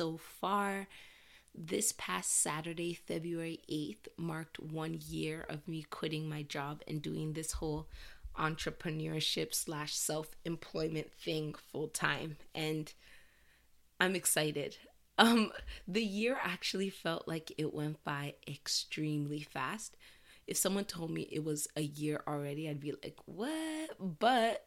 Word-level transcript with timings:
so 0.00 0.16
far. 0.16 0.88
This 1.54 1.92
past 1.92 2.30
Saturday, 2.30 2.94
February 2.94 3.60
8th, 3.70 4.08
marked 4.16 4.58
one 4.58 4.98
year 4.98 5.44
of 5.50 5.68
me 5.68 5.82
quitting 5.82 6.26
my 6.26 6.42
job 6.42 6.80
and 6.88 7.02
doing 7.02 7.34
this 7.34 7.52
whole 7.52 7.86
entrepreneurship 8.38 9.54
slash 9.54 9.94
self 9.94 10.34
employment 10.46 11.12
thing 11.12 11.54
full 11.70 11.88
time. 11.88 12.38
And 12.54 12.90
I'm 14.00 14.16
excited. 14.16 14.78
Um, 15.18 15.52
the 15.86 16.02
year 16.02 16.38
actually 16.42 16.88
felt 16.88 17.28
like 17.28 17.52
it 17.58 17.74
went 17.74 18.02
by 18.02 18.36
extremely 18.48 19.42
fast. 19.42 19.98
If 20.46 20.56
someone 20.56 20.86
told 20.86 21.10
me 21.10 21.28
it 21.30 21.44
was 21.44 21.68
a 21.76 21.82
year 21.82 22.22
already, 22.26 22.70
I'd 22.70 22.80
be 22.80 22.92
like, 22.92 23.18
what? 23.26 24.18
But 24.18 24.64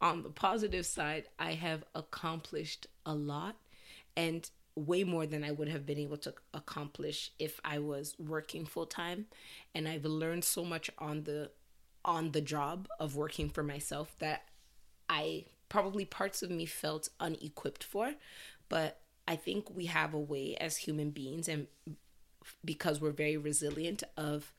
on 0.00 0.22
the 0.22 0.30
positive 0.30 0.86
side, 0.86 1.24
I 1.40 1.54
have 1.54 1.82
accomplished 1.96 2.86
a 3.04 3.16
lot 3.16 3.56
and 4.16 4.48
way 4.76 5.02
more 5.02 5.26
than 5.26 5.42
I 5.42 5.50
would 5.50 5.68
have 5.68 5.86
been 5.86 5.98
able 5.98 6.18
to 6.18 6.34
accomplish 6.54 7.32
if 7.38 7.60
I 7.64 7.78
was 7.78 8.14
working 8.18 8.66
full 8.66 8.86
time. 8.86 9.26
And 9.74 9.88
I've 9.88 10.04
learned 10.04 10.44
so 10.44 10.64
much 10.64 10.90
on 10.98 11.24
the 11.24 11.50
on 12.04 12.30
the 12.30 12.40
job 12.40 12.86
of 13.00 13.16
working 13.16 13.48
for 13.48 13.64
myself 13.64 14.14
that 14.20 14.44
I 15.08 15.46
probably 15.68 16.04
parts 16.04 16.42
of 16.42 16.50
me 16.50 16.64
felt 16.64 17.08
unequipped 17.18 17.82
for, 17.82 18.14
but 18.68 19.00
I 19.26 19.34
think 19.34 19.74
we 19.74 19.86
have 19.86 20.14
a 20.14 20.20
way 20.20 20.56
as 20.56 20.76
human 20.76 21.10
beings, 21.10 21.48
and 21.48 21.66
because 22.64 23.00
we're 23.00 23.10
very 23.10 23.36
resilient, 23.36 24.04
of 24.16 24.52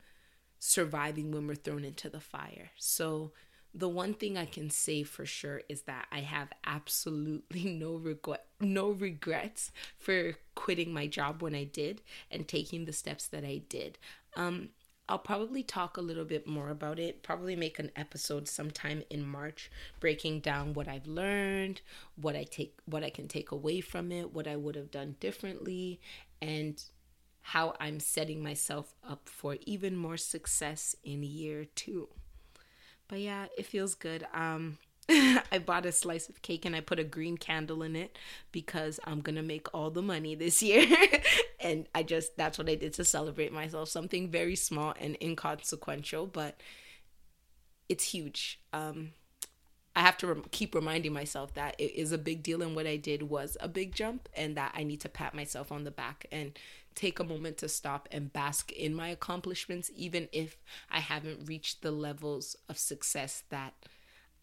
surviving 0.59 1.31
when 1.31 1.47
we're 1.47 1.55
thrown 1.55 1.85
into 1.85 2.09
the 2.09 2.19
fire. 2.19 2.71
So, 2.75 3.31
the 3.77 3.87
one 3.87 4.15
thing 4.15 4.37
I 4.37 4.45
can 4.45 4.71
say 4.71 5.03
for 5.03 5.25
sure 5.25 5.61
is 5.69 5.83
that 5.83 6.07
I 6.11 6.21
have 6.21 6.49
absolutely 6.65 7.63
no 7.79 7.95
regret 7.95 8.45
no 8.59 8.89
regrets 8.89 9.71
for 9.99 10.33
quitting 10.55 10.91
my 10.91 11.05
job 11.05 11.43
when 11.43 11.53
I 11.53 11.63
did 11.63 12.01
and 12.31 12.47
taking 12.47 12.85
the 12.85 12.93
steps 12.93 13.27
that 13.27 13.45
I 13.45 13.61
did. 13.69 13.99
Um, 14.35 14.69
I'll 15.07 15.19
probably 15.19 15.61
talk 15.61 15.95
a 15.95 16.01
little 16.01 16.25
bit 16.25 16.47
more 16.47 16.69
about 16.69 16.99
it, 16.99 17.21
probably 17.21 17.55
make 17.55 17.77
an 17.77 17.91
episode 17.95 18.47
sometime 18.47 19.03
in 19.11 19.25
March 19.25 19.69
breaking 19.99 20.39
down 20.39 20.73
what 20.73 20.87
I've 20.87 21.07
learned, 21.07 21.81
what 22.15 22.35
I 22.35 22.43
take 22.43 22.79
what 22.85 23.03
I 23.03 23.11
can 23.11 23.27
take 23.27 23.51
away 23.51 23.79
from 23.81 24.11
it, 24.11 24.33
what 24.33 24.47
I 24.47 24.55
would 24.55 24.75
have 24.75 24.89
done 24.89 25.17
differently 25.19 26.01
and 26.41 26.81
how 27.41 27.75
I'm 27.79 27.99
setting 27.99 28.41
myself 28.41 28.95
up 29.07 29.29
for 29.29 29.57
even 29.65 29.95
more 29.95 30.17
success 30.17 30.95
in 31.03 31.21
year 31.21 31.63
2. 31.63 32.09
But 33.07 33.19
yeah, 33.19 33.45
it 33.57 33.65
feels 33.65 33.95
good. 33.95 34.25
Um 34.33 34.77
I 35.09 35.59
bought 35.65 35.85
a 35.85 35.91
slice 35.93 36.27
of 36.27 36.41
cake 36.41 36.65
and 36.65 36.75
I 36.75 36.81
put 36.81 36.99
a 36.99 37.03
green 37.03 37.37
candle 37.37 37.81
in 37.81 37.95
it 37.95 38.17
because 38.51 38.99
I'm 39.05 39.21
to 39.21 39.41
make 39.41 39.73
all 39.73 39.89
the 39.89 40.01
money 40.01 40.35
this 40.35 40.61
year. 40.61 40.85
and 41.61 41.87
I 41.95 42.03
just, 42.03 42.35
that's 42.35 42.57
what 42.57 42.69
I 42.69 42.75
did 42.75 42.93
to 42.95 43.05
celebrate 43.05 43.53
myself. 43.53 43.87
Something 43.87 44.29
very 44.29 44.55
small 44.55 44.93
and 44.99 45.15
inconsequential, 45.21 46.27
but 46.27 46.59
it's 47.87 48.03
huge. 48.03 48.59
Um, 48.73 49.11
I 49.95 50.01
have 50.01 50.17
to 50.17 50.43
keep 50.51 50.75
reminding 50.75 51.13
myself 51.13 51.53
that 51.55 51.75
it 51.79 51.95
is 51.95 52.11
a 52.11 52.17
big 52.17 52.43
deal 52.43 52.61
and 52.61 52.75
what 52.75 52.85
I 52.85 52.97
did 52.97 53.23
was 53.23 53.57
a 53.59 53.67
big 53.67 53.95
jump 53.95 54.29
and 54.35 54.55
that 54.57 54.73
I 54.75 54.83
need 54.83 55.01
to 55.01 55.09
pat 55.09 55.33
myself 55.33 55.71
on 55.71 55.85
the 55.85 55.91
back 55.91 56.25
and 56.31 56.51
take 56.97 57.19
a 57.19 57.23
moment 57.23 57.57
to 57.59 57.69
stop 57.69 58.09
and 58.11 58.33
bask 58.33 58.71
in 58.71 58.93
my 58.93 59.09
accomplishments, 59.09 59.91
even 59.95 60.27
if 60.31 60.57
I 60.89 60.99
haven't 60.99 61.47
reached 61.47 61.81
the 61.81 61.91
levels 61.91 62.57
of 62.67 62.77
success 62.77 63.43
that 63.49 63.73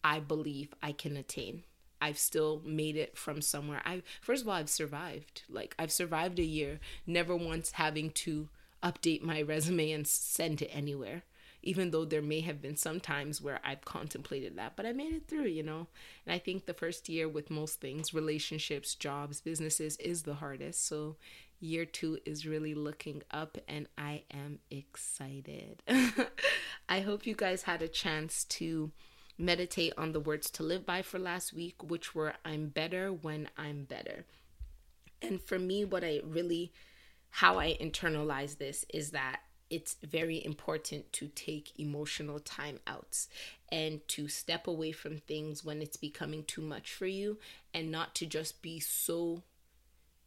I 0.03 0.19
believe 0.21 0.73
I 0.81 0.93
can 0.93 1.17
attain. 1.17 1.63
I've 2.01 2.17
still 2.17 2.61
made 2.65 2.95
it 2.95 3.17
from 3.17 3.41
somewhere. 3.41 3.81
I 3.85 4.03
first 4.21 4.43
of 4.43 4.47
all 4.47 4.55
I've 4.55 4.69
survived. 4.69 5.43
Like 5.49 5.75
I've 5.77 5.91
survived 5.91 6.39
a 6.39 6.43
year, 6.43 6.79
never 7.05 7.35
once 7.35 7.71
having 7.71 8.11
to 8.11 8.49
update 8.81 9.21
my 9.21 9.41
resume 9.41 9.91
and 9.91 10.07
send 10.07 10.61
it 10.61 10.69
anywhere. 10.71 11.23
Even 11.63 11.89
though 11.89 12.05
there 12.05 12.21
may 12.21 12.41
have 12.41 12.61
been 12.61 12.75
some 12.77 12.99
times 12.99 13.41
where 13.41 13.59
I've 13.63 13.83
contemplated 13.83 14.55
that, 14.55 14.73
but 14.75 14.85
I 14.85 14.91
made 14.91 15.13
it 15.13 15.27
through, 15.27 15.47
you 15.47 15.63
know. 15.63 15.87
And 16.25 16.35
I 16.35 16.37
think 16.37 16.67
the 16.67 16.75
first 16.75 17.09
year 17.09 17.27
with 17.27 17.49
most 17.49 17.81
things, 17.81 18.13
relationships, 18.13 18.93
jobs, 18.93 19.41
businesses 19.41 19.97
is 19.97 20.23
the 20.23 20.35
hardest. 20.35 20.85
So 20.85 21.15
year 21.59 21.85
2 21.85 22.19
is 22.25 22.45
really 22.45 22.73
looking 22.73 23.23
up 23.31 23.57
and 23.67 23.87
I 23.97 24.23
am 24.31 24.59
excited. 24.69 25.81
I 26.89 26.99
hope 27.01 27.25
you 27.25 27.35
guys 27.35 27.63
had 27.63 27.81
a 27.81 27.87
chance 27.87 28.43
to 28.45 28.91
meditate 29.37 29.93
on 29.97 30.11
the 30.11 30.19
words 30.19 30.49
to 30.51 30.63
live 30.63 30.85
by 30.85 31.01
for 31.01 31.19
last 31.19 31.53
week, 31.53 31.83
which 31.83 32.15
were 32.15 32.33
I'm 32.43 32.67
better 32.67 33.11
when 33.11 33.49
I'm 33.57 33.83
better. 33.83 34.25
And 35.21 35.41
for 35.41 35.59
me, 35.59 35.83
what 35.85 36.03
I 36.03 36.21
really, 36.23 36.71
how 37.29 37.59
I 37.59 37.77
internalize 37.81 38.57
this 38.57 38.85
is 38.93 39.11
that 39.11 39.41
it's 39.69 39.97
very 40.03 40.43
important 40.45 41.11
to 41.13 41.27
take 41.27 41.79
emotional 41.79 42.39
time 42.39 42.79
outs 42.85 43.27
and 43.71 44.07
to 44.09 44.27
step 44.27 44.67
away 44.67 44.91
from 44.91 45.17
things 45.17 45.65
when 45.65 45.81
it's 45.81 45.97
becoming 45.97 46.43
too 46.43 46.61
much 46.61 46.93
for 46.93 47.07
you 47.07 47.39
and 47.73 47.91
not 47.91 48.13
to 48.15 48.25
just 48.25 48.61
be 48.61 48.79
so 48.79 49.41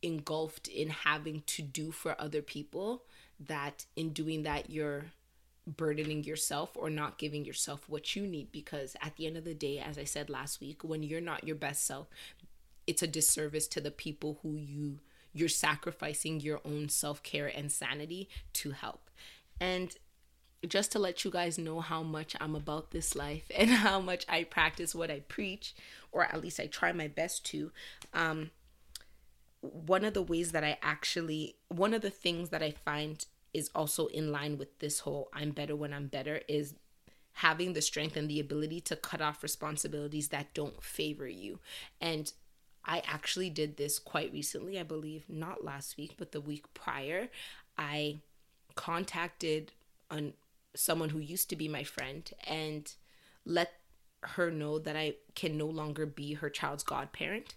engulfed 0.02 0.68
in 0.68 0.90
having 0.90 1.42
to 1.46 1.62
do 1.62 1.90
for 1.90 2.14
other 2.20 2.42
people 2.42 3.02
that 3.40 3.86
in 3.96 4.10
doing 4.10 4.42
that 4.42 4.70
you're 4.70 5.06
burdening 5.66 6.24
yourself 6.24 6.70
or 6.76 6.88
not 6.88 7.18
giving 7.18 7.44
yourself 7.44 7.88
what 7.88 8.16
you 8.16 8.26
need 8.26 8.50
because 8.50 8.96
at 9.02 9.16
the 9.16 9.26
end 9.26 9.36
of 9.36 9.44
the 9.44 9.54
day 9.54 9.78
as 9.78 9.98
i 9.98 10.04
said 10.04 10.30
last 10.30 10.60
week 10.60 10.82
when 10.82 11.02
you're 11.02 11.20
not 11.20 11.44
your 11.44 11.56
best 11.56 11.84
self 11.84 12.08
it's 12.86 13.02
a 13.02 13.06
disservice 13.06 13.66
to 13.66 13.80
the 13.80 13.90
people 13.90 14.38
who 14.42 14.54
you 14.54 14.98
you're 15.34 15.48
sacrificing 15.48 16.40
your 16.40 16.60
own 16.64 16.88
self-care 16.88 17.46
and 17.54 17.70
sanity 17.70 18.28
to 18.54 18.70
help 18.70 19.10
and 19.60 19.96
just 20.66 20.90
to 20.92 20.98
let 20.98 21.24
you 21.24 21.30
guys 21.30 21.58
know 21.58 21.80
how 21.80 22.02
much 22.02 22.34
I'm 22.40 22.56
about 22.56 22.90
this 22.90 23.14
life 23.14 23.44
and 23.56 23.70
how 23.70 24.00
much 24.00 24.24
I 24.28 24.44
practice 24.44 24.94
what 24.94 25.10
I 25.10 25.20
preach, 25.20 25.74
or 26.10 26.24
at 26.24 26.40
least 26.40 26.58
I 26.58 26.66
try 26.66 26.92
my 26.92 27.08
best 27.08 27.44
to. 27.46 27.70
Um, 28.12 28.50
one 29.60 30.04
of 30.04 30.14
the 30.14 30.22
ways 30.22 30.52
that 30.52 30.64
I 30.64 30.78
actually, 30.82 31.56
one 31.68 31.94
of 31.94 32.02
the 32.02 32.10
things 32.10 32.50
that 32.50 32.62
I 32.62 32.70
find 32.70 33.24
is 33.52 33.70
also 33.74 34.06
in 34.06 34.30
line 34.30 34.58
with 34.58 34.78
this 34.78 35.00
whole 35.00 35.28
I'm 35.32 35.50
better 35.50 35.74
when 35.74 35.92
I'm 35.92 36.06
better 36.06 36.40
is 36.48 36.74
having 37.32 37.72
the 37.72 37.82
strength 37.82 38.16
and 38.16 38.28
the 38.28 38.40
ability 38.40 38.80
to 38.80 38.96
cut 38.96 39.20
off 39.20 39.42
responsibilities 39.42 40.28
that 40.28 40.52
don't 40.54 40.82
favor 40.82 41.28
you. 41.28 41.60
And 42.00 42.32
I 42.84 43.02
actually 43.06 43.50
did 43.50 43.76
this 43.76 43.98
quite 43.98 44.32
recently, 44.32 44.78
I 44.78 44.82
believe, 44.82 45.24
not 45.28 45.64
last 45.64 45.96
week, 45.96 46.14
but 46.16 46.32
the 46.32 46.40
week 46.40 46.72
prior. 46.74 47.28
I 47.76 48.18
contacted 48.74 49.72
an, 50.10 50.34
someone 50.74 51.10
who 51.10 51.18
used 51.18 51.48
to 51.50 51.56
be 51.56 51.68
my 51.68 51.84
friend 51.84 52.28
and 52.46 52.92
let 53.44 53.72
her 54.22 54.50
know 54.50 54.78
that 54.78 54.96
I 54.96 55.14
can 55.34 55.56
no 55.56 55.66
longer 55.66 56.06
be 56.06 56.34
her 56.34 56.50
child's 56.50 56.82
godparent, 56.82 57.54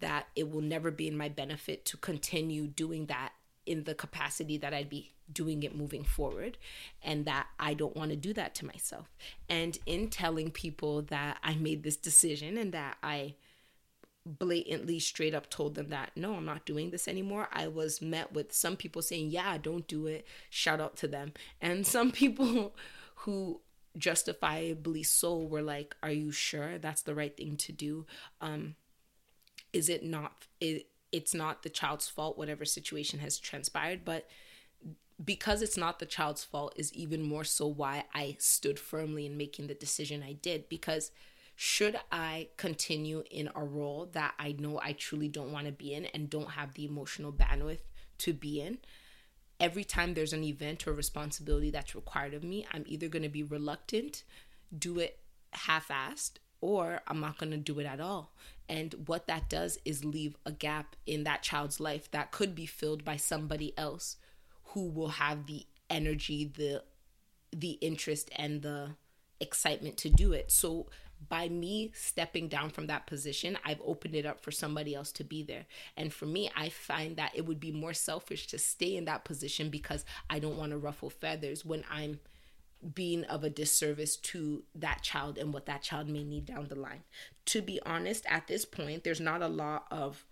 that 0.00 0.26
it 0.36 0.50
will 0.50 0.60
never 0.60 0.90
be 0.90 1.08
in 1.08 1.16
my 1.16 1.28
benefit 1.28 1.84
to 1.86 1.96
continue 1.96 2.66
doing 2.66 3.06
that 3.06 3.32
in 3.66 3.84
the 3.84 3.94
capacity 3.94 4.58
that 4.58 4.74
I'd 4.74 4.90
be 4.90 5.12
doing 5.32 5.62
it 5.62 5.74
moving 5.74 6.04
forward 6.04 6.58
and 7.02 7.24
that 7.24 7.46
I 7.58 7.74
don't 7.74 7.96
want 7.96 8.10
to 8.10 8.16
do 8.16 8.32
that 8.34 8.54
to 8.56 8.66
myself. 8.66 9.08
And 9.48 9.78
in 9.86 10.08
telling 10.08 10.50
people 10.50 11.02
that 11.02 11.38
I 11.42 11.54
made 11.54 11.82
this 11.82 11.96
decision 11.96 12.58
and 12.58 12.72
that 12.72 12.98
I 13.02 13.34
blatantly 14.26 14.98
straight 14.98 15.34
up 15.34 15.50
told 15.50 15.74
them 15.74 15.88
that 15.90 16.10
no, 16.16 16.34
I'm 16.34 16.44
not 16.44 16.64
doing 16.64 16.90
this 16.90 17.08
anymore, 17.08 17.48
I 17.52 17.68
was 17.68 18.00
met 18.00 18.32
with 18.32 18.52
some 18.52 18.76
people 18.76 19.02
saying, 19.02 19.30
Yeah, 19.30 19.58
don't 19.58 19.86
do 19.86 20.06
it. 20.06 20.26
Shout 20.50 20.80
out 20.80 20.96
to 20.98 21.08
them. 21.08 21.32
And 21.60 21.86
some 21.86 22.10
people 22.12 22.74
who 23.16 23.60
justifiably 23.96 25.02
so 25.02 25.38
were 25.38 25.62
like, 25.62 25.96
Are 26.02 26.12
you 26.12 26.32
sure 26.32 26.78
that's 26.78 27.02
the 27.02 27.14
right 27.14 27.36
thing 27.36 27.56
to 27.58 27.72
do? 27.72 28.06
Um, 28.40 28.76
is 29.74 29.88
it 29.88 30.04
not 30.04 30.46
it 30.60 30.86
it's 31.12 31.34
not 31.34 31.62
the 31.62 31.68
child's 31.68 32.08
fault, 32.08 32.38
whatever 32.38 32.64
situation 32.64 33.20
has 33.20 33.38
transpired, 33.38 34.04
but 34.04 34.28
because 35.24 35.62
it's 35.62 35.76
not 35.76 36.00
the 36.00 36.06
child's 36.06 36.42
fault 36.42 36.72
is 36.76 36.92
even 36.92 37.22
more 37.22 37.44
so 37.44 37.66
why 37.68 38.04
I 38.12 38.36
stood 38.40 38.80
firmly 38.80 39.26
in 39.26 39.36
making 39.36 39.68
the 39.68 39.74
decision 39.74 40.24
I 40.24 40.32
did. 40.32 40.68
Because 40.68 41.12
should 41.54 41.96
I 42.10 42.48
continue 42.56 43.22
in 43.30 43.48
a 43.54 43.62
role 43.62 44.08
that 44.12 44.34
I 44.40 44.56
know 44.58 44.80
I 44.82 44.92
truly 44.92 45.28
don't 45.28 45.52
want 45.52 45.66
to 45.66 45.72
be 45.72 45.94
in 45.94 46.06
and 46.06 46.28
don't 46.28 46.50
have 46.50 46.74
the 46.74 46.84
emotional 46.84 47.32
bandwidth 47.32 47.82
to 48.18 48.32
be 48.32 48.60
in, 48.60 48.78
every 49.60 49.84
time 49.84 50.14
there's 50.14 50.32
an 50.32 50.42
event 50.42 50.86
or 50.88 50.92
responsibility 50.92 51.70
that's 51.70 51.94
required 51.94 52.34
of 52.34 52.42
me, 52.42 52.66
I'm 52.72 52.84
either 52.86 53.08
going 53.08 53.22
to 53.22 53.28
be 53.28 53.44
reluctant, 53.44 54.24
do 54.76 54.98
it 54.98 55.20
half 55.52 55.88
assed, 55.88 56.38
or 56.60 57.02
I'm 57.06 57.20
not 57.20 57.38
going 57.38 57.52
to 57.52 57.56
do 57.56 57.78
it 57.78 57.86
at 57.86 58.00
all. 58.00 58.32
And 58.68 58.94
what 59.06 59.26
that 59.26 59.48
does 59.48 59.78
is 59.84 60.04
leave 60.04 60.36
a 60.46 60.52
gap 60.52 60.96
in 61.06 61.24
that 61.24 61.42
child's 61.42 61.80
life 61.80 62.10
that 62.12 62.32
could 62.32 62.54
be 62.54 62.66
filled 62.66 63.04
by 63.04 63.16
somebody 63.16 63.76
else 63.76 64.16
who 64.68 64.88
will 64.88 65.08
have 65.08 65.46
the 65.46 65.66
energy, 65.90 66.50
the 66.56 66.82
the 67.52 67.72
interest 67.80 68.30
and 68.36 68.62
the 68.62 68.90
excitement 69.40 69.96
to 69.98 70.10
do 70.10 70.32
it. 70.32 70.50
So 70.50 70.88
by 71.28 71.48
me 71.48 71.92
stepping 71.94 72.48
down 72.48 72.70
from 72.70 72.88
that 72.88 73.06
position, 73.06 73.56
I've 73.64 73.80
opened 73.84 74.14
it 74.14 74.26
up 74.26 74.40
for 74.40 74.50
somebody 74.50 74.94
else 74.94 75.12
to 75.12 75.24
be 75.24 75.42
there. 75.42 75.66
And 75.96 76.12
for 76.12 76.26
me, 76.26 76.50
I 76.56 76.68
find 76.68 77.16
that 77.16 77.32
it 77.34 77.46
would 77.46 77.60
be 77.60 77.72
more 77.72 77.94
selfish 77.94 78.46
to 78.48 78.58
stay 78.58 78.96
in 78.96 79.04
that 79.06 79.24
position 79.24 79.70
because 79.70 80.04
I 80.28 80.38
don't 80.38 80.58
want 80.58 80.72
to 80.72 80.78
ruffle 80.78 81.10
feathers 81.10 81.64
when 81.64 81.84
I'm 81.90 82.20
being 82.92 83.24
of 83.24 83.44
a 83.44 83.50
disservice 83.50 84.16
to 84.16 84.64
that 84.74 85.02
child 85.02 85.38
and 85.38 85.54
what 85.54 85.66
that 85.66 85.82
child 85.82 86.08
may 86.08 86.24
need 86.24 86.46
down 86.46 86.68
the 86.68 86.78
line. 86.78 87.02
To 87.46 87.62
be 87.62 87.80
honest, 87.86 88.24
at 88.28 88.46
this 88.46 88.64
point, 88.64 89.04
there's 89.04 89.20
not 89.20 89.42
a 89.42 89.48
lot 89.48 89.86
of 89.90 90.26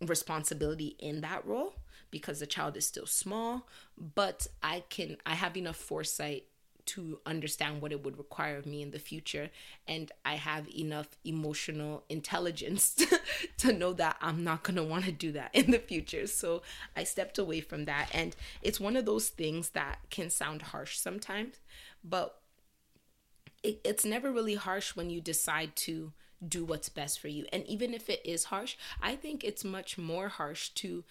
responsibility 0.00 0.96
in 0.98 1.20
that 1.22 1.46
role 1.46 1.74
because 2.10 2.40
the 2.40 2.46
child 2.46 2.76
is 2.76 2.86
still 2.86 3.06
small, 3.06 3.66
but 3.96 4.46
I 4.62 4.84
can 4.88 5.16
I 5.26 5.34
have 5.34 5.56
enough 5.56 5.76
foresight 5.76 6.44
to 6.86 7.18
understand 7.26 7.82
what 7.82 7.92
it 7.92 8.04
would 8.04 8.18
require 8.18 8.56
of 8.56 8.66
me 8.66 8.82
in 8.82 8.90
the 8.90 8.98
future 8.98 9.50
and 9.86 10.10
I 10.24 10.34
have 10.34 10.68
enough 10.68 11.08
emotional 11.24 12.04
intelligence 12.08 12.96
to, 13.58 13.72
know 13.72 13.92
that 13.94 14.16
I'm 14.22 14.42
not 14.44 14.62
going 14.62 14.76
to 14.76 14.84
want 14.84 15.04
to 15.04 15.12
do 15.12 15.32
that 15.32 15.50
in 15.54 15.70
the 15.70 15.78
future. 15.78 16.26
So 16.26 16.62
I 16.96 17.04
stepped 17.04 17.38
away 17.38 17.60
from 17.60 17.84
that 17.84 18.08
and 18.12 18.34
it's 18.62 18.80
one 18.80 18.96
of 18.96 19.04
those 19.04 19.28
things 19.28 19.70
that 19.70 19.98
can 20.10 20.30
sound 20.30 20.62
harsh 20.62 20.96
sometimes, 20.98 21.56
but 22.02 22.40
it, 23.62 23.80
it's 23.84 24.04
never 24.04 24.32
really 24.32 24.54
harsh 24.54 24.96
when 24.96 25.10
you 25.10 25.20
decide 25.20 25.74
to 25.76 26.12
do 26.46 26.64
what's 26.64 26.88
best 26.88 27.18
for 27.20 27.28
you. 27.28 27.46
And 27.52 27.66
even 27.66 27.94
if 27.94 28.08
it 28.08 28.20
is 28.24 28.44
harsh, 28.44 28.76
I 29.02 29.16
think 29.16 29.42
it's 29.42 29.64
much 29.64 29.98
more 29.98 30.28
harsh 30.28 30.68
to 30.70 31.04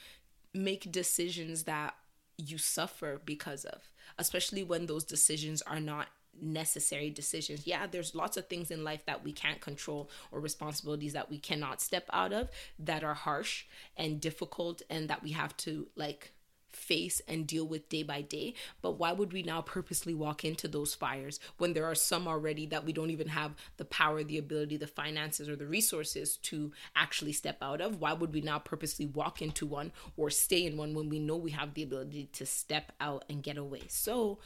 make 0.53 0.91
decisions 0.91 1.63
that 1.63 1.95
you 2.37 2.57
suffer 2.57 3.21
because 3.23 3.65
of, 3.65 3.91
especially 4.17 4.63
when 4.63 4.85
those 4.85 5.03
decisions 5.03 5.61
are 5.61 5.79
not 5.79 6.07
necessary 6.41 7.09
decisions. 7.09 7.65
Yeah, 7.65 7.87
there's 7.87 8.15
lots 8.15 8.37
of 8.37 8.47
things 8.47 8.71
in 8.71 8.83
life 8.83 9.05
that 9.05 9.23
we 9.23 9.31
can't 9.31 9.61
control 9.61 10.09
or 10.31 10.39
responsibilities 10.39 11.13
that 11.13 11.29
we 11.29 11.39
cannot 11.39 11.81
step 11.81 12.09
out 12.11 12.33
of 12.33 12.49
that 12.79 13.03
are 13.03 13.13
harsh 13.13 13.65
and 13.95 14.19
difficult 14.19 14.81
and 14.89 15.09
that 15.09 15.23
we 15.23 15.31
have 15.31 15.55
to 15.57 15.87
like 15.95 16.33
face 16.75 17.21
and 17.27 17.47
deal 17.47 17.65
with 17.65 17.89
day 17.89 18.03
by 18.03 18.21
day. 18.21 18.53
But 18.81 18.93
why 18.99 19.11
would 19.11 19.33
we 19.33 19.43
now 19.43 19.61
purposely 19.61 20.13
walk 20.13 20.43
into 20.45 20.67
those 20.67 20.93
fires 20.93 21.39
when 21.57 21.73
there 21.73 21.85
are 21.85 21.95
some 21.95 22.27
already 22.27 22.65
that 22.67 22.85
we 22.85 22.93
don't 22.93 23.09
even 23.09 23.29
have 23.29 23.55
the 23.77 23.85
power, 23.85 24.23
the 24.23 24.37
ability, 24.37 24.77
the 24.77 24.87
finances, 24.87 25.49
or 25.49 25.55
the 25.55 25.65
resources 25.65 26.37
to 26.37 26.71
actually 26.95 27.33
step 27.33 27.57
out 27.61 27.81
of? 27.81 28.01
Why 28.01 28.13
would 28.13 28.33
we 28.33 28.41
now 28.41 28.59
purposely 28.59 29.05
walk 29.05 29.41
into 29.41 29.65
one 29.65 29.91
or 30.17 30.29
stay 30.29 30.65
in 30.65 30.77
one 30.77 30.93
when 30.93 31.09
we 31.09 31.19
know 31.19 31.35
we 31.35 31.51
have 31.51 31.73
the 31.73 31.83
ability 31.83 32.29
to 32.33 32.45
step 32.45 32.91
out 32.99 33.25
and 33.29 33.43
get 33.43 33.57
away? 33.57 33.83
So, 33.87 34.39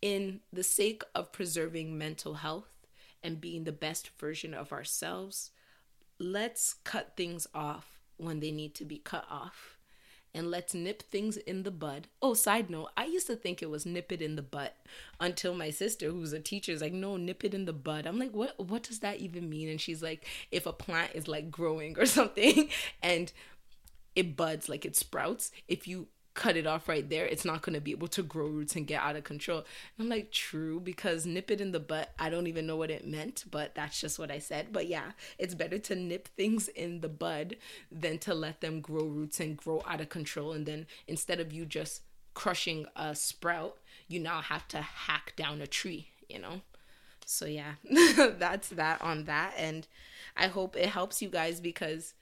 in 0.00 0.40
the 0.52 0.64
sake 0.64 1.02
of 1.14 1.32
preserving 1.32 1.96
mental 1.96 2.34
health 2.34 2.68
and 3.22 3.40
being 3.40 3.64
the 3.64 3.72
best 3.72 4.10
version 4.18 4.52
of 4.52 4.72
ourselves, 4.72 5.52
let's 6.18 6.74
cut 6.84 7.16
things 7.16 7.46
off 7.54 8.00
when 8.16 8.40
they 8.40 8.50
need 8.50 8.74
to 8.74 8.84
be 8.84 8.98
cut 8.98 9.24
off 9.30 9.78
and 10.34 10.50
let's 10.50 10.74
nip 10.74 11.02
things 11.02 11.36
in 11.36 11.62
the 11.62 11.70
bud. 11.70 12.08
Oh, 12.22 12.34
side 12.34 12.70
note, 12.70 12.90
I 12.96 13.04
used 13.04 13.26
to 13.26 13.36
think 13.36 13.62
it 13.62 13.70
was 13.70 13.84
nip 13.84 14.10
it 14.12 14.22
in 14.22 14.36
the 14.36 14.42
butt 14.42 14.76
until 15.20 15.54
my 15.54 15.70
sister, 15.70 16.10
who's 16.10 16.32
a 16.32 16.40
teacher, 16.40 16.72
is 16.72 16.80
like, 16.80 16.92
no, 16.92 17.16
nip 17.16 17.44
it 17.44 17.54
in 17.54 17.66
the 17.66 17.72
bud. 17.72 18.06
I'm 18.06 18.18
like, 18.18 18.32
what 18.32 18.58
what 18.58 18.82
does 18.82 19.00
that 19.00 19.20
even 19.20 19.50
mean? 19.50 19.68
And 19.68 19.80
she's 19.80 20.02
like, 20.02 20.26
if 20.50 20.66
a 20.66 20.72
plant 20.72 21.12
is 21.14 21.28
like 21.28 21.50
growing 21.50 21.98
or 21.98 22.06
something 22.18 22.68
and 23.02 23.32
it 24.16 24.36
buds, 24.36 24.68
like 24.68 24.84
it 24.84 24.96
sprouts, 24.96 25.50
if 25.68 25.86
you 25.86 26.08
cut 26.34 26.56
it 26.56 26.66
off 26.66 26.88
right 26.88 27.08
there, 27.08 27.26
it's 27.26 27.44
not 27.44 27.62
going 27.62 27.74
to 27.74 27.80
be 27.80 27.90
able 27.90 28.08
to 28.08 28.22
grow 28.22 28.46
roots 28.46 28.74
and 28.74 28.86
get 28.86 29.02
out 29.02 29.16
of 29.16 29.24
control. 29.24 29.58
And 29.58 30.04
I'm 30.04 30.08
like, 30.08 30.30
true, 30.30 30.80
because 30.80 31.26
nip 31.26 31.50
it 31.50 31.60
in 31.60 31.72
the 31.72 31.80
butt, 31.80 32.12
I 32.18 32.30
don't 32.30 32.46
even 32.46 32.66
know 32.66 32.76
what 32.76 32.90
it 32.90 33.06
meant, 33.06 33.44
but 33.50 33.74
that's 33.74 34.00
just 34.00 34.18
what 34.18 34.30
I 34.30 34.38
said. 34.38 34.68
But 34.72 34.86
yeah, 34.86 35.12
it's 35.38 35.54
better 35.54 35.78
to 35.78 35.94
nip 35.94 36.28
things 36.28 36.68
in 36.68 37.00
the 37.00 37.08
bud 37.08 37.56
than 37.90 38.18
to 38.18 38.34
let 38.34 38.60
them 38.60 38.80
grow 38.80 39.04
roots 39.04 39.40
and 39.40 39.56
grow 39.56 39.82
out 39.86 40.00
of 40.00 40.08
control. 40.08 40.52
And 40.52 40.64
then 40.66 40.86
instead 41.06 41.40
of 41.40 41.52
you 41.52 41.66
just 41.66 42.02
crushing 42.34 42.86
a 42.96 43.14
sprout, 43.14 43.76
you 44.08 44.18
now 44.18 44.40
have 44.40 44.66
to 44.68 44.80
hack 44.80 45.34
down 45.36 45.60
a 45.60 45.66
tree, 45.66 46.08
you 46.28 46.38
know? 46.38 46.62
So 47.26 47.46
yeah, 47.46 47.74
that's 48.38 48.68
that 48.70 49.02
on 49.02 49.24
that. 49.24 49.54
And 49.56 49.86
I 50.36 50.46
hope 50.46 50.76
it 50.76 50.88
helps 50.88 51.20
you 51.20 51.28
guys 51.28 51.60
because 51.60 52.14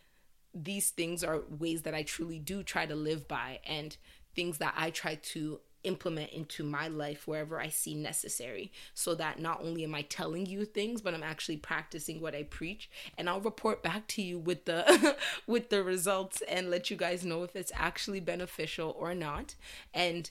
these 0.54 0.90
things 0.90 1.22
are 1.22 1.42
ways 1.48 1.82
that 1.82 1.94
I 1.94 2.02
truly 2.02 2.38
do 2.38 2.62
try 2.62 2.86
to 2.86 2.94
live 2.94 3.28
by 3.28 3.60
and 3.64 3.96
things 4.34 4.58
that 4.58 4.74
I 4.76 4.90
try 4.90 5.16
to 5.16 5.60
implement 5.82 6.30
into 6.32 6.62
my 6.62 6.88
life 6.88 7.26
wherever 7.26 7.58
I 7.58 7.68
see 7.68 7.94
necessary 7.94 8.70
so 8.92 9.14
that 9.14 9.40
not 9.40 9.62
only 9.62 9.84
am 9.84 9.94
I 9.94 10.02
telling 10.02 10.44
you 10.44 10.64
things 10.64 11.00
but 11.00 11.14
I'm 11.14 11.22
actually 11.22 11.56
practicing 11.56 12.20
what 12.20 12.34
I 12.34 12.42
preach. 12.42 12.90
And 13.16 13.28
I'll 13.28 13.40
report 13.40 13.82
back 13.82 14.06
to 14.08 14.22
you 14.22 14.38
with 14.38 14.66
the 14.66 15.16
with 15.46 15.70
the 15.70 15.82
results 15.82 16.42
and 16.48 16.70
let 16.70 16.90
you 16.90 16.96
guys 16.96 17.24
know 17.24 17.42
if 17.44 17.56
it's 17.56 17.72
actually 17.74 18.20
beneficial 18.20 18.94
or 18.98 19.14
not. 19.14 19.54
And 19.94 20.30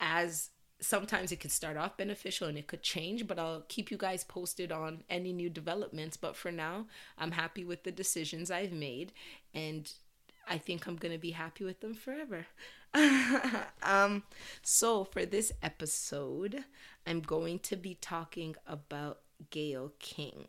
as 0.00 0.50
sometimes 0.84 1.32
it 1.32 1.40
could 1.40 1.50
start 1.50 1.76
off 1.76 1.96
beneficial 1.96 2.48
and 2.48 2.58
it 2.58 2.66
could 2.66 2.82
change, 2.82 3.26
but 3.26 3.38
I'll 3.38 3.64
keep 3.68 3.90
you 3.90 3.96
guys 3.96 4.24
posted 4.24 4.70
on 4.70 5.02
any 5.08 5.32
new 5.32 5.50
developments. 5.50 6.16
But 6.16 6.36
for 6.36 6.52
now, 6.52 6.86
I'm 7.18 7.32
happy 7.32 7.64
with 7.64 7.84
the 7.84 7.92
decisions 7.92 8.50
I've 8.50 8.72
made 8.72 9.12
and 9.52 9.90
I 10.46 10.58
think 10.58 10.86
I'm 10.86 10.96
going 10.96 11.12
to 11.12 11.18
be 11.18 11.30
happy 11.30 11.64
with 11.64 11.80
them 11.80 11.94
forever. 11.94 12.46
um 13.82 14.22
so 14.62 15.04
for 15.04 15.24
this 15.26 15.50
episode, 15.62 16.64
I'm 17.06 17.20
going 17.20 17.58
to 17.60 17.76
be 17.76 17.94
talking 18.00 18.54
about 18.66 19.20
Gayle 19.50 19.92
King. 19.98 20.46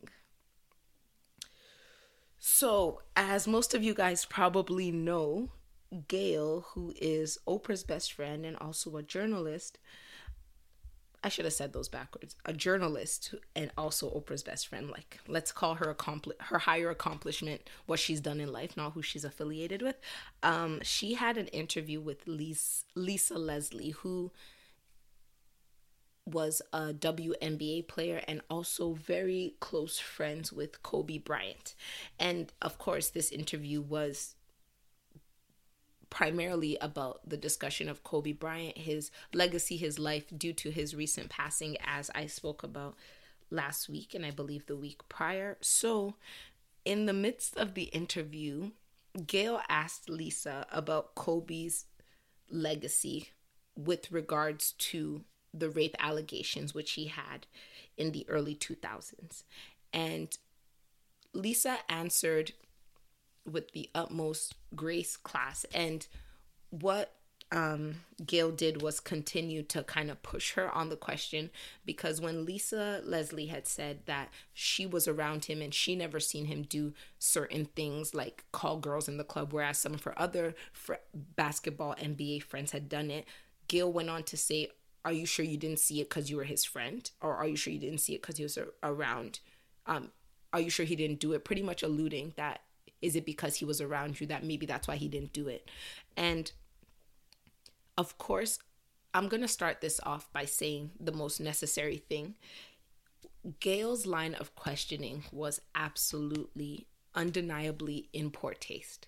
So, 2.37 3.01
as 3.15 3.47
most 3.47 3.73
of 3.73 3.83
you 3.83 3.95
guys 3.95 4.23
probably 4.23 4.91
know, 4.91 5.49
Gayle, 6.07 6.65
who 6.73 6.93
is 7.01 7.39
Oprah's 7.47 7.83
best 7.83 8.13
friend 8.13 8.45
and 8.45 8.55
also 8.57 8.95
a 8.97 9.01
journalist, 9.03 9.79
I 11.25 11.29
should 11.29 11.45
have 11.45 11.55
said 11.55 11.73
those 11.73 11.89
backwards. 11.89 12.35
A 12.45 12.53
journalist 12.53 13.33
and 13.55 13.71
also 13.79 14.11
Oprah's 14.11 14.43
best 14.43 14.67
friend. 14.67 14.91
Like, 14.91 15.19
let's 15.27 15.51
call 15.51 15.73
her 15.73 15.89
accompli- 15.89 16.35
her 16.39 16.59
higher 16.59 16.91
accomplishment 16.91 17.67
what 17.87 17.97
she's 17.99 18.21
done 18.21 18.39
in 18.39 18.53
life, 18.53 18.77
not 18.77 18.93
who 18.93 19.01
she's 19.01 19.25
affiliated 19.25 19.81
with. 19.81 19.95
Um, 20.43 20.81
she 20.83 21.15
had 21.15 21.37
an 21.37 21.47
interview 21.47 21.99
with 21.99 22.27
Lisa, 22.27 22.83
Lisa 22.93 23.39
Leslie, 23.39 23.89
who 23.89 24.31
was 26.27 26.61
a 26.71 26.93
WNBA 26.93 27.87
player 27.87 28.21
and 28.27 28.41
also 28.47 28.93
very 28.93 29.55
close 29.59 29.97
friends 29.97 30.53
with 30.53 30.83
Kobe 30.83 31.17
Bryant. 31.17 31.73
And 32.19 32.53
of 32.61 32.77
course, 32.77 33.09
this 33.09 33.31
interview 33.31 33.81
was 33.81 34.35
primarily 36.15 36.77
about 36.79 37.19
the 37.27 37.35
discussion 37.35 37.89
of 37.89 38.01
Kobe 38.01 38.31
Bryant, 38.31 38.77
his 38.77 39.11
legacy, 39.33 39.75
his 39.75 39.99
life 39.99 40.23
due 40.35 40.53
to 40.53 40.71
his 40.71 40.95
recent 40.95 41.29
passing, 41.29 41.75
as 41.85 42.09
I 42.15 42.25
spoke 42.27 42.63
about 42.63 42.95
last 43.51 43.89
week 43.89 44.15
and 44.15 44.25
I 44.25 44.31
believe 44.31 44.65
the 44.65 44.77
week 44.77 45.01
prior. 45.09 45.57
So, 45.59 46.15
in 46.85 47.05
the 47.05 47.11
midst 47.11 47.57
of 47.57 47.73
the 47.73 47.89
interview, 47.91 48.71
Gayle 49.27 49.59
asked 49.67 50.09
Lisa 50.09 50.65
about 50.71 51.15
Kobe's 51.15 51.83
legacy 52.49 53.31
with 53.75 54.09
regards 54.09 54.71
to 54.71 55.25
the 55.53 55.69
rape 55.69 55.97
allegations 55.99 56.73
which 56.73 56.93
he 56.93 57.07
had 57.07 57.45
in 57.97 58.13
the 58.13 58.25
early 58.29 58.55
2000s. 58.55 59.43
And 59.91 60.37
Lisa 61.33 61.79
answered 61.89 62.53
with 63.49 63.71
the 63.71 63.89
utmost 63.93 64.55
grace 64.75 65.17
class. 65.17 65.65
And 65.73 66.05
what 66.69 67.13
um, 67.51 68.01
Gayle 68.25 68.51
did 68.51 68.81
was 68.81 68.99
continue 68.99 69.61
to 69.63 69.83
kind 69.83 70.09
of 70.09 70.23
push 70.23 70.53
her 70.53 70.69
on 70.71 70.89
the 70.89 70.95
question 70.95 71.51
because 71.85 72.19
when 72.19 72.45
Lisa 72.45 73.01
Leslie 73.05 73.45
had 73.45 73.67
said 73.67 73.99
that 74.07 74.29
she 74.53 74.85
was 74.85 75.07
around 75.07 75.45
him 75.45 75.61
and 75.61 75.73
she 75.73 75.95
never 75.95 76.19
seen 76.19 76.45
him 76.45 76.63
do 76.63 76.93
certain 77.19 77.65
things 77.65 78.15
like 78.15 78.43
call 78.51 78.77
girls 78.77 79.07
in 79.07 79.17
the 79.17 79.23
club, 79.23 79.53
whereas 79.53 79.77
some 79.77 79.93
of 79.93 80.03
her 80.03 80.19
other 80.19 80.55
fr- 80.73 80.95
basketball 81.13 81.95
NBA 81.95 82.43
friends 82.43 82.71
had 82.71 82.89
done 82.89 83.11
it, 83.11 83.25
Gayle 83.67 83.91
went 83.91 84.09
on 84.09 84.23
to 84.23 84.37
say, 84.37 84.69
Are 85.03 85.13
you 85.13 85.25
sure 85.25 85.45
you 85.45 85.57
didn't 85.57 85.79
see 85.79 86.01
it 86.01 86.09
because 86.09 86.29
you 86.29 86.37
were 86.37 86.43
his 86.45 86.65
friend? 86.65 87.09
Or 87.21 87.35
are 87.35 87.47
you 87.47 87.55
sure 87.55 87.71
you 87.71 87.79
didn't 87.79 87.99
see 87.99 88.15
it 88.15 88.21
because 88.21 88.37
he 88.37 88.43
was 88.43 88.57
around? 88.81 89.39
Um, 89.85 90.11
are 90.51 90.59
you 90.59 90.69
sure 90.69 90.85
he 90.85 90.95
didn't 90.95 91.19
do 91.19 91.33
it? 91.33 91.45
Pretty 91.45 91.61
much 91.61 91.83
alluding 91.83 92.33
that 92.37 92.61
is 93.05 93.15
it 93.15 93.25
because 93.25 93.57
he 93.57 93.65
was 93.65 93.79
around 93.79 94.19
you 94.19 94.25
that 94.25 94.43
maybe 94.43 94.65
that's 94.65 94.87
why 94.87 94.95
he 94.95 95.07
didn't 95.07 95.31
do 95.31 95.47
it? 95.47 95.69
And 96.17 96.51
of 97.97 98.17
course, 98.17 98.57
I'm 99.13 99.27
going 99.29 99.43
to 99.43 99.47
start 99.47 99.79
this 99.79 99.99
off 100.03 100.27
by 100.33 100.45
saying 100.45 100.91
the 100.99 101.11
most 101.11 101.39
necessary 101.39 101.97
thing. 101.97 102.35
Gayle's 103.59 104.07
line 104.07 104.33
of 104.33 104.55
questioning 104.55 105.23
was 105.31 105.61
absolutely, 105.75 106.87
undeniably 107.13 108.09
in 108.11 108.31
poor 108.31 108.55
taste. 108.55 109.07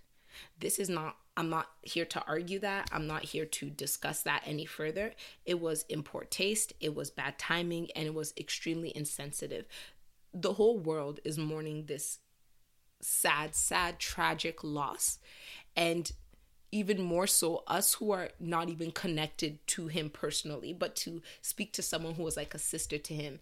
This 0.60 0.78
is 0.78 0.90
not, 0.90 1.18
I'm 1.36 1.50
not 1.50 1.72
here 1.82 2.06
to 2.06 2.24
argue 2.28 2.60
that. 2.60 2.88
I'm 2.92 3.08
not 3.08 3.24
here 3.24 3.46
to 3.46 3.70
discuss 3.72 4.22
that 4.22 4.44
any 4.46 4.66
further. 4.66 5.14
It 5.44 5.60
was 5.60 5.86
in 5.90 6.04
poor 6.04 6.24
taste, 6.24 6.74
it 6.80 6.94
was 6.94 7.10
bad 7.10 7.40
timing, 7.40 7.90
and 7.96 8.06
it 8.06 8.14
was 8.14 8.36
extremely 8.38 8.96
insensitive 8.96 9.66
the 10.34 10.54
whole 10.54 10.78
world 10.78 11.20
is 11.24 11.38
mourning 11.38 11.86
this 11.86 12.20
sad, 13.02 13.56
sad, 13.56 14.00
tragic 14.00 14.64
loss. 14.64 15.20
And 15.76 16.12
even 16.72 17.02
more 17.02 17.28
so, 17.28 17.64
us 17.68 17.96
who 17.96 18.12
are 18.12 18.30
not 18.40 18.70
even 18.70 18.92
connected 18.92 19.66
to 19.68 19.88
him 19.88 20.10
personally, 20.10 20.74
but 20.74 20.96
to 20.98 21.22
speak 21.42 21.72
to 21.74 21.82
someone 21.82 22.16
who 22.16 22.24
was 22.24 22.36
like 22.36 22.54
a 22.54 22.60
sister 22.60 22.98
to 22.98 23.14
him, 23.14 23.40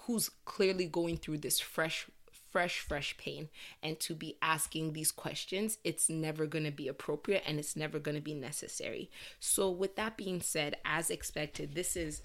who's 0.00 0.30
clearly 0.44 0.86
going 0.86 1.16
through 1.16 1.38
this 1.38 1.58
fresh 1.58 2.06
fresh, 2.50 2.80
fresh 2.80 3.16
pain. 3.16 3.48
And 3.82 3.98
to 4.00 4.14
be 4.14 4.36
asking 4.42 4.92
these 4.92 5.12
questions, 5.12 5.78
it's 5.84 6.08
never 6.08 6.46
going 6.46 6.64
to 6.64 6.70
be 6.70 6.88
appropriate 6.88 7.44
and 7.46 7.58
it's 7.58 7.76
never 7.76 7.98
going 7.98 8.16
to 8.16 8.20
be 8.20 8.34
necessary. 8.34 9.10
So, 9.38 9.70
with 9.70 9.96
that 9.96 10.16
being 10.16 10.40
said, 10.40 10.76
as 10.84 11.10
expected, 11.10 11.74
this 11.74 11.96
is 11.96 12.22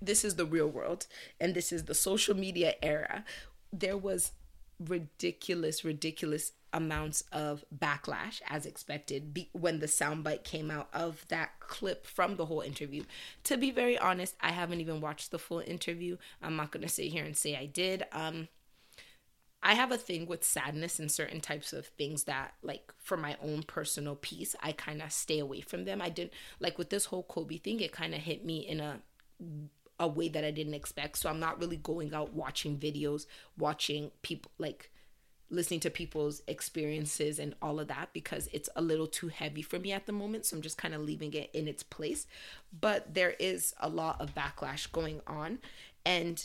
this 0.00 0.24
is 0.24 0.36
the 0.36 0.44
real 0.44 0.68
world 0.68 1.06
and 1.40 1.54
this 1.54 1.72
is 1.72 1.84
the 1.84 1.94
social 1.94 2.36
media 2.36 2.74
era. 2.82 3.24
There 3.72 3.96
was 3.96 4.32
ridiculous, 4.78 5.84
ridiculous 5.84 6.52
amounts 6.72 7.22
of 7.32 7.64
backlash 7.74 8.42
as 8.48 8.66
expected 8.66 9.32
be- 9.32 9.48
when 9.52 9.80
the 9.80 9.86
soundbite 9.86 10.44
came 10.44 10.70
out 10.70 10.88
of 10.92 11.24
that 11.28 11.58
clip 11.60 12.06
from 12.06 12.36
the 12.36 12.46
whole 12.46 12.60
interview. 12.60 13.04
To 13.44 13.56
be 13.56 13.70
very 13.70 13.98
honest, 13.98 14.36
I 14.40 14.52
haven't 14.52 14.80
even 14.80 15.00
watched 15.00 15.30
the 15.30 15.38
full 15.38 15.60
interview. 15.60 16.18
I'm 16.42 16.56
not 16.56 16.72
going 16.72 16.82
to 16.82 16.88
sit 16.88 17.06
here 17.06 17.24
and 17.24 17.36
say 17.36 17.56
I 17.56 17.66
did. 17.66 18.04
Um 18.12 18.48
I 19.62 19.74
have 19.74 19.90
a 19.90 19.96
thing 19.96 20.26
with 20.26 20.44
sadness 20.44 21.00
and 21.00 21.10
certain 21.10 21.40
types 21.40 21.72
of 21.72 21.86
things 21.86 22.24
that, 22.24 22.54
like, 22.62 22.92
for 22.98 23.16
my 23.16 23.36
own 23.42 23.64
personal 23.64 24.14
peace, 24.14 24.54
I 24.62 24.70
kind 24.70 25.02
of 25.02 25.10
stay 25.10 25.40
away 25.40 25.60
from 25.60 25.86
them. 25.86 26.00
I 26.00 26.08
didn't 26.08 26.34
like 26.60 26.78
with 26.78 26.90
this 26.90 27.06
whole 27.06 27.24
Kobe 27.24 27.56
thing. 27.56 27.80
It 27.80 27.90
kind 27.90 28.14
of 28.14 28.20
hit 28.20 28.44
me 28.44 28.58
in 28.58 28.78
a 28.78 29.00
a 29.98 30.06
way 30.06 30.28
that 30.28 30.44
I 30.44 30.50
didn't 30.50 30.74
expect. 30.74 31.18
So 31.18 31.30
I'm 31.30 31.40
not 31.40 31.60
really 31.60 31.76
going 31.76 32.14
out 32.14 32.34
watching 32.34 32.76
videos, 32.76 33.26
watching 33.56 34.10
people 34.22 34.50
like 34.58 34.90
listening 35.48 35.78
to 35.78 35.90
people's 35.90 36.42
experiences 36.48 37.38
and 37.38 37.54
all 37.62 37.78
of 37.78 37.86
that 37.86 38.12
because 38.12 38.48
it's 38.52 38.68
a 38.74 38.82
little 38.82 39.06
too 39.06 39.28
heavy 39.28 39.62
for 39.62 39.78
me 39.78 39.92
at 39.92 40.06
the 40.06 40.12
moment. 40.12 40.44
So 40.44 40.56
I'm 40.56 40.62
just 40.62 40.76
kind 40.76 40.92
of 40.92 41.02
leaving 41.02 41.32
it 41.34 41.50
in 41.54 41.68
its 41.68 41.82
place. 41.82 42.26
But 42.78 43.14
there 43.14 43.34
is 43.38 43.74
a 43.80 43.88
lot 43.88 44.20
of 44.20 44.34
backlash 44.34 44.90
going 44.90 45.20
on 45.26 45.60
and 46.04 46.44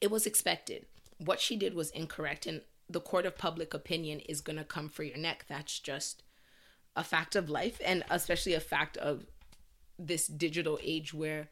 it 0.00 0.10
was 0.10 0.26
expected 0.26 0.86
what 1.18 1.40
she 1.40 1.56
did 1.56 1.74
was 1.74 1.90
incorrect 1.90 2.46
and 2.46 2.60
the 2.88 3.00
court 3.00 3.26
of 3.26 3.38
public 3.38 3.72
opinion 3.72 4.20
is 4.20 4.40
going 4.40 4.58
to 4.58 4.64
come 4.64 4.88
for 4.88 5.02
your 5.02 5.16
neck 5.16 5.44
that's 5.48 5.78
just 5.78 6.22
a 6.96 7.04
fact 7.04 7.34
of 7.34 7.50
life 7.50 7.80
and 7.84 8.04
especially 8.10 8.54
a 8.54 8.60
fact 8.60 8.96
of 8.98 9.26
this 9.98 10.26
digital 10.26 10.78
age 10.82 11.14
where 11.14 11.48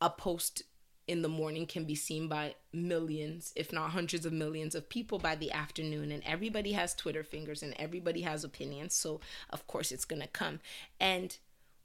a 0.00 0.10
post 0.10 0.62
in 1.06 1.22
the 1.22 1.28
morning 1.28 1.66
can 1.66 1.84
be 1.84 1.94
seen 1.94 2.28
by 2.28 2.54
millions 2.72 3.52
if 3.56 3.72
not 3.72 3.90
hundreds 3.90 4.26
of 4.26 4.32
millions 4.32 4.74
of 4.74 4.88
people 4.88 5.18
by 5.18 5.34
the 5.34 5.50
afternoon 5.50 6.12
and 6.12 6.22
everybody 6.24 6.72
has 6.72 6.94
twitter 6.94 7.24
fingers 7.24 7.62
and 7.62 7.74
everybody 7.78 8.20
has 8.20 8.44
opinions 8.44 8.94
so 8.94 9.18
of 9.50 9.66
course 9.66 9.90
it's 9.90 10.04
going 10.04 10.20
to 10.20 10.28
come 10.28 10.60
and 11.00 11.38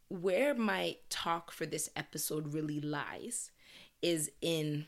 where 0.09 0.53
my 0.53 0.97
talk 1.09 1.51
for 1.51 1.65
this 1.65 1.89
episode 1.95 2.53
really 2.53 2.81
lies 2.81 3.49
is 4.01 4.29
in 4.41 4.85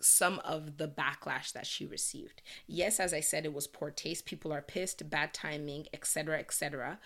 some 0.00 0.40
of 0.40 0.76
the 0.76 0.88
backlash 0.88 1.52
that 1.52 1.66
she 1.66 1.84
received. 1.84 2.42
Yes, 2.66 3.00
as 3.00 3.12
I 3.12 3.20
said, 3.20 3.44
it 3.44 3.54
was 3.54 3.66
poor 3.66 3.90
taste. 3.90 4.26
People 4.26 4.52
are 4.52 4.62
pissed, 4.62 5.08
bad 5.10 5.34
timing, 5.34 5.86
etc., 5.92 6.38
etc. 6.38 6.98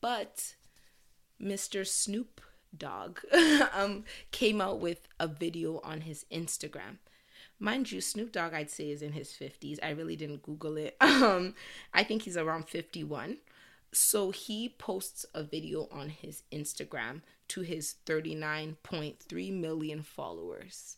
But 0.00 0.54
Mr. 1.40 1.86
Snoop 1.86 2.40
Dogg 2.76 3.18
um, 3.74 4.04
came 4.30 4.60
out 4.60 4.80
with 4.80 5.08
a 5.18 5.26
video 5.26 5.80
on 5.82 6.02
his 6.02 6.24
Instagram. 6.32 6.98
Mind 7.58 7.90
you, 7.90 8.00
Snoop 8.00 8.32
Dogg, 8.32 8.52
I'd 8.52 8.70
say, 8.70 8.90
is 8.90 9.02
in 9.02 9.12
his 9.12 9.30
50s. 9.30 9.78
I 9.82 9.90
really 9.90 10.16
didn't 10.16 10.42
Google 10.42 10.76
it. 10.76 10.96
Um, 11.00 11.54
I 11.94 12.04
think 12.04 12.22
he's 12.22 12.36
around 12.36 12.68
51. 12.68 13.38
So 13.92 14.30
he 14.30 14.68
posts 14.68 15.24
a 15.34 15.42
video 15.42 15.88
on 15.90 16.10
his 16.10 16.42
Instagram 16.52 17.22
to 17.48 17.62
his 17.62 17.94
39.3 18.06 19.52
million 19.52 20.02
followers 20.02 20.96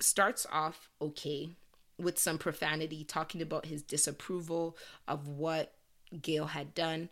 starts 0.00 0.46
off 0.52 0.88
okay 1.00 1.50
with 1.98 2.18
some 2.18 2.38
profanity, 2.38 3.04
talking 3.04 3.42
about 3.42 3.66
his 3.66 3.82
disapproval 3.82 4.76
of 5.06 5.26
what 5.26 5.74
Gayle 6.22 6.46
had 6.46 6.74
done. 6.74 7.08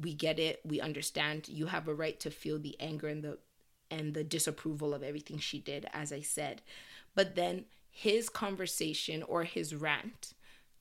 We 0.00 0.14
get 0.14 0.38
it. 0.38 0.60
We 0.64 0.80
understand. 0.80 1.48
You 1.48 1.66
have 1.66 1.88
a 1.88 1.94
right 1.94 2.18
to 2.20 2.30
feel 2.30 2.58
the 2.58 2.76
anger 2.80 3.08
and 3.08 3.22
the 3.22 3.38
and 3.90 4.14
the 4.14 4.22
disapproval 4.24 4.94
of 4.94 5.02
everything 5.02 5.38
she 5.38 5.58
did, 5.58 5.86
as 5.92 6.12
I 6.12 6.20
said. 6.20 6.62
But 7.14 7.34
then 7.34 7.64
his 7.90 8.28
conversation 8.28 9.22
or 9.22 9.42
his 9.44 9.74
rant 9.74 10.34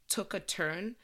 took 0.07 0.33
a 0.33 0.39
turn 0.39 0.95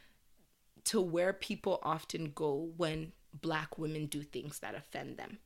to 0.86 1.02
where 1.02 1.34
people 1.34 1.80
often 1.82 2.32
go 2.36 2.70
when 2.78 3.12
black 3.34 3.78
women 3.78 4.06
do 4.06 4.22
things 4.22 4.60
that 4.60 4.76
offend 4.76 5.18
them. 5.18 5.40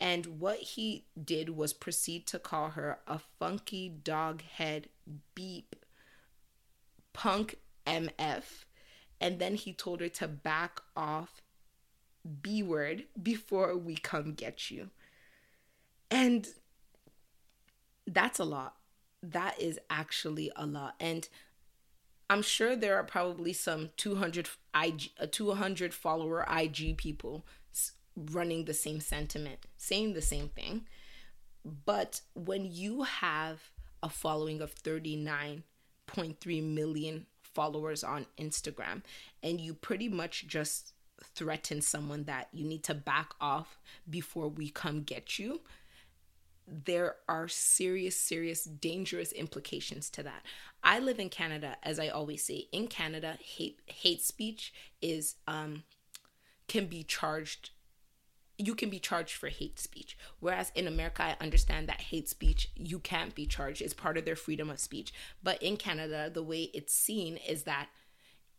And 0.00 0.40
what 0.40 0.58
he 0.58 1.06
did 1.22 1.50
was 1.50 1.72
proceed 1.72 2.26
to 2.28 2.38
call 2.38 2.70
her 2.70 2.98
a 3.06 3.20
funky 3.38 3.88
dog 3.88 4.42
head 4.42 4.88
beep 5.34 5.74
punk 7.12 7.56
MF. 7.86 8.64
And 9.20 9.38
then 9.40 9.54
he 9.54 9.72
told 9.72 10.00
her 10.00 10.08
to 10.08 10.28
back 10.28 10.80
off 10.96 11.40
B 12.42 12.62
word 12.62 13.04
before 13.20 13.76
we 13.76 13.96
come 13.96 14.34
get 14.34 14.70
you. 14.70 14.90
And 16.10 16.48
that's 18.06 18.38
a 18.38 18.44
lot. 18.44 18.76
That 19.22 19.60
is 19.60 19.78
actually 19.90 20.50
a 20.56 20.66
lot. 20.66 20.94
And 21.00 21.28
I'm 22.30 22.42
sure 22.42 22.76
there 22.76 22.96
are 22.96 23.04
probably 23.04 23.52
some 23.52 23.90
200 23.96 24.48
IG, 24.74 25.10
200 25.30 25.94
follower 25.94 26.46
IG 26.50 26.96
people 26.96 27.46
running 28.16 28.64
the 28.64 28.74
same 28.74 29.00
sentiment, 29.00 29.66
saying 29.76 30.12
the 30.12 30.22
same 30.22 30.48
thing. 30.48 30.86
But 31.64 32.20
when 32.34 32.70
you 32.70 33.02
have 33.02 33.70
a 34.02 34.08
following 34.08 34.60
of 34.60 34.74
39.3 34.74 36.62
million 36.62 37.26
followers 37.42 38.04
on 38.04 38.26
Instagram 38.38 39.02
and 39.42 39.60
you 39.60 39.74
pretty 39.74 40.08
much 40.08 40.46
just 40.46 40.92
threaten 41.22 41.80
someone 41.80 42.24
that 42.24 42.48
you 42.52 42.64
need 42.64 42.84
to 42.84 42.94
back 42.94 43.32
off 43.40 43.78
before 44.08 44.48
we 44.48 44.70
come 44.70 45.02
get 45.02 45.38
you, 45.38 45.60
there 46.66 47.16
are 47.28 47.48
serious, 47.48 48.16
serious, 48.16 48.64
dangerous 48.64 49.32
implications 49.32 50.10
to 50.10 50.22
that. 50.22 50.42
I 50.82 50.98
live 50.98 51.18
in 51.18 51.30
Canada, 51.30 51.76
as 51.82 51.98
I 51.98 52.08
always 52.08 52.44
say. 52.44 52.68
In 52.72 52.88
Canada, 52.88 53.38
hate 53.42 53.80
hate 53.86 54.22
speech 54.22 54.72
is 55.00 55.36
um 55.46 55.84
can 56.66 56.86
be 56.86 57.02
charged 57.02 57.70
you 58.58 58.74
can 58.74 58.90
be 58.90 58.98
charged 58.98 59.36
for 59.36 59.48
hate 59.48 59.78
speech. 59.78 60.18
Whereas 60.40 60.72
in 60.74 60.88
America, 60.88 61.22
I 61.22 61.36
understand 61.40 61.88
that 61.88 62.00
hate 62.00 62.28
speech, 62.28 62.68
you 62.74 62.98
can't 62.98 63.34
be 63.34 63.46
charged. 63.46 63.80
It's 63.80 63.94
part 63.94 64.18
of 64.18 64.24
their 64.24 64.34
freedom 64.34 64.68
of 64.68 64.80
speech. 64.80 65.12
But 65.42 65.62
in 65.62 65.76
Canada, 65.76 66.28
the 66.28 66.42
way 66.42 66.62
it's 66.74 66.92
seen 66.92 67.36
is 67.48 67.62
that 67.62 67.88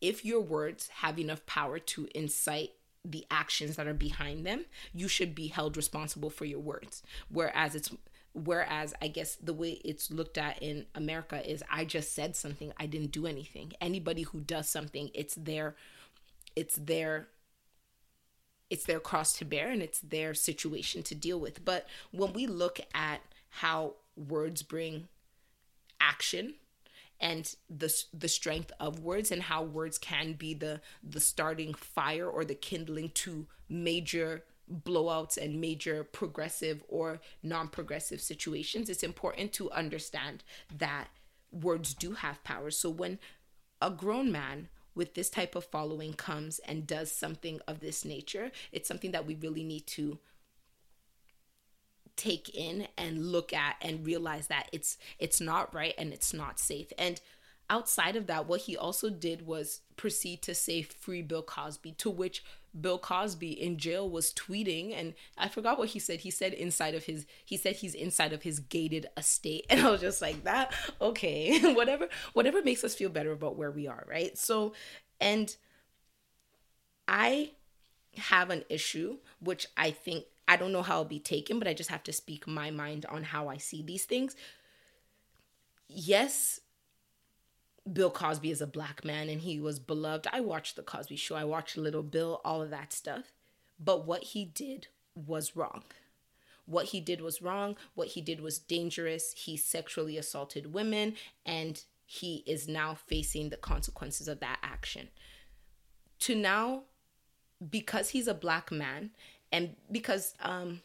if 0.02 0.24
your 0.24 0.42
words 0.42 0.90
have 0.96 1.20
enough 1.20 1.46
power 1.46 1.80
to 1.80 2.08
incite 2.16 2.72
the 3.06 3.26
actions 3.32 3.76
that 3.76 3.88
are 3.88 3.94
behind 3.94 4.46
them, 4.46 4.66
you 4.94 5.08
should 5.08 5.34
be 5.34 5.48
held 5.48 5.78
responsible 5.78 6.30
for 6.30 6.46
your 6.46 6.60
words. 6.60 7.04
Whereas 7.30 7.76
it's 7.76 7.92
whereas 8.34 8.94
I 9.02 9.08
guess 9.08 9.36
the 9.36 9.54
way 9.54 9.82
it's 9.84 10.12
looked 10.12 10.38
at 10.38 10.62
in 10.62 10.86
America 10.94 11.50
is 11.50 11.64
I 11.70 11.86
just 11.86 12.14
said 12.14 12.36
something, 12.36 12.72
I 12.78 12.86
didn't 12.86 13.12
do 13.12 13.26
anything. 13.26 13.74
Anybody 13.82 14.24
who 14.24 14.42
does 14.42 14.70
something, 14.70 15.10
it's 15.14 15.36
their 15.36 15.76
it's 16.56 16.76
their 16.76 17.28
it's 18.70 18.86
their 18.86 19.00
cross 19.00 19.34
to 19.34 19.46
bear 19.46 19.70
and 19.70 19.82
it's 19.82 20.00
their 20.00 20.34
situation 20.34 21.02
to 21.04 21.16
deal 21.16 21.40
with. 21.40 21.66
But 21.66 21.88
when 22.12 22.34
we 22.34 22.46
look 22.46 22.80
at 22.94 23.22
how 23.50 23.96
words 24.16 24.62
bring 24.62 25.08
action 26.00 26.54
and 27.20 27.56
the 27.70 27.94
the 28.14 28.28
strength 28.28 28.72
of 28.80 29.00
words 29.00 29.32
and 29.32 29.44
how 29.44 29.64
words 29.64 29.98
can 29.98 30.34
be 30.34 30.54
the 30.54 30.82
the 31.04 31.20
starting 31.20 31.74
fire 31.74 32.28
or 32.28 32.46
the 32.46 32.56
kindling 32.56 33.10
to 33.10 33.48
major 33.68 34.44
blowouts 34.72 35.38
and 35.38 35.60
major 35.60 36.04
progressive 36.04 36.84
or 36.88 37.20
non-progressive 37.42 38.22
situations. 38.22 38.90
It's 38.90 39.04
important 39.04 39.52
to 39.54 39.72
understand 39.72 40.44
that 40.78 41.08
words 41.52 41.94
do 41.94 42.14
have 42.14 42.44
power. 42.44 42.70
So 42.70 42.90
when 42.90 43.18
a 43.82 43.90
grown 43.90 44.32
man 44.32 44.70
with 44.94 45.16
this 45.16 45.30
type 45.30 45.56
of 45.56 45.66
following 45.66 46.14
comes 46.14 46.60
and 46.60 46.86
does 46.86 47.12
something 47.12 47.60
of 47.68 47.80
this 47.80 48.06
nature, 48.06 48.52
it's 48.72 48.88
something 48.88 49.12
that 49.12 49.26
we 49.26 49.36
really 49.36 49.64
need 49.64 49.88
to 49.88 50.20
take 52.20 52.50
in 52.54 52.88
and 52.98 53.32
look 53.32 53.54
at 53.54 53.78
and 53.82 54.06
realize 54.06 54.48
that 54.48 54.68
it's 54.74 54.98
it's 55.20 55.40
not 55.40 55.74
right 55.74 55.94
and 55.98 56.12
it's 56.12 56.34
not 56.34 56.60
safe. 56.60 56.92
And 56.98 57.22
outside 57.70 58.18
of 58.18 58.28
that, 58.28 58.46
what 58.46 58.62
he 58.62 58.76
also 58.76 59.10
did 59.10 59.48
was 59.48 59.82
proceed 59.96 60.42
to 60.42 60.54
say 60.54 60.82
free 60.82 61.22
Bill 61.22 61.42
Cosby, 61.42 61.94
to 61.94 62.10
which 62.10 62.44
Bill 62.80 63.00
Cosby 63.00 63.52
in 63.52 63.78
jail 63.78 64.08
was 64.10 64.34
tweeting 64.34 64.94
and 64.94 65.14
I 65.38 65.48
forgot 65.48 65.80
what 65.80 65.90
he 65.90 66.00
said. 66.00 66.20
He 66.20 66.30
said 66.30 66.54
inside 66.54 66.94
of 66.94 67.06
his 67.06 67.26
he 67.46 67.56
said 67.56 67.78
he's 67.78 67.96
inside 67.96 68.34
of 68.34 68.44
his 68.44 68.60
gated 68.60 69.08
estate. 69.18 69.66
And 69.70 69.80
I 69.80 69.90
was 69.90 70.02
just 70.02 70.22
like 70.22 70.44
that, 70.44 70.74
okay, 71.00 71.74
whatever 71.74 72.10
whatever 72.34 72.62
makes 72.62 72.84
us 72.84 72.96
feel 72.96 73.10
better 73.10 73.32
about 73.32 73.56
where 73.56 73.72
we 73.72 73.88
are, 73.88 74.04
right? 74.10 74.38
So 74.38 74.74
and 75.22 75.56
I 77.08 77.52
have 78.18 78.50
an 78.50 78.66
issue 78.70 79.20
which 79.40 79.68
I 79.78 79.92
think 79.92 80.26
I 80.50 80.58
don't 80.58 80.74
know 80.74 80.82
how 80.82 80.96
it'll 80.96 81.06
be 81.06 81.20
taken, 81.20 81.60
but 81.60 81.68
I 81.68 81.76
just 81.76 81.92
have 81.92 82.02
to 82.06 82.12
speak 82.12 82.48
my 82.48 82.72
mind 82.72 83.06
on 83.06 83.24
how 83.24 83.50
I 83.50 83.58
see 83.58 83.84
these 83.84 84.06
things. 84.06 84.36
Yes, 85.88 86.60
Bill 87.94 88.10
Cosby 88.10 88.50
is 88.50 88.60
a 88.60 88.68
black 88.68 89.06
man 89.06 89.30
and 89.30 89.42
he 89.42 89.60
was 89.60 89.78
beloved. 89.78 90.26
I 90.34 90.40
watched 90.40 90.76
The 90.76 90.82
Cosby 90.82 91.18
Show, 91.18 91.36
I 91.36 91.44
watched 91.44 91.78
Little 91.78 92.02
Bill, 92.02 92.42
all 92.44 92.64
of 92.64 92.72
that 92.72 92.92
stuff. 92.92 93.32
But 93.80 94.08
what 94.08 94.24
he 94.24 94.44
did 94.44 94.88
was 95.14 95.56
wrong. 95.56 95.84
What 96.66 96.88
he 96.88 97.00
did 97.00 97.22
was 97.22 97.44
wrong. 97.44 97.78
What 97.94 98.10
he 98.10 98.22
did 98.22 98.42
was 98.42 98.58
dangerous. 98.58 99.34
He 99.38 99.56
sexually 99.56 100.18
assaulted 100.18 100.74
women 100.74 101.14
and 101.46 101.84
he 102.08 102.44
is 102.48 102.68
now 102.68 102.96
facing 102.96 103.50
the 103.50 103.58
consequences 103.58 104.28
of 104.28 104.40
that 104.40 104.58
action. 104.64 105.10
To 106.22 106.36
now, 106.36 106.84
because 107.70 108.10
he's 108.10 108.28
a 108.28 108.34
black 108.34 108.72
man 108.72 109.12
and 109.52 109.76
because, 109.92 110.34
um, 110.42 110.82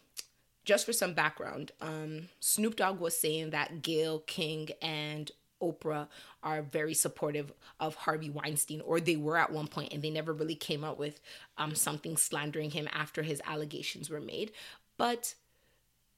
just 0.65 0.87
for 0.87 0.93
some 0.93 1.13
background, 1.13 1.73
um, 1.81 2.29
Snoop 2.41 2.77
Dogg 2.77 2.99
was 2.99 3.19
saying 3.19 3.51
that 3.51 3.83
Gayle 3.83 4.21
King 4.21 4.71
and 4.81 5.31
Oprah 5.63 6.09
are 6.43 6.63
very 6.63 6.95
supportive 6.95 7.53
of 7.81 7.95
Harvey 7.95 8.31
Weinstein, 8.31 8.81
or 8.81 9.01
they 9.01 9.17
were 9.17 9.37
at 9.37 9.53
one 9.53 9.67
point, 9.67 9.93
and 9.93 10.03
they 10.03 10.11
never 10.11 10.33
really 10.33 10.55
came 10.55 10.85
out 10.85 10.99
with 10.99 11.21
um, 11.59 11.75
something 11.75 12.17
slandering 12.17 12.71
him 12.71 12.89
after 12.93 13.23
his 13.23 13.43
allegations 13.47 14.09
were 14.09 14.21
made. 14.21 14.53
But 14.97 15.35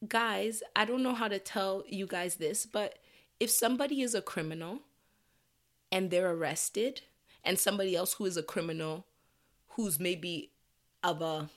guys, 0.06 0.62
I 0.74 0.84
don't 0.84 1.02
know 1.02 1.14
how 1.14 1.28
to 1.28 1.38
tell 1.38 1.84
you 1.88 2.06
guys 2.06 2.36
this, 2.36 2.66
but 2.66 2.98
if 3.40 3.50
somebody 3.50 4.00
is 4.02 4.14
a 4.14 4.22
criminal 4.22 4.80
and 5.90 6.10
they're 6.10 6.32
arrested, 6.32 7.02
and 7.46 7.58
somebody 7.58 7.94
else 7.94 8.14
who 8.14 8.26
is 8.26 8.36
a 8.36 8.42
criminal 8.42 9.06
who's 9.68 10.00
maybe 10.00 10.50
of 11.02 11.22
a 11.22 11.48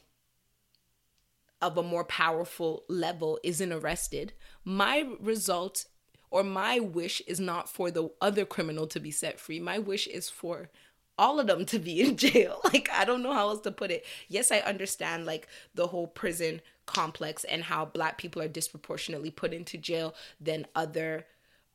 of 1.61 1.77
a 1.77 1.83
more 1.83 2.03
powerful 2.03 2.83
level 2.87 3.39
isn't 3.43 3.71
arrested, 3.71 4.33
my 4.63 5.07
result 5.19 5.85
or 6.31 6.43
my 6.43 6.79
wish 6.79 7.21
is 7.27 7.39
not 7.39 7.69
for 7.69 7.89
the 7.89 8.09
other 8.21 8.45
criminal 8.45 8.87
to 8.87 8.99
be 8.99 9.11
set 9.11 9.39
free. 9.39 9.59
My 9.59 9.79
wish 9.79 10.07
is 10.07 10.29
for 10.29 10.69
all 11.17 11.39
of 11.39 11.47
them 11.47 11.65
to 11.65 11.79
be 11.79 12.01
in 12.01 12.17
jail. 12.17 12.61
Like, 12.63 12.89
I 12.91 13.05
don't 13.05 13.23
know 13.23 13.33
how 13.33 13.49
else 13.49 13.61
to 13.61 13.71
put 13.71 13.91
it. 13.91 14.05
Yes, 14.27 14.51
I 14.51 14.59
understand 14.59 15.25
like 15.25 15.47
the 15.75 15.87
whole 15.87 16.07
prison 16.07 16.61
complex 16.85 17.43
and 17.43 17.63
how 17.63 17.85
black 17.85 18.17
people 18.17 18.41
are 18.41 18.47
disproportionately 18.47 19.29
put 19.29 19.53
into 19.53 19.77
jail 19.77 20.15
than 20.39 20.65
other 20.75 21.25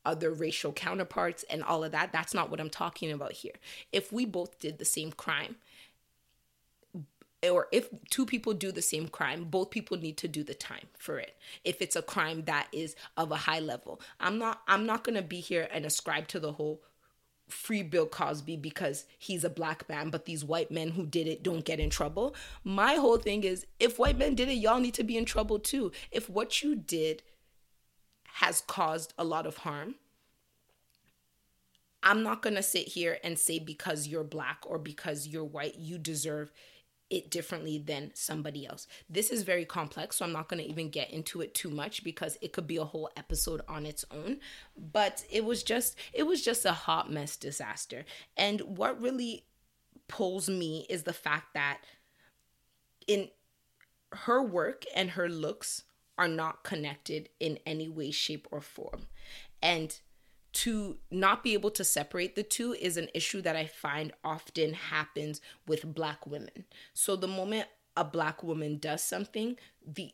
other 0.06 0.30
racial 0.30 0.70
counterparts 0.70 1.44
and 1.48 1.62
all 1.62 1.82
of 1.82 1.92
that. 1.92 2.12
That's 2.12 2.34
not 2.34 2.50
what 2.50 2.60
I'm 2.60 2.68
talking 2.68 3.10
about 3.10 3.32
here. 3.32 3.54
If 3.90 4.12
we 4.12 4.26
both 4.26 4.58
did 4.58 4.76
the 4.76 4.84
same 4.84 5.12
crime 5.12 5.56
or 7.48 7.68
if 7.72 7.88
two 8.10 8.26
people 8.26 8.54
do 8.54 8.72
the 8.72 8.82
same 8.82 9.08
crime, 9.08 9.44
both 9.44 9.70
people 9.70 9.96
need 9.96 10.16
to 10.18 10.28
do 10.28 10.42
the 10.42 10.54
time 10.54 10.86
for 10.98 11.18
it. 11.18 11.36
If 11.64 11.80
it's 11.80 11.96
a 11.96 12.02
crime 12.02 12.44
that 12.44 12.68
is 12.72 12.96
of 13.16 13.30
a 13.32 13.36
high 13.36 13.60
level, 13.60 14.00
I'm 14.20 14.38
not 14.38 14.62
I'm 14.66 14.86
not 14.86 15.04
going 15.04 15.16
to 15.16 15.22
be 15.22 15.40
here 15.40 15.68
and 15.72 15.84
ascribe 15.84 16.28
to 16.28 16.40
the 16.40 16.52
whole 16.52 16.82
free 17.48 17.82
Bill 17.82 18.06
Cosby 18.06 18.56
because 18.56 19.04
he's 19.18 19.44
a 19.44 19.50
black 19.50 19.88
man, 19.88 20.10
but 20.10 20.24
these 20.24 20.44
white 20.44 20.70
men 20.70 20.90
who 20.90 21.06
did 21.06 21.26
it 21.26 21.42
don't 21.42 21.64
get 21.64 21.80
in 21.80 21.90
trouble. 21.90 22.34
My 22.62 22.94
whole 22.94 23.18
thing 23.18 23.44
is 23.44 23.66
if 23.78 23.98
white 23.98 24.18
men 24.18 24.34
did 24.34 24.48
it, 24.48 24.54
y'all 24.54 24.80
need 24.80 24.94
to 24.94 25.04
be 25.04 25.16
in 25.16 25.24
trouble 25.24 25.58
too. 25.58 25.92
If 26.10 26.30
what 26.30 26.62
you 26.62 26.74
did 26.74 27.22
has 28.34 28.62
caused 28.62 29.12
a 29.18 29.24
lot 29.24 29.46
of 29.46 29.58
harm, 29.58 29.96
I'm 32.02 32.22
not 32.22 32.42
going 32.42 32.56
to 32.56 32.62
sit 32.62 32.88
here 32.88 33.18
and 33.24 33.38
say 33.38 33.58
because 33.58 34.08
you're 34.08 34.24
black 34.24 34.58
or 34.66 34.78
because 34.78 35.26
you're 35.26 35.44
white, 35.44 35.76
you 35.78 35.96
deserve 35.96 36.52
it 37.10 37.30
differently 37.30 37.78
than 37.78 38.10
somebody 38.14 38.66
else. 38.66 38.86
This 39.08 39.30
is 39.30 39.42
very 39.42 39.64
complex, 39.64 40.16
so 40.16 40.24
I'm 40.24 40.32
not 40.32 40.48
going 40.48 40.62
to 40.62 40.68
even 40.68 40.90
get 40.90 41.10
into 41.10 41.40
it 41.40 41.54
too 41.54 41.70
much 41.70 42.02
because 42.02 42.38
it 42.40 42.52
could 42.52 42.66
be 42.66 42.76
a 42.76 42.84
whole 42.84 43.10
episode 43.16 43.60
on 43.68 43.86
its 43.86 44.04
own. 44.10 44.38
But 44.76 45.24
it 45.30 45.44
was 45.44 45.62
just 45.62 45.96
it 46.12 46.24
was 46.24 46.42
just 46.42 46.64
a 46.64 46.72
hot 46.72 47.10
mess 47.10 47.36
disaster. 47.36 48.04
And 48.36 48.60
what 48.62 49.00
really 49.00 49.44
pulls 50.08 50.48
me 50.48 50.86
is 50.88 51.02
the 51.02 51.12
fact 51.12 51.54
that 51.54 51.80
in 53.06 53.28
her 54.12 54.42
work 54.42 54.84
and 54.94 55.10
her 55.10 55.28
looks 55.28 55.82
are 56.16 56.28
not 56.28 56.62
connected 56.62 57.28
in 57.40 57.58
any 57.66 57.88
way 57.88 58.10
shape 58.10 58.46
or 58.50 58.60
form. 58.60 59.06
And 59.60 59.98
to 60.54 60.98
not 61.10 61.42
be 61.42 61.52
able 61.52 61.70
to 61.72 61.84
separate 61.84 62.36
the 62.36 62.42
two 62.42 62.74
is 62.74 62.96
an 62.96 63.08
issue 63.12 63.42
that 63.42 63.56
I 63.56 63.66
find 63.66 64.12
often 64.22 64.74
happens 64.74 65.40
with 65.66 65.94
black 65.94 66.26
women. 66.26 66.64
So 66.94 67.16
the 67.16 67.26
moment 67.26 67.68
a 67.96 68.04
black 68.04 68.42
woman 68.42 68.78
does 68.78 69.02
something, 69.02 69.56
the 69.86 70.12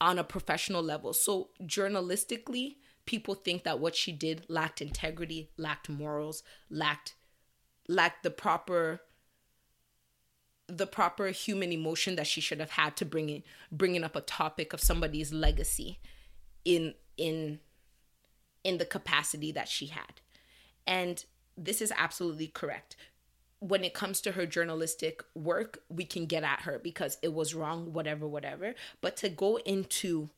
on 0.00 0.18
a 0.18 0.24
professional 0.24 0.82
level. 0.82 1.12
So 1.12 1.50
journalistically, 1.62 2.76
people 3.06 3.34
think 3.34 3.64
that 3.64 3.80
what 3.80 3.96
she 3.96 4.12
did 4.12 4.44
lacked 4.48 4.80
integrity, 4.80 5.50
lacked 5.56 5.88
morals, 5.88 6.42
lacked 6.70 7.14
lacked 7.88 8.22
the 8.22 8.30
proper 8.30 9.00
the 10.68 10.86
proper 10.86 11.28
human 11.28 11.72
emotion 11.72 12.16
that 12.16 12.26
she 12.26 12.42
should 12.42 12.60
have 12.60 12.72
had 12.72 12.94
to 12.96 13.06
bring 13.06 13.30
in 13.30 13.42
bringing 13.72 14.04
up 14.04 14.14
a 14.14 14.20
topic 14.20 14.74
of 14.74 14.80
somebody's 14.80 15.32
legacy 15.32 15.98
in 16.66 16.94
in 17.16 17.60
in 18.64 18.78
the 18.78 18.84
capacity 18.84 19.52
that 19.52 19.68
she 19.68 19.86
had. 19.86 20.20
And 20.86 21.24
this 21.56 21.82
is 21.82 21.92
absolutely 21.96 22.48
correct. 22.48 22.96
When 23.60 23.82
it 23.82 23.94
comes 23.94 24.20
to 24.22 24.32
her 24.32 24.46
journalistic 24.46 25.22
work, 25.34 25.82
we 25.88 26.04
can 26.04 26.26
get 26.26 26.44
at 26.44 26.60
her 26.60 26.78
because 26.78 27.18
it 27.22 27.34
was 27.34 27.54
wrong, 27.54 27.92
whatever, 27.92 28.26
whatever. 28.26 28.74
But 29.00 29.16
to 29.18 29.28
go 29.28 29.56
into 29.56 30.30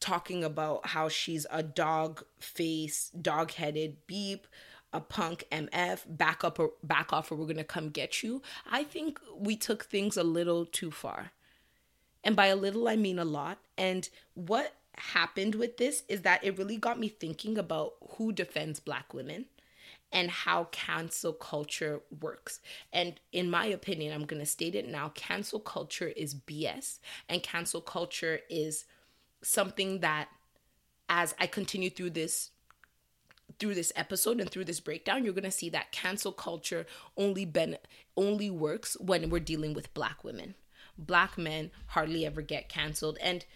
talking 0.00 0.44
about 0.44 0.88
how 0.88 1.08
she's 1.08 1.46
a 1.50 1.62
dog 1.62 2.24
face, 2.38 3.10
dog 3.10 3.52
headed 3.52 3.96
beep, 4.06 4.46
a 4.92 5.00
punk 5.00 5.44
MF, 5.52 6.04
back 6.08 6.44
up 6.44 6.58
or 6.58 6.72
back 6.82 7.12
off 7.12 7.30
or 7.30 7.36
we're 7.36 7.46
gonna 7.46 7.64
come 7.64 7.90
get 7.90 8.22
you. 8.22 8.42
I 8.70 8.84
think 8.84 9.20
we 9.36 9.56
took 9.56 9.84
things 9.84 10.16
a 10.16 10.22
little 10.22 10.64
too 10.64 10.90
far. 10.90 11.32
And 12.24 12.34
by 12.34 12.46
a 12.46 12.56
little 12.56 12.88
I 12.88 12.96
mean 12.96 13.18
a 13.18 13.24
lot. 13.24 13.58
And 13.76 14.08
what 14.34 14.74
happened 14.98 15.54
with 15.54 15.76
this 15.76 16.02
is 16.08 16.22
that 16.22 16.44
it 16.44 16.58
really 16.58 16.76
got 16.76 16.98
me 16.98 17.08
thinking 17.08 17.58
about 17.58 17.94
who 18.16 18.32
defends 18.32 18.80
black 18.80 19.12
women 19.12 19.46
and 20.12 20.30
how 20.30 20.64
cancel 20.64 21.32
culture 21.32 22.00
works. 22.20 22.60
And 22.92 23.20
in 23.32 23.50
my 23.50 23.66
opinion, 23.66 24.14
I'm 24.14 24.24
going 24.24 24.40
to 24.40 24.46
state 24.46 24.74
it 24.74 24.88
now 24.88 25.10
cancel 25.10 25.60
culture 25.60 26.08
is 26.08 26.34
BS, 26.34 26.98
and 27.28 27.42
cancel 27.42 27.80
culture 27.80 28.40
is 28.48 28.84
something 29.42 30.00
that 30.00 30.28
as 31.08 31.34
I 31.38 31.46
continue 31.46 31.90
through 31.90 32.10
this 32.10 32.50
through 33.58 33.74
this 33.74 33.92
episode 33.94 34.40
and 34.40 34.50
through 34.50 34.64
this 34.64 34.80
breakdown 34.80 35.24
you're 35.24 35.32
going 35.32 35.44
to 35.44 35.50
see 35.52 35.70
that 35.70 35.92
cancel 35.92 36.32
culture 36.32 36.84
only 37.16 37.44
ben 37.44 37.76
only 38.16 38.50
works 38.50 38.96
when 39.00 39.30
we're 39.30 39.38
dealing 39.38 39.72
with 39.72 39.94
black 39.94 40.24
women 40.24 40.54
black 40.98 41.38
men 41.38 41.70
hardly 41.88 42.26
ever 42.26 42.42
get 42.42 42.68
canceled 42.68 43.16
and 43.22 43.46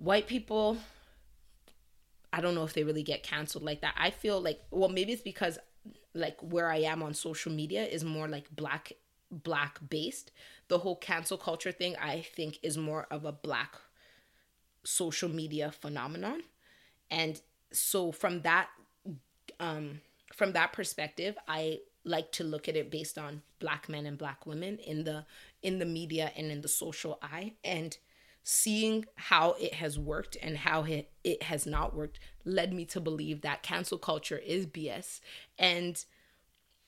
white 0.00 0.26
people 0.26 0.78
I 2.32 2.40
don't 2.40 2.54
know 2.54 2.64
if 2.64 2.72
they 2.72 2.84
really 2.84 3.02
get 3.02 3.24
canceled 3.24 3.64
like 3.64 3.80
that. 3.80 3.94
I 3.96 4.10
feel 4.10 4.40
like 4.40 4.60
well 4.70 4.88
maybe 4.88 5.12
it's 5.12 5.22
because 5.22 5.58
like 6.14 6.38
where 6.40 6.70
I 6.70 6.78
am 6.78 7.02
on 7.02 7.14
social 7.14 7.52
media 7.52 7.84
is 7.84 8.04
more 8.04 8.28
like 8.28 8.54
black 8.54 8.92
black 9.30 9.78
based. 9.88 10.30
The 10.68 10.78
whole 10.78 10.96
cancel 10.96 11.36
culture 11.36 11.72
thing 11.72 11.96
I 11.96 12.22
think 12.22 12.58
is 12.62 12.76
more 12.78 13.06
of 13.10 13.24
a 13.24 13.32
black 13.32 13.74
social 14.84 15.28
media 15.28 15.70
phenomenon. 15.72 16.42
And 17.10 17.40
so 17.72 18.12
from 18.12 18.42
that 18.42 18.68
um 19.58 20.00
from 20.34 20.52
that 20.52 20.72
perspective, 20.72 21.36
I 21.48 21.80
like 22.04 22.32
to 22.32 22.44
look 22.44 22.68
at 22.68 22.76
it 22.76 22.90
based 22.90 23.18
on 23.18 23.42
black 23.58 23.88
men 23.88 24.06
and 24.06 24.16
black 24.16 24.46
women 24.46 24.78
in 24.78 25.04
the 25.04 25.26
in 25.62 25.78
the 25.78 25.84
media 25.84 26.32
and 26.36 26.50
in 26.50 26.62
the 26.62 26.68
social 26.68 27.18
eye 27.22 27.52
and 27.62 27.98
seeing 28.42 29.04
how 29.16 29.52
it 29.60 29.74
has 29.74 29.98
worked 29.98 30.36
and 30.42 30.56
how 30.56 30.84
it, 30.84 31.42
has 31.42 31.66
not 31.66 31.94
worked 31.94 32.18
led 32.44 32.72
me 32.72 32.84
to 32.86 33.00
believe 33.00 33.42
that 33.42 33.62
cancel 33.62 33.98
culture 33.98 34.38
is 34.38 34.66
BS. 34.66 35.20
And 35.58 36.02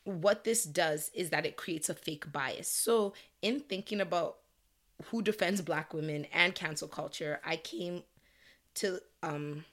what 0.04 0.44
this 0.44 0.64
does 0.64 1.10
is 1.14 1.30
that 1.30 1.46
it 1.46 1.56
creates 1.56 1.88
a 1.88 1.94
fake 1.94 2.32
bias. 2.32 2.68
So, 2.68 3.12
in 3.40 3.60
thinking 3.60 4.00
about 4.00 4.38
who 5.06 5.22
defends 5.22 5.60
black 5.60 5.92
women 5.94 6.26
and 6.32 6.54
cancel 6.54 6.88
culture, 6.88 7.40
I 7.44 7.56
came 7.56 8.02
to 8.74 9.00
um 9.22 9.64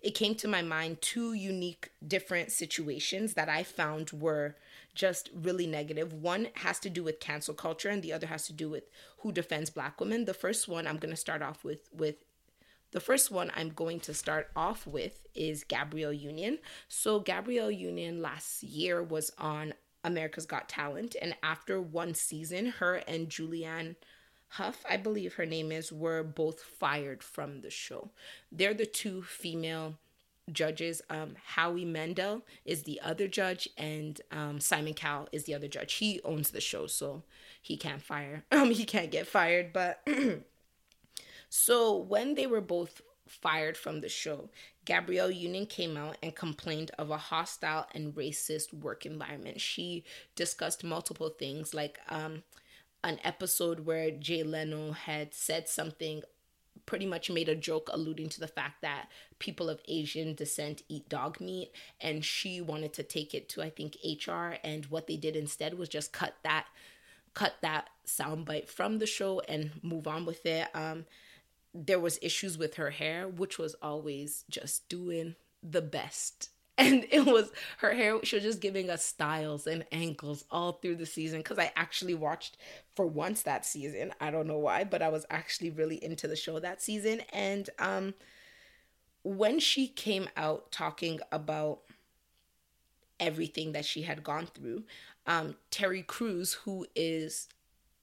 it 0.00 0.14
came 0.14 0.34
to 0.36 0.48
my 0.48 0.62
mind 0.62 1.00
two 1.02 1.32
unique 1.32 1.90
different 2.06 2.52
situations 2.52 3.34
that 3.34 3.48
I 3.48 3.62
found 3.62 4.12
were 4.12 4.56
just 4.94 5.30
really 5.34 5.66
negative. 5.66 6.12
One 6.12 6.48
has 6.54 6.78
to 6.80 6.90
do 6.90 7.02
with 7.02 7.20
cancel 7.20 7.54
culture 7.54 7.88
and 7.88 8.02
the 8.02 8.12
other 8.12 8.26
has 8.26 8.46
to 8.46 8.52
do 8.52 8.68
with 8.68 8.84
who 9.18 9.32
defends 9.32 9.70
black 9.70 10.00
women. 10.00 10.24
The 10.24 10.34
first 10.34 10.68
one 10.68 10.86
I'm 10.86 10.98
going 10.98 11.14
to 11.14 11.16
start 11.16 11.42
off 11.42 11.64
with 11.64 11.88
with 11.92 12.16
the 12.90 13.00
first 13.00 13.30
one 13.30 13.52
I'm 13.54 13.70
going 13.70 14.00
to 14.00 14.14
start 14.14 14.48
off 14.56 14.86
with 14.86 15.26
is 15.34 15.64
Gabrielle 15.64 16.12
Union. 16.12 16.58
So 16.88 17.20
Gabrielle 17.20 17.70
Union 17.70 18.22
last 18.22 18.62
year 18.62 19.02
was 19.02 19.30
on 19.38 19.74
America's 20.04 20.46
Got 20.46 20.68
Talent 20.68 21.14
and 21.20 21.36
after 21.42 21.80
one 21.80 22.14
season 22.14 22.66
her 22.78 22.96
and 23.06 23.28
Julianne 23.28 23.96
Hough, 24.52 24.84
I 24.88 24.96
believe 24.96 25.34
her 25.34 25.46
name 25.46 25.70
is, 25.70 25.92
were 25.92 26.22
both 26.22 26.60
fired 26.60 27.22
from 27.22 27.60
the 27.60 27.70
show. 27.70 28.10
They're 28.50 28.74
the 28.74 28.86
two 28.86 29.22
female 29.22 29.96
judges. 30.52 31.02
Um, 31.10 31.36
Howie 31.44 31.84
Mandel 31.84 32.42
is 32.64 32.82
the 32.82 33.00
other 33.02 33.28
judge, 33.28 33.68
and 33.76 34.20
um, 34.32 34.60
Simon 34.60 34.94
Cowell 34.94 35.28
is 35.32 35.44
the 35.44 35.54
other 35.54 35.68
judge. 35.68 35.94
He 35.94 36.20
owns 36.24 36.50
the 36.50 36.60
show, 36.60 36.86
so 36.86 37.22
he 37.60 37.76
can't 37.76 38.02
fire. 38.02 38.44
Um, 38.52 38.70
he 38.70 38.84
can't 38.84 39.10
get 39.10 39.26
fired. 39.26 39.72
But 39.72 40.06
so 41.48 41.96
when 41.96 42.34
they 42.34 42.46
were 42.46 42.60
both 42.60 43.02
fired 43.28 43.76
from 43.76 44.00
the 44.00 44.08
show, 44.08 44.48
Gabrielle 44.84 45.30
Union 45.30 45.66
came 45.66 45.96
out 45.96 46.16
and 46.22 46.34
complained 46.34 46.90
of 46.98 47.10
a 47.10 47.18
hostile 47.18 47.86
and 47.94 48.14
racist 48.14 48.72
work 48.72 49.04
environment. 49.04 49.60
She 49.60 50.04
discussed 50.34 50.82
multiple 50.82 51.28
things 51.28 51.74
like 51.74 51.98
um, 52.08 52.42
an 53.04 53.18
episode 53.24 53.80
where 53.80 54.10
Jay 54.10 54.42
Leno 54.42 54.92
had 54.92 55.34
said 55.34 55.68
something 55.68 56.22
pretty 56.86 57.06
much 57.06 57.30
made 57.30 57.50
a 57.50 57.54
joke 57.54 57.90
alluding 57.92 58.30
to 58.30 58.40
the 58.40 58.48
fact 58.48 58.80
that 58.80 59.08
people 59.38 59.68
of 59.68 59.80
Asian 59.88 60.34
descent 60.34 60.82
eat 60.88 61.06
dog 61.08 61.38
meat 61.38 61.70
and 62.00 62.24
she 62.24 62.62
wanted 62.62 62.94
to 62.94 63.02
take 63.02 63.34
it 63.34 63.46
to 63.46 63.62
I 63.62 63.68
think 63.68 63.98
HR 64.02 64.54
and 64.64 64.86
what 64.86 65.06
they 65.06 65.16
did 65.16 65.36
instead 65.36 65.74
was 65.74 65.90
just 65.90 66.12
cut 66.12 66.34
that 66.44 66.66
cut 67.34 67.56
that 67.60 67.90
soundbite 68.06 68.68
from 68.68 68.98
the 68.98 69.06
show 69.06 69.40
and 69.40 69.72
move 69.82 70.06
on 70.08 70.24
with 70.24 70.46
it. 70.46 70.68
Um 70.74 71.04
there 71.74 72.00
was 72.00 72.18
issues 72.22 72.56
with 72.56 72.76
her 72.76 72.90
hair 72.90 73.28
which 73.28 73.58
was 73.58 73.74
always 73.82 74.44
just 74.48 74.88
doing 74.88 75.34
the 75.62 75.82
best 75.82 76.48
and 76.80 77.06
it 77.10 77.26
was 77.26 77.50
her 77.78 77.92
hair 77.92 78.18
she 78.24 78.36
was 78.36 78.44
just 78.44 78.60
giving 78.60 78.90
us 78.90 79.04
styles 79.04 79.66
and 79.66 79.84
ankles 79.92 80.44
all 80.50 80.72
through 80.72 80.96
the 80.96 81.06
season 81.06 81.40
because 81.40 81.58
i 81.58 81.72
actually 81.76 82.14
watched 82.14 82.56
for 82.94 83.06
once 83.06 83.42
that 83.42 83.66
season 83.66 84.12
i 84.20 84.30
don't 84.30 84.46
know 84.46 84.58
why 84.58 84.84
but 84.84 85.02
i 85.02 85.08
was 85.08 85.26
actually 85.30 85.70
really 85.70 86.02
into 86.04 86.28
the 86.28 86.36
show 86.36 86.58
that 86.60 86.80
season 86.82 87.20
and 87.32 87.70
um 87.80 88.14
when 89.22 89.58
she 89.60 89.86
came 89.88 90.28
out 90.36 90.70
talking 90.72 91.20
about 91.32 91.80
everything 93.20 93.72
that 93.72 93.84
she 93.84 94.02
had 94.02 94.22
gone 94.22 94.46
through 94.46 94.84
um 95.26 95.56
terry 95.70 96.02
crews 96.02 96.52
who 96.64 96.86
is 96.94 97.48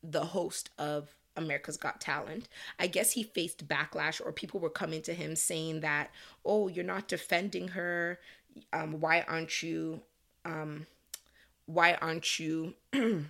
the 0.04 0.26
host 0.26 0.70
of 0.80 1.16
America's 1.38 1.78
Got 1.78 2.02
Talent. 2.02 2.50
I 2.80 2.88
guess 2.88 3.14
he 3.14 3.24
faced 3.24 3.68
backlash 3.70 4.22
or 4.26 4.34
people 4.34 4.60
were 4.60 4.70
coming 4.72 5.02
to 5.04 5.14
him 5.14 5.36
saying 5.38 5.82
that, 5.82 6.12
"Oh, 6.46 6.68
you're 6.68 6.84
not 6.84 7.08
defending 7.08 7.70
her 7.70 8.20
um, 8.74 9.00
why 9.00 9.22
aren't 9.28 9.62
you 9.64 10.02
um, 10.44 10.88
why 11.66 11.96
aren't 11.96 12.40
you 12.40 12.74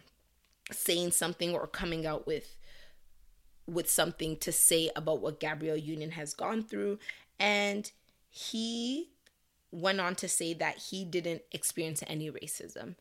saying 0.71 1.11
something 1.11 1.53
or 1.53 1.67
coming 1.67 2.05
out 2.05 2.27
with 2.27 2.57
with 3.67 3.89
something 3.89 4.37
to 4.37 4.51
say 4.51 4.91
about 4.95 5.21
what 5.21 5.39
Gabrielle 5.39 5.77
Union 5.77 6.11
has 6.11 6.33
gone 6.33 6.63
through? 6.63 6.99
And 7.39 7.91
he 8.29 9.09
went 9.71 9.99
on 9.99 10.15
to 10.15 10.27
say 10.27 10.53
that 10.53 10.77
he 10.77 11.03
didn't 11.03 11.41
experience 11.51 12.03
any 12.07 12.29
racism 12.29 12.95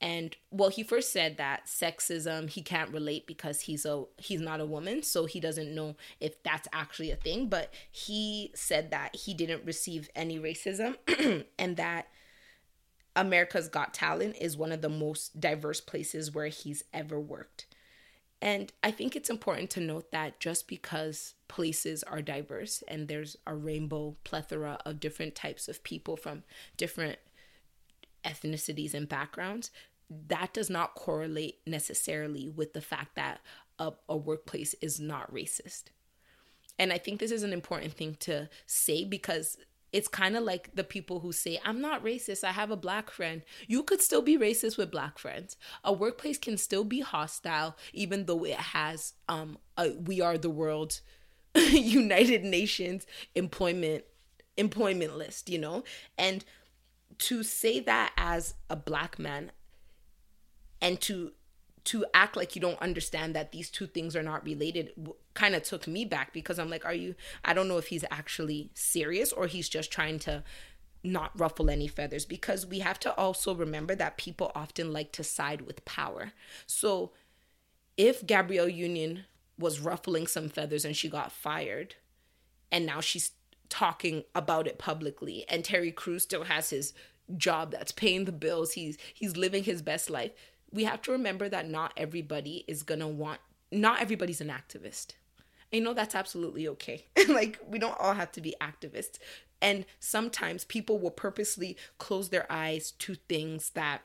and 0.00 0.36
well 0.50 0.70
he 0.70 0.82
first 0.84 1.12
said 1.12 1.38
that 1.38 1.66
sexism 1.66 2.48
he 2.48 2.62
can't 2.62 2.92
relate 2.92 3.26
because 3.26 3.62
he's 3.62 3.84
a 3.84 4.04
he's 4.16 4.40
not 4.40 4.60
a 4.60 4.66
woman 4.66 5.02
so 5.02 5.24
he 5.24 5.40
doesn't 5.40 5.74
know 5.74 5.96
if 6.20 6.42
that's 6.42 6.68
actually 6.72 7.10
a 7.10 7.16
thing. 7.16 7.48
But 7.48 7.72
he 7.90 8.52
said 8.54 8.90
that 8.90 9.16
he 9.16 9.34
didn't 9.34 9.64
receive 9.64 10.08
any 10.14 10.38
racism 10.38 10.96
and 11.58 11.76
that 11.76 12.08
America's 13.16 13.68
Got 13.68 13.94
Talent 13.94 14.36
is 14.40 14.56
one 14.56 14.72
of 14.72 14.82
the 14.82 14.88
most 14.88 15.40
diverse 15.40 15.80
places 15.80 16.34
where 16.34 16.48
he's 16.48 16.84
ever 16.92 17.18
worked. 17.18 17.66
And 18.40 18.72
I 18.84 18.92
think 18.92 19.16
it's 19.16 19.30
important 19.30 19.70
to 19.70 19.80
note 19.80 20.12
that 20.12 20.38
just 20.38 20.68
because 20.68 21.34
places 21.48 22.04
are 22.04 22.22
diverse 22.22 22.84
and 22.86 23.08
there's 23.08 23.36
a 23.46 23.54
rainbow 23.56 24.16
plethora 24.22 24.78
of 24.86 25.00
different 25.00 25.34
types 25.34 25.66
of 25.66 25.82
people 25.82 26.16
from 26.16 26.44
different 26.76 27.18
ethnicities 28.24 28.94
and 28.94 29.08
backgrounds, 29.08 29.72
that 30.28 30.54
does 30.54 30.70
not 30.70 30.94
correlate 30.94 31.58
necessarily 31.66 32.48
with 32.48 32.72
the 32.72 32.80
fact 32.80 33.14
that 33.16 33.40
a, 33.78 33.92
a 34.08 34.16
workplace 34.16 34.74
is 34.80 34.98
not 34.98 35.32
racist. 35.32 35.84
And 36.78 36.92
I 36.92 36.98
think 36.98 37.20
this 37.20 37.30
is 37.30 37.42
an 37.42 37.52
important 37.52 37.92
thing 37.94 38.16
to 38.20 38.48
say 38.66 39.04
because 39.04 39.58
it's 39.92 40.08
kind 40.08 40.36
of 40.36 40.44
like 40.44 40.74
the 40.74 40.84
people 40.84 41.20
who 41.20 41.32
say, 41.32 41.58
I'm 41.64 41.80
not 41.80 42.04
racist, 42.04 42.44
I 42.44 42.52
have 42.52 42.70
a 42.70 42.76
black 42.76 43.10
friend. 43.10 43.42
You 43.66 43.82
could 43.82 44.02
still 44.02 44.22
be 44.22 44.36
racist 44.36 44.76
with 44.76 44.90
black 44.90 45.18
friends. 45.18 45.56
A 45.82 45.92
workplace 45.92 46.38
can 46.38 46.58
still 46.58 46.84
be 46.84 47.00
hostile, 47.00 47.76
even 47.92 48.26
though 48.26 48.44
it 48.44 48.56
has 48.56 49.14
um 49.28 49.58
a, 49.76 49.92
we 49.92 50.20
are 50.20 50.38
the 50.38 50.50
world 50.50 51.00
United 51.54 52.44
Nations 52.44 53.06
employment 53.34 54.04
employment 54.56 55.16
list, 55.16 55.48
you 55.48 55.58
know? 55.58 55.84
And 56.18 56.44
to 57.18 57.42
say 57.42 57.80
that 57.80 58.12
as 58.16 58.54
a 58.68 58.76
black 58.76 59.18
man 59.18 59.52
and 60.80 61.00
to 61.02 61.32
to 61.84 62.04
act 62.12 62.36
like 62.36 62.54
you 62.54 62.60
don't 62.60 62.80
understand 62.82 63.34
that 63.34 63.52
these 63.52 63.70
two 63.70 63.86
things 63.86 64.14
are 64.14 64.22
not 64.22 64.44
related 64.44 64.90
kind 65.32 65.54
of 65.54 65.62
took 65.62 65.86
me 65.86 66.04
back 66.04 66.32
because 66.32 66.58
I'm 66.58 66.68
like 66.70 66.84
are 66.84 66.94
you 66.94 67.14
I 67.44 67.54
don't 67.54 67.68
know 67.68 67.78
if 67.78 67.88
he's 67.88 68.04
actually 68.10 68.70
serious 68.74 69.32
or 69.32 69.46
he's 69.46 69.68
just 69.68 69.90
trying 69.90 70.18
to 70.20 70.42
not 71.02 71.38
ruffle 71.38 71.70
any 71.70 71.88
feathers 71.88 72.24
because 72.24 72.66
we 72.66 72.80
have 72.80 72.98
to 73.00 73.14
also 73.14 73.54
remember 73.54 73.94
that 73.94 74.16
people 74.16 74.50
often 74.54 74.92
like 74.92 75.12
to 75.12 75.24
side 75.24 75.62
with 75.62 75.84
power. 75.84 76.32
So 76.66 77.12
if 77.96 78.26
Gabrielle 78.26 78.68
Union 78.68 79.24
was 79.58 79.80
ruffling 79.80 80.26
some 80.26 80.48
feathers 80.48 80.84
and 80.84 80.96
she 80.96 81.08
got 81.08 81.32
fired 81.32 81.94
and 82.70 82.84
now 82.84 83.00
she's 83.00 83.32
talking 83.68 84.24
about 84.34 84.66
it 84.66 84.78
publicly 84.78 85.44
and 85.48 85.64
Terry 85.64 85.92
Crews 85.92 86.22
still 86.22 86.44
has 86.44 86.70
his 86.70 86.92
job 87.36 87.70
that's 87.72 87.92
paying 87.92 88.24
the 88.24 88.32
bills 88.32 88.72
he's 88.72 88.96
he's 89.12 89.36
living 89.36 89.64
his 89.64 89.82
best 89.82 90.08
life 90.08 90.32
we 90.72 90.84
have 90.84 91.02
to 91.02 91.12
remember 91.12 91.48
that 91.48 91.68
not 91.68 91.92
everybody 91.96 92.64
is 92.68 92.82
going 92.82 93.00
to 93.00 93.06
want 93.06 93.40
not 93.70 94.00
everybody's 94.00 94.40
an 94.40 94.48
activist. 94.48 95.08
You 95.70 95.82
know 95.82 95.92
that's 95.92 96.14
absolutely 96.14 96.66
okay. 96.68 97.06
Like 97.28 97.58
we 97.66 97.78
don't 97.78 97.98
all 97.98 98.14
have 98.14 98.32
to 98.32 98.40
be 98.40 98.54
activists. 98.60 99.18
And 99.60 99.84
sometimes 99.98 100.64
people 100.64 100.98
will 100.98 101.10
purposely 101.10 101.76
close 101.98 102.28
their 102.28 102.50
eyes 102.50 102.92
to 102.92 103.16
things 103.28 103.70
that 103.70 104.02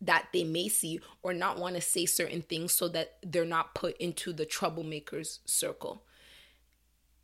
that 0.00 0.28
they 0.32 0.44
may 0.44 0.68
see 0.68 1.00
or 1.22 1.34
not 1.34 1.58
want 1.58 1.74
to 1.74 1.80
say 1.80 2.06
certain 2.06 2.40
things 2.40 2.72
so 2.72 2.86
that 2.88 3.16
they're 3.22 3.44
not 3.44 3.74
put 3.74 3.96
into 3.96 4.32
the 4.32 4.46
troublemakers 4.46 5.40
circle 5.44 6.04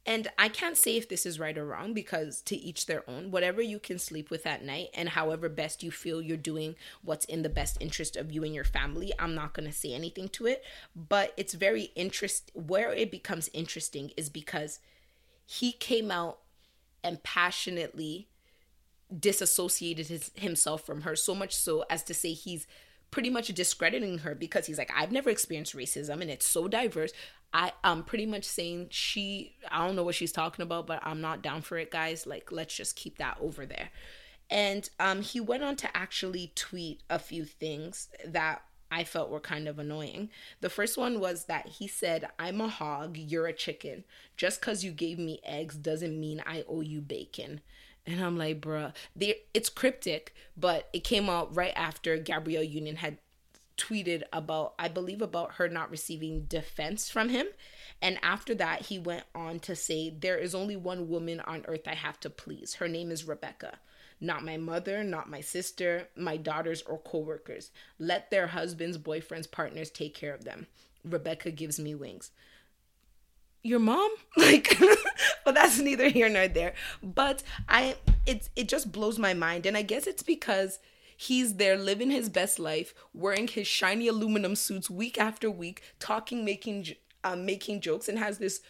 and 0.06 0.28
I 0.38 0.48
can't 0.48 0.76
say 0.76 0.96
if 0.96 1.08
this 1.08 1.24
is 1.24 1.40
right 1.40 1.56
or 1.56 1.64
wrong 1.64 1.94
because 1.94 2.42
to 2.42 2.56
each 2.56 2.86
their 2.86 3.08
own. 3.08 3.30
Whatever 3.30 3.62
you 3.62 3.78
can 3.78 3.98
sleep 3.98 4.30
with 4.30 4.46
at 4.46 4.62
night 4.62 4.88
and 4.92 5.08
however 5.08 5.48
best 5.48 5.82
you 5.82 5.90
feel 5.90 6.20
you're 6.20 6.36
doing 6.36 6.74
what's 7.02 7.24
in 7.24 7.42
the 7.42 7.48
best 7.48 7.78
interest 7.80 8.16
of 8.16 8.30
you 8.30 8.44
and 8.44 8.54
your 8.54 8.64
family, 8.64 9.12
I'm 9.18 9.34
not 9.34 9.54
going 9.54 9.66
to 9.66 9.74
say 9.74 9.94
anything 9.94 10.28
to 10.30 10.46
it. 10.46 10.62
But 10.94 11.32
it's 11.38 11.54
very 11.54 11.84
interest 11.96 12.50
where 12.54 12.92
it 12.92 13.10
becomes 13.10 13.48
interesting 13.54 14.10
is 14.16 14.28
because 14.28 14.78
he 15.46 15.72
came 15.72 16.10
out 16.10 16.40
and 17.02 17.22
passionately 17.22 18.28
disassociated 19.18 20.08
his, 20.08 20.30
himself 20.34 20.84
from 20.84 21.02
her 21.02 21.16
so 21.16 21.34
much 21.34 21.54
so 21.54 21.84
as 21.88 22.02
to 22.02 22.14
say 22.14 22.32
he's 22.32 22.66
pretty 23.10 23.30
much 23.30 23.46
discrediting 23.48 24.18
her 24.18 24.34
because 24.34 24.66
he's 24.66 24.76
like 24.76 24.90
I've 24.94 25.12
never 25.12 25.30
experienced 25.30 25.76
racism 25.76 26.20
and 26.20 26.30
it's 26.30 26.46
so 26.46 26.66
diverse. 26.66 27.12
I 27.54 27.72
I'm 27.84 28.02
pretty 28.02 28.26
much 28.26 28.44
saying 28.44 28.88
she 28.90 29.54
I 29.70 29.86
don't 29.86 29.96
know 29.96 30.02
what 30.02 30.16
she's 30.16 30.32
talking 30.32 30.64
about, 30.64 30.86
but 30.86 31.00
I'm 31.02 31.20
not 31.20 31.40
down 31.40 31.62
for 31.62 31.78
it, 31.78 31.90
guys. 31.90 32.26
Like 32.26 32.50
let's 32.50 32.74
just 32.76 32.96
keep 32.96 33.18
that 33.18 33.38
over 33.40 33.64
there. 33.64 33.90
And 34.50 34.90
um 34.98 35.22
he 35.22 35.40
went 35.40 35.62
on 35.62 35.76
to 35.76 35.96
actually 35.96 36.52
tweet 36.54 37.02
a 37.08 37.18
few 37.18 37.44
things 37.44 38.08
that 38.26 38.62
I 38.90 39.04
felt 39.04 39.30
were 39.30 39.40
kind 39.40 39.66
of 39.66 39.78
annoying. 39.78 40.30
The 40.60 40.70
first 40.70 40.98
one 40.98 41.18
was 41.18 41.46
that 41.46 41.66
he 41.66 41.88
said, 41.88 42.28
I'm 42.38 42.60
a 42.60 42.68
hog, 42.68 43.16
you're 43.16 43.46
a 43.46 43.52
chicken. 43.52 44.04
Just 44.36 44.60
because 44.60 44.84
you 44.84 44.92
gave 44.92 45.18
me 45.18 45.40
eggs 45.44 45.76
doesn't 45.76 46.18
mean 46.18 46.42
I 46.46 46.64
owe 46.68 46.80
you 46.82 47.00
bacon. 47.00 47.60
And 48.06 48.22
I'm 48.22 48.36
like, 48.36 48.60
bruh, 48.60 48.92
it's 49.54 49.70
cryptic, 49.70 50.34
but 50.56 50.90
it 50.92 51.02
came 51.04 51.28
out 51.30 51.56
right 51.56 51.72
after 51.74 52.18
Gabrielle 52.18 52.62
Union 52.62 52.96
had 52.96 53.18
tweeted 53.76 54.22
about 54.32 54.74
I 54.78 54.88
believe 54.88 55.22
about 55.22 55.54
her 55.54 55.68
not 55.68 55.90
receiving 55.90 56.44
defense 56.44 57.08
from 57.08 57.28
him. 57.28 57.46
And 58.00 58.18
after 58.22 58.54
that, 58.56 58.82
he 58.82 58.98
went 58.98 59.24
on 59.34 59.60
to 59.60 59.74
say, 59.76 60.10
There 60.10 60.38
is 60.38 60.54
only 60.54 60.76
one 60.76 61.08
woman 61.08 61.40
on 61.40 61.64
earth 61.66 61.86
I 61.86 61.94
have 61.94 62.20
to 62.20 62.30
please. 62.30 62.74
Her 62.74 62.88
name 62.88 63.10
is 63.10 63.26
Rebecca. 63.26 63.78
Not 64.20 64.44
my 64.44 64.56
mother, 64.56 65.02
not 65.02 65.28
my 65.28 65.40
sister, 65.40 66.08
my 66.16 66.36
daughters, 66.36 66.82
or 66.82 66.98
coworkers. 66.98 67.70
Let 67.98 68.30
their 68.30 68.48
husbands, 68.48 68.96
boyfriends, 68.96 69.50
partners 69.50 69.90
take 69.90 70.14
care 70.14 70.34
of 70.34 70.44
them. 70.44 70.66
Rebecca 71.04 71.50
gives 71.50 71.78
me 71.78 71.94
wings. 71.94 72.30
Your 73.62 73.80
mom? 73.80 74.10
Like, 74.36 74.76
but 75.44 75.54
that's 75.54 75.78
neither 75.78 76.08
here 76.08 76.28
nor 76.28 76.48
there. 76.48 76.74
But 77.02 77.42
I, 77.68 77.96
it, 78.26 78.48
it 78.56 78.68
just 78.68 78.92
blows 78.92 79.18
my 79.18 79.32
mind. 79.32 79.64
And 79.64 79.76
I 79.76 79.82
guess 79.82 80.06
it's 80.06 80.22
because 80.22 80.80
he's 81.16 81.54
there 81.54 81.76
living 81.76 82.10
his 82.10 82.28
best 82.28 82.58
life, 82.58 82.94
wearing 83.12 83.48
his 83.48 83.66
shiny 83.66 84.08
aluminum 84.08 84.56
suits 84.56 84.90
week 84.90 85.18
after 85.18 85.50
week, 85.50 85.82
talking, 85.98 86.44
making, 86.44 86.86
uh, 87.22 87.36
making 87.36 87.80
jokes, 87.80 88.08
and 88.08 88.18
has 88.18 88.38
this 88.38 88.60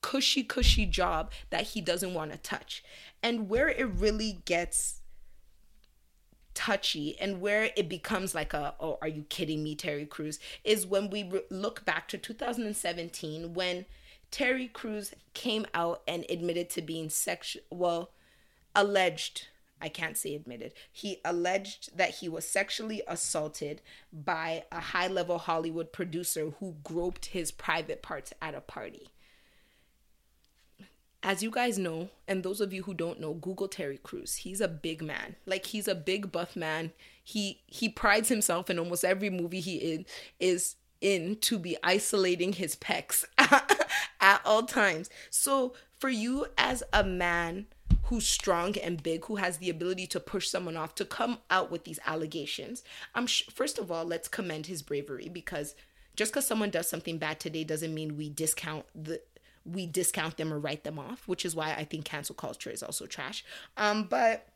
cushy, 0.00 0.42
cushy 0.42 0.86
job 0.86 1.32
that 1.50 1.68
he 1.68 1.80
doesn't 1.80 2.14
want 2.14 2.32
to 2.32 2.38
touch. 2.38 2.84
And 3.22 3.48
where 3.48 3.68
it 3.68 3.88
really 3.88 4.42
gets 4.44 5.02
touchy 6.54 7.18
and 7.18 7.40
where 7.40 7.70
it 7.76 7.88
becomes 7.88 8.34
like 8.34 8.52
a 8.52 8.74
oh 8.78 8.98
are 9.00 9.08
you 9.08 9.24
kidding 9.30 9.62
me 9.62 9.74
terry 9.74 10.04
crews 10.04 10.38
is 10.64 10.86
when 10.86 11.08
we 11.08 11.22
re- 11.22 11.40
look 11.50 11.82
back 11.84 12.06
to 12.08 12.18
2017 12.18 13.54
when 13.54 13.86
terry 14.30 14.68
crews 14.68 15.14
came 15.32 15.66
out 15.72 16.02
and 16.06 16.26
admitted 16.28 16.68
to 16.68 16.82
being 16.82 17.08
sexual 17.08 17.62
well 17.70 18.10
alleged 18.74 19.48
i 19.82 19.88
can't 19.88 20.16
say 20.16 20.34
admitted 20.34 20.72
he 20.90 21.20
alleged 21.24 21.96
that 21.96 22.10
he 22.10 22.28
was 22.28 22.46
sexually 22.46 23.02
assaulted 23.06 23.82
by 24.12 24.64
a 24.72 24.80
high 24.80 25.08
level 25.08 25.38
hollywood 25.38 25.92
producer 25.92 26.52
who 26.60 26.76
groped 26.82 27.26
his 27.26 27.50
private 27.50 28.02
parts 28.02 28.32
at 28.40 28.54
a 28.54 28.60
party 28.60 29.10
as 31.22 31.42
you 31.42 31.50
guys 31.50 31.78
know, 31.78 32.08
and 32.26 32.42
those 32.42 32.60
of 32.60 32.72
you 32.72 32.82
who 32.82 32.94
don't 32.94 33.20
know, 33.20 33.34
Google 33.34 33.68
Terry 33.68 33.98
Crews. 33.98 34.36
He's 34.36 34.60
a 34.60 34.68
big 34.68 35.02
man. 35.02 35.36
Like 35.46 35.66
he's 35.66 35.86
a 35.86 35.94
big 35.94 36.32
buff 36.32 36.56
man. 36.56 36.92
He 37.22 37.60
he 37.66 37.88
prides 37.88 38.28
himself 38.28 38.68
in 38.68 38.78
almost 38.78 39.04
every 39.04 39.30
movie 39.30 39.60
he 39.60 39.76
in 39.76 40.06
is 40.40 40.76
in 41.00 41.36
to 41.36 41.58
be 41.58 41.76
isolating 41.82 42.52
his 42.52 42.74
pecs 42.74 43.24
at 44.20 44.40
all 44.44 44.64
times. 44.64 45.10
So 45.30 45.74
for 45.98 46.08
you 46.08 46.46
as 46.58 46.82
a 46.92 47.04
man 47.04 47.66
who's 48.12 48.28
strong 48.28 48.76
and 48.76 49.02
big, 49.02 49.24
who 49.24 49.36
has 49.36 49.56
the 49.56 49.70
ability 49.70 50.06
to 50.06 50.20
push 50.20 50.46
someone 50.46 50.76
off, 50.76 50.94
to 50.94 51.02
come 51.02 51.38
out 51.48 51.70
with 51.70 51.84
these 51.84 51.98
allegations, 52.04 52.82
I'm 53.14 53.26
sh- 53.26 53.44
first 53.50 53.78
of 53.78 53.90
all, 53.90 54.04
let's 54.04 54.28
commend 54.28 54.66
his 54.66 54.82
bravery 54.82 55.30
because 55.30 55.74
just 56.14 56.30
because 56.30 56.46
someone 56.46 56.68
does 56.68 56.86
something 56.86 57.16
bad 57.16 57.40
today 57.40 57.64
doesn't 57.64 57.94
mean 57.94 58.18
we 58.18 58.28
discount 58.28 58.84
the 58.94 59.22
we 59.64 59.86
discount 59.86 60.36
them 60.36 60.52
or 60.52 60.58
write 60.58 60.84
them 60.84 60.98
off, 60.98 61.26
which 61.26 61.46
is 61.46 61.56
why 61.56 61.72
I 61.72 61.84
think 61.84 62.04
cancel 62.04 62.34
culture 62.34 62.68
is 62.68 62.82
also 62.82 63.06
trash. 63.06 63.46
Um, 63.78 64.08
but 64.10 64.46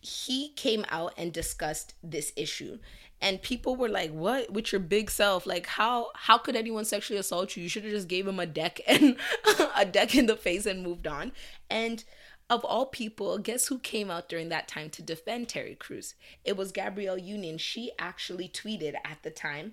he 0.00 0.48
came 0.56 0.84
out 0.88 1.14
and 1.16 1.32
discussed 1.32 1.94
this 2.02 2.32
issue 2.34 2.80
and 3.24 3.40
people 3.40 3.74
were 3.74 3.88
like 3.88 4.10
what? 4.10 4.52
With 4.52 4.70
your 4.70 4.80
big 4.80 5.10
self? 5.10 5.46
Like 5.46 5.66
how 5.66 6.08
how 6.14 6.36
could 6.36 6.56
anyone 6.56 6.84
sexually 6.84 7.18
assault 7.18 7.56
you? 7.56 7.62
You 7.62 7.68
should 7.70 7.84
have 7.84 7.92
just 7.92 8.06
gave 8.06 8.28
him 8.28 8.38
a 8.38 8.46
deck 8.46 8.80
and 8.86 9.16
a 9.76 9.86
deck 9.86 10.14
in 10.14 10.26
the 10.26 10.36
face 10.36 10.66
and 10.66 10.82
moved 10.82 11.06
on. 11.06 11.32
And 11.70 12.04
of 12.50 12.64
all 12.64 12.86
people 12.86 13.38
guess 13.38 13.68
who 13.68 13.78
came 13.78 14.10
out 14.10 14.28
during 14.28 14.48
that 14.48 14.68
time 14.68 14.90
to 14.90 15.02
defend 15.02 15.48
terry 15.48 15.74
crews 15.74 16.14
it 16.44 16.56
was 16.56 16.72
gabrielle 16.72 17.18
union 17.18 17.58
she 17.58 17.90
actually 17.98 18.48
tweeted 18.48 18.94
at 19.04 19.22
the 19.22 19.30
time 19.30 19.72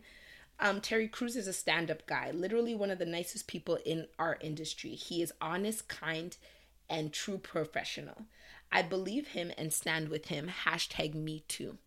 um, 0.63 0.79
Terry 0.79 1.07
Crews 1.07 1.36
is 1.36 1.47
a 1.47 1.53
stand 1.53 1.89
up 1.89 2.05
guy, 2.05 2.29
literally 2.29 2.75
one 2.75 2.91
of 2.91 2.99
the 2.99 3.05
nicest 3.05 3.47
people 3.47 3.79
in 3.84 4.05
our 4.19 4.38
industry. 4.41 4.91
He 4.91 5.23
is 5.23 5.34
honest, 5.41 5.88
kind, 5.88 6.38
and 6.88 7.12
true 7.12 7.39
professional. 7.39 8.25
I 8.71 8.84
believe 8.84 9.29
him 9.29 9.51
and 9.57 9.73
stand 9.73 10.10
with 10.10 10.27
him. 10.27 10.51
Hashtag 10.65 11.15
me 11.15 11.43
too. 11.47 11.77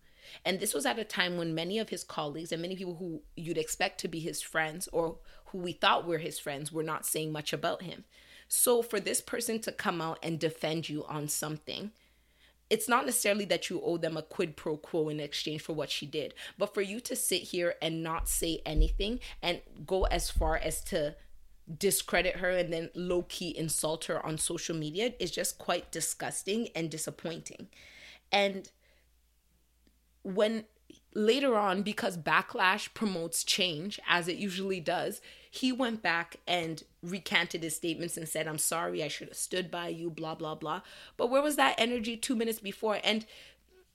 And 0.45 0.59
this 0.59 0.75
was 0.75 0.87
at 0.87 0.99
a 0.99 1.05
time 1.05 1.37
when 1.37 1.55
many 1.55 1.79
of 1.79 1.91
his 1.91 2.03
colleagues 2.03 2.51
and 2.51 2.61
many 2.61 2.75
people 2.75 2.97
who 2.97 3.23
you'd 3.37 3.59
expect 3.59 4.01
to 4.01 4.09
be 4.09 4.19
his 4.19 4.43
friends 4.43 4.89
or 4.93 5.19
who 5.47 5.59
we 5.59 5.73
thought 5.73 6.07
were 6.07 6.19
his 6.19 6.39
friends 6.39 6.73
were 6.73 6.83
not 6.83 7.07
saying 7.07 7.31
much 7.31 7.53
about 7.53 7.83
him. 7.83 8.05
So 8.57 8.83
for 8.83 9.01
this 9.01 9.21
person 9.21 9.59
to 9.63 9.73
come 9.73 10.01
out 10.01 10.21
and 10.23 10.39
defend 10.39 10.89
you 10.89 11.05
on 11.07 11.27
something, 11.27 11.91
it's 12.71 12.89
not 12.89 13.05
necessarily 13.05 13.45
that 13.47 13.69
you 13.69 13.83
owe 13.83 13.97
them 13.97 14.17
a 14.17 14.23
quid 14.23 14.57
pro 14.57 14.77
quo 14.77 15.09
in 15.09 15.19
exchange 15.19 15.61
for 15.61 15.73
what 15.73 15.91
she 15.91 16.07
did, 16.07 16.35
but 16.57 16.73
for 16.73 16.81
you 16.81 17.01
to 17.01 17.17
sit 17.17 17.43
here 17.43 17.75
and 17.83 18.05
not 18.05 18.29
say 18.29 18.63
anything 18.65 19.19
and 19.43 19.61
go 19.85 20.05
as 20.05 20.31
far 20.31 20.57
as 20.57 20.83
to 20.85 21.17
discredit 21.79 22.37
her 22.37 22.51
and 22.51 22.73
then 22.73 22.91
low 22.95 23.23
key 23.23 23.49
insult 23.59 24.05
her 24.05 24.25
on 24.25 24.39
social 24.39 24.77
media 24.77 25.15
is 25.19 25.33
just 25.33 25.59
quite 25.59 25.91
disgusting 25.91 26.69
and 26.77 26.91
disappointing. 26.91 27.67
And 28.31 28.71
when 30.23 30.65
later 31.13 31.57
on, 31.57 31.83
because 31.83 32.17
backlash 32.17 32.95
promotes 32.95 33.43
change, 33.43 33.99
as 34.09 34.29
it 34.29 34.37
usually 34.37 34.81
does, 34.81 35.21
he 35.55 35.71
went 35.71 36.03
back 36.03 36.39
and 36.49 36.83
recanted 37.01 37.63
his 37.63 37.77
statements 37.77 38.17
and 38.17 38.29
said, 38.29 38.49
I'm 38.49 38.59
sorry, 38.59 39.05
I 39.05 39.09
should 39.09 39.29
have 39.29 39.37
stood 39.37 39.71
by 39.71 39.87
you, 39.87 40.11
blah, 40.11 40.35
blah, 40.35 40.57
blah. 40.57 40.81
But 41.17 41.31
where 41.31 41.43
was 41.43 41.55
that 41.55 41.77
energy 41.79 42.17
two 42.17 42.35
minutes 42.35 42.59
before? 42.59 42.99
And 43.05 43.25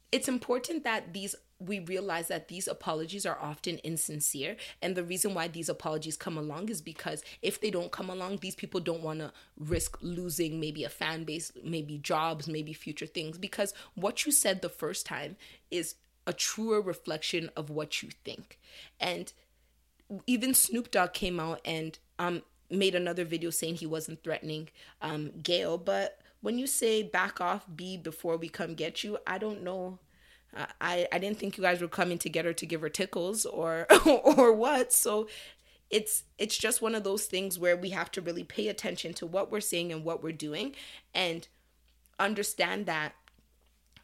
it's 0.10 0.30
important 0.30 0.86
that 0.86 1.12
these 1.14 1.36
we 1.62 1.80
realize 1.80 2.30
that 2.30 2.48
these 2.48 2.70
apologies 2.70 3.26
are 3.26 3.38
often 3.42 3.80
insincere 3.80 4.56
and 4.82 4.96
the 4.96 5.04
reason 5.04 5.34
why 5.34 5.50
these 5.50 5.68
apologies 5.68 6.16
come 6.16 6.38
along 6.38 6.70
is 6.70 6.82
because 6.82 7.22
if 7.42 7.60
they 7.60 7.70
don't 7.70 7.92
come 7.92 8.10
along 8.10 8.38
these 8.38 8.56
people 8.56 8.80
don't 8.80 9.04
want 9.04 9.20
to 9.20 9.30
risk 9.58 9.98
losing 10.02 10.62
maybe 10.62 10.86
a 10.86 10.90
fan 10.90 11.26
base 11.26 11.52
maybe 11.62 11.98
jobs 11.98 12.48
maybe 12.48 12.72
future 12.72 13.06
things 13.06 13.38
because 13.38 13.74
what 13.96 14.26
you 14.26 14.32
said 14.32 14.62
the 14.62 14.70
first 14.70 15.06
time 15.06 15.36
is 15.70 15.96
a 16.26 16.32
truer 16.32 16.82
reflection 16.82 17.50
of 17.58 17.70
what 17.70 18.02
you 18.02 18.08
think 18.24 18.58
and 19.02 19.34
even 20.28 20.54
Snoop 20.54 20.92
Dogg 20.92 21.14
came 21.14 21.40
out 21.40 21.62
and 21.66 21.98
um 22.18 22.44
made 22.70 22.96
another 22.96 23.26
video 23.26 23.50
saying 23.50 23.76
he 23.76 23.86
wasn't 23.86 24.24
threatening 24.24 24.70
um 25.02 25.32
Gayle, 25.42 25.78
but 25.78 26.20
when 26.42 26.58
you 26.58 26.68
say 26.68 27.04
back 27.04 27.42
off 27.42 27.66
B 27.76 27.98
before 27.98 28.38
we 28.38 28.48
come 28.50 28.74
get 28.74 29.04
you, 29.04 29.18
I 29.28 29.38
don't 29.38 29.64
know. 29.64 30.00
Uh, 30.56 30.66
I 30.82 31.08
I 31.12 31.20
didn't 31.20 31.40
think 31.40 31.58
you 31.58 31.64
guys 31.64 31.82
were 31.82 31.88
coming 31.88 32.18
together 32.18 32.54
to 32.54 32.66
give 32.66 32.82
her 32.82 32.90
tickles 32.90 33.46
or 33.46 33.88
or 34.06 34.54
what. 34.54 34.94
So 34.94 35.28
it's 35.90 36.24
it's 36.38 36.58
just 36.58 36.82
one 36.82 36.96
of 36.96 37.04
those 37.04 37.26
things 37.26 37.58
where 37.58 37.76
we 37.76 37.90
have 37.90 38.12
to 38.12 38.22
really 38.22 38.44
pay 38.44 38.68
attention 38.68 39.14
to 39.16 39.26
what 39.26 39.52
we're 39.52 39.60
saying 39.60 39.92
and 39.92 40.04
what 40.04 40.24
we're 40.24 40.32
doing 40.32 40.76
and 41.14 41.48
understand 42.20 42.86
that 42.86 43.14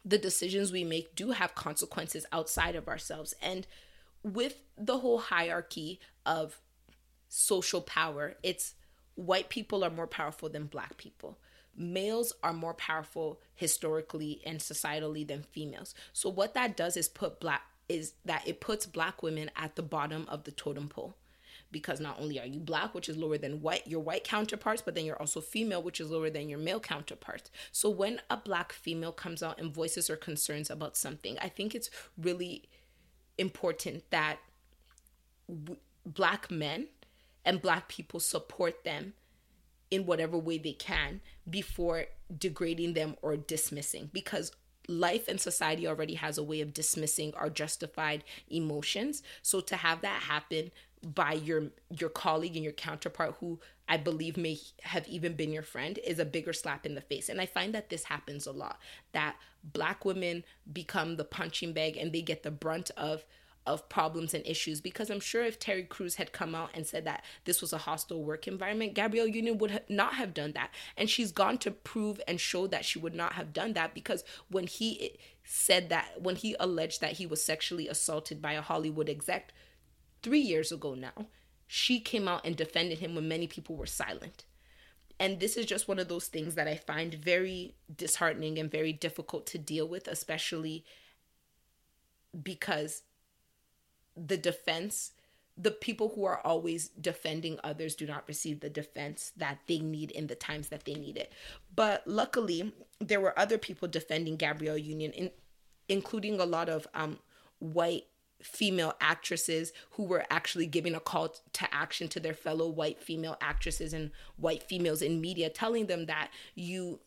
the 0.04 0.18
decisions 0.18 0.72
we 0.72 0.84
make 0.84 1.14
do 1.14 1.32
have 1.32 1.54
consequences 1.54 2.26
outside 2.32 2.76
of 2.76 2.88
ourselves 2.88 3.34
and 3.42 3.66
with 4.26 4.56
the 4.76 4.98
whole 4.98 5.18
hierarchy 5.18 6.00
of 6.24 6.60
social 7.28 7.80
power, 7.80 8.34
it's 8.42 8.74
white 9.14 9.48
people 9.48 9.84
are 9.84 9.90
more 9.90 10.08
powerful 10.08 10.48
than 10.48 10.66
black 10.66 10.96
people. 10.96 11.38
Males 11.76 12.32
are 12.42 12.52
more 12.52 12.74
powerful 12.74 13.40
historically 13.54 14.40
and 14.44 14.58
societally 14.58 15.26
than 15.26 15.42
females. 15.42 15.94
So 16.12 16.28
what 16.28 16.54
that 16.54 16.76
does 16.76 16.96
is 16.96 17.08
put 17.08 17.38
black 17.38 17.62
is 17.88 18.14
that 18.24 18.46
it 18.48 18.60
puts 18.60 18.84
black 18.84 19.22
women 19.22 19.48
at 19.54 19.76
the 19.76 19.82
bottom 19.82 20.26
of 20.28 20.42
the 20.42 20.50
totem 20.50 20.88
pole 20.88 21.16
because 21.70 22.00
not 22.00 22.18
only 22.20 22.40
are 22.40 22.46
you 22.46 22.58
black 22.58 22.94
which 22.94 23.08
is 23.08 23.16
lower 23.16 23.38
than 23.38 23.60
white 23.60 23.86
your 23.86 24.00
white 24.00 24.24
counterparts 24.24 24.82
but 24.82 24.94
then 24.94 25.04
you're 25.04 25.18
also 25.20 25.40
female 25.40 25.82
which 25.82 26.00
is 26.00 26.10
lower 26.10 26.30
than 26.30 26.48
your 26.48 26.58
male 26.58 26.80
counterparts 26.80 27.50
so 27.72 27.88
when 27.88 28.20
a 28.30 28.36
black 28.36 28.72
female 28.72 29.12
comes 29.12 29.42
out 29.42 29.60
and 29.60 29.74
voices 29.74 30.08
her 30.08 30.16
concerns 30.16 30.70
about 30.70 30.96
something 30.96 31.36
i 31.40 31.48
think 31.48 31.74
it's 31.74 31.90
really 32.16 32.68
important 33.38 34.10
that 34.10 34.38
w- 35.48 35.80
black 36.04 36.50
men 36.50 36.88
and 37.44 37.62
black 37.62 37.88
people 37.88 38.20
support 38.20 38.84
them 38.84 39.14
in 39.90 40.06
whatever 40.06 40.36
way 40.36 40.58
they 40.58 40.72
can 40.72 41.20
before 41.48 42.06
degrading 42.36 42.94
them 42.94 43.16
or 43.22 43.36
dismissing 43.36 44.10
because 44.12 44.52
life 44.88 45.28
and 45.28 45.40
society 45.40 45.86
already 45.86 46.14
has 46.14 46.38
a 46.38 46.42
way 46.42 46.60
of 46.60 46.72
dismissing 46.72 47.32
our 47.34 47.50
justified 47.50 48.24
emotions. 48.48 49.22
So 49.42 49.60
to 49.60 49.76
have 49.76 50.00
that 50.02 50.22
happen 50.22 50.70
by 51.02 51.34
your 51.34 51.64
your 51.96 52.10
colleague 52.10 52.56
and 52.56 52.64
your 52.64 52.72
counterpart 52.72 53.36
who 53.40 53.60
I 53.88 53.96
believe 53.96 54.36
may 54.36 54.58
have 54.82 55.06
even 55.06 55.34
been 55.34 55.52
your 55.52 55.62
friend 55.62 55.98
is 56.04 56.18
a 56.18 56.24
bigger 56.24 56.52
slap 56.52 56.84
in 56.84 56.94
the 56.94 57.00
face. 57.00 57.28
And 57.28 57.40
I 57.40 57.46
find 57.46 57.74
that 57.74 57.90
this 57.90 58.04
happens 58.04 58.46
a 58.46 58.52
lot 58.52 58.80
that 59.12 59.36
black 59.62 60.04
women 60.04 60.44
become 60.72 61.16
the 61.16 61.24
punching 61.24 61.72
bag 61.72 61.96
and 61.96 62.12
they 62.12 62.22
get 62.22 62.42
the 62.42 62.50
brunt 62.50 62.90
of 62.96 63.24
of 63.66 63.88
problems 63.88 64.32
and 64.32 64.46
issues 64.46 64.80
because 64.80 65.10
I'm 65.10 65.20
sure 65.20 65.42
if 65.42 65.58
Terry 65.58 65.82
Crews 65.82 66.14
had 66.14 66.32
come 66.32 66.54
out 66.54 66.70
and 66.72 66.86
said 66.86 67.04
that 67.04 67.24
this 67.44 67.60
was 67.60 67.72
a 67.72 67.78
hostile 67.78 68.22
work 68.22 68.46
environment, 68.46 68.94
Gabrielle 68.94 69.26
Union 69.26 69.58
would 69.58 69.72
ha- 69.72 69.78
not 69.88 70.14
have 70.14 70.32
done 70.32 70.52
that. 70.52 70.70
And 70.96 71.10
she's 71.10 71.32
gone 71.32 71.58
to 71.58 71.72
prove 71.72 72.20
and 72.28 72.40
show 72.40 72.68
that 72.68 72.84
she 72.84 73.00
would 73.00 73.14
not 73.14 73.32
have 73.32 73.52
done 73.52 73.72
that 73.72 73.92
because 73.92 74.22
when 74.48 74.68
he 74.68 75.18
said 75.42 75.88
that, 75.88 76.22
when 76.22 76.36
he 76.36 76.54
alleged 76.60 77.00
that 77.00 77.14
he 77.14 77.26
was 77.26 77.44
sexually 77.44 77.88
assaulted 77.88 78.40
by 78.40 78.52
a 78.52 78.62
Hollywood 78.62 79.08
exec 79.08 79.52
three 80.26 80.40
years 80.40 80.72
ago 80.72 80.94
now, 80.94 81.28
she 81.68 82.00
came 82.00 82.26
out 82.26 82.44
and 82.44 82.56
defended 82.56 82.98
him 82.98 83.14
when 83.14 83.28
many 83.28 83.46
people 83.46 83.76
were 83.76 83.86
silent. 83.86 84.44
And 85.20 85.38
this 85.38 85.56
is 85.56 85.66
just 85.66 85.86
one 85.86 86.00
of 86.00 86.08
those 86.08 86.26
things 86.26 86.56
that 86.56 86.66
I 86.66 86.74
find 86.74 87.14
very 87.14 87.76
disheartening 87.94 88.58
and 88.58 88.68
very 88.68 88.92
difficult 88.92 89.46
to 89.46 89.58
deal 89.58 89.86
with, 89.86 90.08
especially 90.08 90.84
because 92.42 93.04
the 94.16 94.36
defense 94.36 95.12
the 95.56 95.70
people 95.70 96.12
who 96.14 96.24
are 96.24 96.40
always 96.44 96.88
defending 96.88 97.58
others 97.64 97.94
do 97.94 98.04
not 98.04 98.28
receive 98.28 98.60
the 98.60 98.68
defense 98.68 99.32
that 99.38 99.58
they 99.66 99.78
need 99.78 100.10
in 100.10 100.26
the 100.26 100.34
times 100.34 100.68
that 100.68 100.84
they 100.84 100.94
need 100.94 101.16
it. 101.16 101.32
But 101.74 102.02
luckily, 102.06 102.74
there 103.00 103.22
were 103.22 103.38
other 103.38 103.56
people 103.56 103.88
defending 103.88 104.36
Gabrielle 104.36 104.76
Union, 104.76 105.12
in, 105.12 105.30
including 105.88 106.40
a 106.40 106.44
lot 106.44 106.68
of 106.68 106.86
um, 106.92 107.20
white 107.58 108.04
female 108.42 108.94
actresses 109.00 109.72
who 109.92 110.04
were 110.04 110.24
actually 110.30 110.66
giving 110.66 110.94
a 110.94 111.00
call 111.00 111.34
to 111.52 111.74
action 111.74 112.08
to 112.08 112.20
their 112.20 112.34
fellow 112.34 112.68
white 112.68 113.00
female 113.00 113.36
actresses 113.40 113.92
and 113.92 114.10
white 114.36 114.62
females 114.62 115.02
in 115.02 115.20
media, 115.20 115.48
telling 115.48 115.86
them 115.86 116.06
that 116.06 116.30
you, 116.54 117.00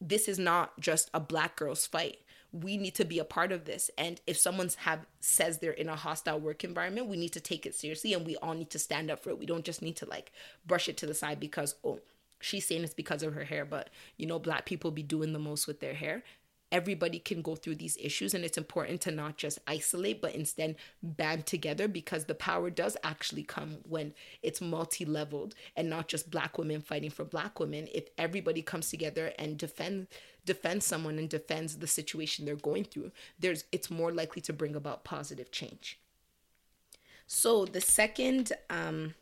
this 0.00 0.28
is 0.28 0.38
not 0.38 0.78
just 0.80 1.10
a 1.14 1.20
black 1.20 1.56
girl's 1.56 1.86
fight. 1.86 2.18
We 2.52 2.76
need 2.76 2.94
to 2.94 3.04
be 3.04 3.18
a 3.18 3.24
part 3.24 3.52
of 3.52 3.64
this. 3.64 3.90
And 3.98 4.20
if 4.26 4.38
someone's 4.38 4.76
have 4.76 5.06
says 5.20 5.58
they're 5.58 5.72
in 5.72 5.88
a 5.88 5.96
hostile 5.96 6.38
work 6.38 6.62
environment 6.64 7.08
we 7.08 7.16
need 7.16 7.32
to 7.32 7.40
take 7.40 7.66
it 7.66 7.74
seriously 7.74 8.14
and 8.14 8.24
we 8.24 8.36
all 8.36 8.54
need 8.54 8.70
to 8.70 8.78
stand 8.78 9.10
up 9.10 9.22
for 9.22 9.30
it. 9.30 9.38
We 9.38 9.46
don't 9.46 9.64
just 9.64 9.82
need 9.82 9.96
to 9.96 10.06
like 10.06 10.32
brush 10.64 10.88
it 10.88 10.96
to 10.98 11.06
the 11.06 11.14
side 11.14 11.40
because 11.40 11.74
oh 11.84 12.00
she's 12.40 12.66
saying 12.66 12.84
it's 12.84 12.94
because 12.94 13.22
of 13.22 13.34
her 13.34 13.44
hair. 13.44 13.64
But 13.64 13.90
you 14.16 14.26
know 14.26 14.38
black 14.38 14.64
people 14.64 14.90
be 14.90 15.02
doing 15.02 15.32
the 15.32 15.38
most 15.38 15.66
with 15.66 15.80
their 15.80 15.94
hair 15.94 16.22
everybody 16.72 17.18
can 17.18 17.42
go 17.42 17.54
through 17.54 17.76
these 17.76 17.96
issues 18.00 18.34
and 18.34 18.44
it's 18.44 18.58
important 18.58 19.00
to 19.00 19.10
not 19.10 19.36
just 19.36 19.58
isolate 19.66 20.20
but 20.20 20.34
instead 20.34 20.76
band 21.02 21.46
together 21.46 21.86
because 21.86 22.24
the 22.24 22.34
power 22.34 22.70
does 22.70 22.96
actually 23.04 23.42
come 23.42 23.78
when 23.88 24.12
it's 24.42 24.60
multi-leveled 24.60 25.54
and 25.76 25.88
not 25.88 26.08
just 26.08 26.30
black 26.30 26.58
women 26.58 26.80
fighting 26.80 27.10
for 27.10 27.24
black 27.24 27.60
women. 27.60 27.88
If 27.94 28.08
everybody 28.18 28.62
comes 28.62 28.90
together 28.90 29.32
and 29.38 29.56
defend 29.56 30.08
defends 30.44 30.84
someone 30.84 31.18
and 31.18 31.28
defends 31.28 31.78
the 31.78 31.88
situation 31.88 32.44
they're 32.44 32.54
going 32.54 32.84
through 32.84 33.10
there's 33.38 33.64
it's 33.72 33.90
more 33.90 34.12
likely 34.12 34.40
to 34.42 34.52
bring 34.52 34.76
about 34.76 35.04
positive 35.04 35.50
change. 35.50 35.98
So 37.26 37.64
the 37.64 37.80
second 37.80 38.52
um 38.70 39.14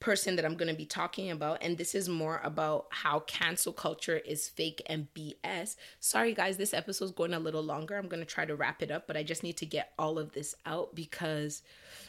person 0.00 0.36
that 0.36 0.44
I'm 0.44 0.56
going 0.56 0.70
to 0.70 0.76
be 0.76 0.86
talking 0.86 1.30
about, 1.30 1.58
and 1.62 1.76
this 1.76 1.94
is 1.94 2.08
more 2.08 2.40
about 2.42 2.86
how 2.90 3.20
cancel 3.20 3.72
culture 3.72 4.16
is 4.16 4.48
fake 4.48 4.82
and 4.86 5.06
BS. 5.14 5.76
Sorry, 6.00 6.34
guys, 6.34 6.56
this 6.56 6.74
episode 6.74 7.04
is 7.04 7.10
going 7.12 7.34
a 7.34 7.38
little 7.38 7.62
longer. 7.62 7.96
I'm 7.96 8.08
going 8.08 8.22
to 8.22 8.26
try 8.26 8.46
to 8.46 8.56
wrap 8.56 8.82
it 8.82 8.90
up, 8.90 9.06
but 9.06 9.16
I 9.16 9.22
just 9.22 9.42
need 9.42 9.58
to 9.58 9.66
get 9.66 9.92
all 9.98 10.18
of 10.18 10.32
this 10.32 10.54
out 10.64 10.94
because 10.94 11.62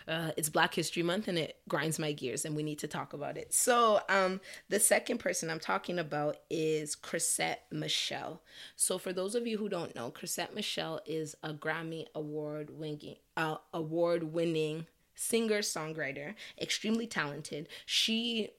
uh, 0.07 0.31
it's 0.37 0.49
Black 0.49 0.73
History 0.73 1.03
Month 1.03 1.27
and 1.27 1.37
it 1.37 1.57
grinds 1.67 1.99
my 1.99 2.11
gears, 2.13 2.45
and 2.45 2.55
we 2.55 2.63
need 2.63 2.79
to 2.79 2.87
talk 2.87 3.13
about 3.13 3.37
it. 3.37 3.53
So, 3.53 4.01
um, 4.09 4.41
the 4.69 4.79
second 4.79 5.19
person 5.19 5.49
I'm 5.49 5.59
talking 5.59 5.99
about 5.99 6.37
is 6.49 6.95
Chrisette 6.95 7.65
Michele. 7.71 8.41
So, 8.75 8.97
for 8.97 9.13
those 9.13 9.35
of 9.35 9.45
you 9.45 9.57
who 9.57 9.69
don't 9.69 9.95
know, 9.95 10.09
Chrisette 10.09 10.55
Michele 10.55 11.01
is 11.05 11.35
a 11.43 11.53
Grammy 11.53 12.05
award 12.15 12.69
winning, 12.71 13.17
uh, 13.37 13.57
award 13.73 14.33
winning 14.33 14.87
singer 15.15 15.59
songwriter, 15.59 16.35
extremely 16.59 17.07
talented. 17.07 17.67
She, 17.85 18.49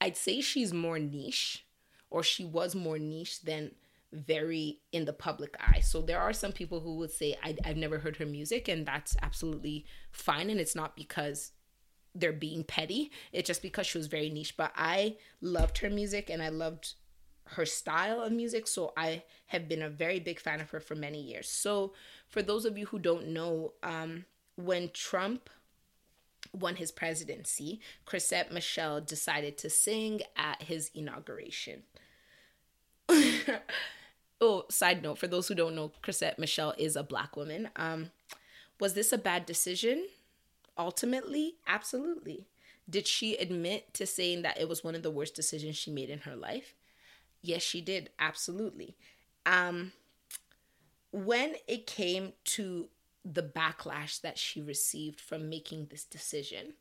I'd 0.00 0.16
say 0.16 0.40
she's 0.40 0.72
more 0.72 0.98
niche, 0.98 1.66
or 2.10 2.22
she 2.22 2.44
was 2.44 2.74
more 2.74 2.98
niche 2.98 3.42
than 3.42 3.72
very 4.12 4.80
in 4.92 5.04
the 5.04 5.12
public 5.12 5.56
eye. 5.60 5.80
So 5.80 6.00
there 6.02 6.20
are 6.20 6.32
some 6.32 6.52
people 6.52 6.80
who 6.80 6.96
would 6.96 7.12
say 7.12 7.36
I, 7.42 7.56
have 7.64 7.76
never 7.76 7.98
heard 7.98 8.16
her 8.16 8.26
music, 8.26 8.68
and 8.68 8.84
that's 8.86 9.16
absolutely 9.22 9.86
fine. 10.10 10.50
And 10.50 10.60
it's 10.60 10.74
not 10.74 10.96
because 10.96 11.52
they're 12.14 12.32
being 12.32 12.64
petty; 12.64 13.10
it's 13.32 13.46
just 13.46 13.62
because 13.62 13.86
she 13.86 13.98
was 13.98 14.08
very 14.08 14.30
niche. 14.30 14.56
But 14.56 14.72
I 14.76 15.16
loved 15.40 15.78
her 15.78 15.90
music, 15.90 16.30
and 16.30 16.42
I 16.42 16.48
loved 16.48 16.94
her 17.44 17.66
style 17.66 18.20
of 18.22 18.32
music. 18.32 18.66
So 18.66 18.92
I 18.96 19.22
have 19.46 19.68
been 19.68 19.82
a 19.82 19.90
very 19.90 20.20
big 20.20 20.40
fan 20.40 20.60
of 20.60 20.70
her 20.70 20.80
for 20.80 20.94
many 20.94 21.20
years. 21.20 21.48
So 21.48 21.94
for 22.28 22.42
those 22.42 22.64
of 22.64 22.78
you 22.78 22.86
who 22.86 22.98
don't 22.98 23.28
know, 23.28 23.72
um, 23.82 24.24
when 24.56 24.90
Trump 24.92 25.48
won 26.52 26.76
his 26.76 26.90
presidency, 26.90 27.80
Chrisette 28.04 28.52
Michele 28.52 29.00
decided 29.00 29.56
to 29.58 29.70
sing 29.70 30.20
at 30.36 30.62
his 30.62 30.90
inauguration. 30.94 31.82
oh, 34.40 34.64
side 34.70 35.02
note 35.02 35.18
for 35.18 35.26
those 35.26 35.48
who 35.48 35.54
don't 35.54 35.74
know, 35.74 35.92
Chrisette 36.02 36.38
Michele 36.38 36.74
is 36.78 36.96
a 36.96 37.02
black 37.02 37.36
woman. 37.36 37.68
Um, 37.76 38.10
was 38.78 38.94
this 38.94 39.12
a 39.12 39.18
bad 39.18 39.46
decision? 39.46 40.06
Ultimately, 40.76 41.56
absolutely. 41.66 42.46
Did 42.88 43.06
she 43.06 43.36
admit 43.36 43.92
to 43.94 44.06
saying 44.06 44.42
that 44.42 44.60
it 44.60 44.68
was 44.68 44.82
one 44.82 44.94
of 44.94 45.02
the 45.02 45.10
worst 45.10 45.34
decisions 45.34 45.76
she 45.76 45.90
made 45.90 46.10
in 46.10 46.20
her 46.20 46.34
life? 46.34 46.74
Yes, 47.42 47.62
she 47.62 47.80
did. 47.80 48.10
Absolutely. 48.18 48.96
Um, 49.46 49.92
when 51.12 51.54
it 51.68 51.86
came 51.86 52.32
to 52.44 52.88
the 53.24 53.42
backlash 53.42 54.20
that 54.20 54.38
she 54.38 54.60
received 54.60 55.20
from 55.20 55.48
making 55.48 55.86
this 55.86 56.04
decision. 56.04 56.74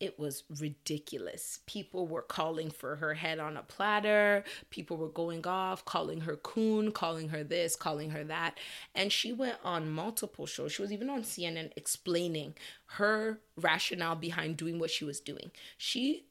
It 0.00 0.16
was 0.16 0.44
ridiculous. 0.60 1.58
People 1.66 2.06
were 2.06 2.22
calling 2.22 2.70
for 2.70 2.96
her 2.96 3.14
head 3.14 3.40
on 3.40 3.56
a 3.56 3.62
platter. 3.62 4.44
People 4.70 4.96
were 4.96 5.08
going 5.08 5.44
off, 5.44 5.84
calling 5.84 6.20
her 6.20 6.36
coon, 6.36 6.92
calling 6.92 7.30
her 7.30 7.42
this, 7.42 7.74
calling 7.74 8.10
her 8.10 8.22
that. 8.24 8.58
And 8.94 9.10
she 9.10 9.32
went 9.32 9.56
on 9.64 9.90
multiple 9.90 10.46
shows. 10.46 10.72
She 10.72 10.82
was 10.82 10.92
even 10.92 11.10
on 11.10 11.22
CNN 11.22 11.72
explaining 11.74 12.54
her 12.92 13.40
rationale 13.56 14.14
behind 14.14 14.56
doing 14.56 14.78
what 14.78 14.92
she 14.92 15.04
was 15.04 15.18
doing. 15.18 15.50
She 15.76 16.26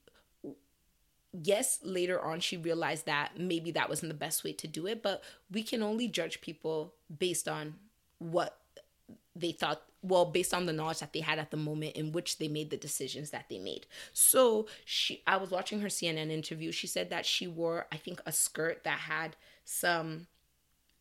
yes, 1.33 1.79
later 1.83 2.21
on 2.21 2.39
she 2.39 2.57
realized 2.57 3.05
that 3.05 3.37
maybe 3.37 3.71
that 3.71 3.89
wasn't 3.89 4.09
the 4.09 4.17
best 4.17 4.43
way 4.43 4.53
to 4.53 4.67
do 4.67 4.87
it, 4.87 5.03
but 5.03 5.23
we 5.51 5.63
can 5.63 5.83
only 5.83 6.07
judge 6.07 6.41
people 6.41 6.93
based 7.19 7.47
on 7.47 7.75
what 8.19 8.59
they 9.39 9.51
thought 9.51 9.81
well 10.01 10.25
based 10.25 10.53
on 10.53 10.65
the 10.65 10.73
knowledge 10.73 10.99
that 10.99 11.13
they 11.13 11.19
had 11.19 11.39
at 11.39 11.51
the 11.51 11.57
moment 11.57 11.95
in 11.95 12.11
which 12.11 12.37
they 12.37 12.47
made 12.47 12.69
the 12.69 12.77
decisions 12.77 13.31
that 13.31 13.49
they 13.49 13.59
made. 13.59 13.85
So 14.13 14.67
she 14.85 15.21
i 15.27 15.37
was 15.37 15.51
watching 15.51 15.81
her 15.81 15.87
cnn 15.87 16.31
interview. 16.31 16.71
She 16.71 16.87
said 16.87 17.09
that 17.09 17.25
she 17.25 17.47
wore 17.47 17.87
i 17.91 17.97
think 17.97 18.21
a 18.25 18.31
skirt 18.31 18.83
that 18.83 18.99
had 18.99 19.35
some 19.65 20.27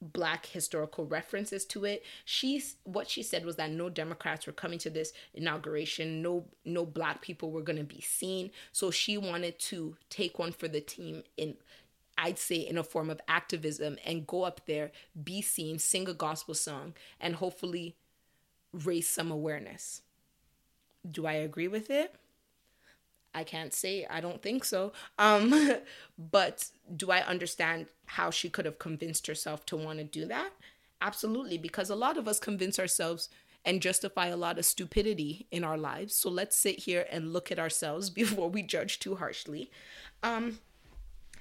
black 0.02 0.46
historical 0.46 1.06
references 1.06 1.64
to 1.64 1.84
it. 1.84 2.04
She's 2.24 2.76
what 2.84 3.08
she 3.08 3.22
said 3.22 3.44
was 3.44 3.56
that 3.56 3.70
no 3.70 3.88
democrats 3.88 4.46
were 4.46 4.52
coming 4.52 4.78
to 4.80 4.90
this 4.90 5.12
inauguration. 5.34 6.22
No 6.22 6.44
no 6.64 6.84
black 6.84 7.22
people 7.22 7.50
were 7.50 7.62
going 7.62 7.78
to 7.78 7.84
be 7.84 8.00
seen. 8.00 8.50
So 8.72 8.90
she 8.90 9.16
wanted 9.16 9.58
to 9.60 9.96
take 10.10 10.38
one 10.38 10.52
for 10.52 10.68
the 10.68 10.80
team 10.80 11.22
in 11.36 11.56
I'd 12.18 12.38
say 12.38 12.56
in 12.56 12.78
a 12.78 12.84
form 12.84 13.10
of 13.10 13.20
activism 13.28 13.98
and 14.04 14.26
go 14.26 14.44
up 14.44 14.62
there, 14.66 14.90
be 15.22 15.42
seen, 15.42 15.78
sing 15.78 16.08
a 16.08 16.14
gospel 16.14 16.54
song, 16.54 16.94
and 17.20 17.34
hopefully 17.34 17.94
raise 18.84 19.08
some 19.08 19.30
awareness. 19.30 20.02
Do 21.08 21.26
I 21.26 21.34
agree 21.34 21.68
with 21.68 21.90
it? 21.90 22.14
I 23.34 23.44
can't 23.44 23.74
say 23.74 24.06
I 24.08 24.20
don't 24.20 24.42
think 24.42 24.64
so. 24.64 24.92
Um, 25.18 25.52
but 26.18 26.70
do 26.94 27.10
I 27.10 27.20
understand 27.20 27.86
how 28.06 28.30
she 28.30 28.48
could 28.48 28.64
have 28.64 28.78
convinced 28.78 29.26
herself 29.26 29.66
to 29.66 29.76
want 29.76 29.98
to 29.98 30.04
do 30.04 30.26
that? 30.26 30.50
Absolutely, 31.02 31.58
because 31.58 31.90
a 31.90 31.94
lot 31.94 32.16
of 32.16 32.26
us 32.26 32.40
convince 32.40 32.78
ourselves 32.78 33.28
and 33.64 33.82
justify 33.82 34.28
a 34.28 34.36
lot 34.36 34.58
of 34.58 34.64
stupidity 34.64 35.46
in 35.50 35.64
our 35.64 35.76
lives. 35.76 36.14
So 36.14 36.30
let's 36.30 36.56
sit 36.56 36.80
here 36.80 37.06
and 37.10 37.32
look 37.32 37.52
at 37.52 37.58
ourselves 37.58 38.08
before 38.22 38.48
we 38.48 38.62
judge 38.62 38.98
too 38.98 39.16
harshly. 39.16 39.70
Um, 40.22 40.60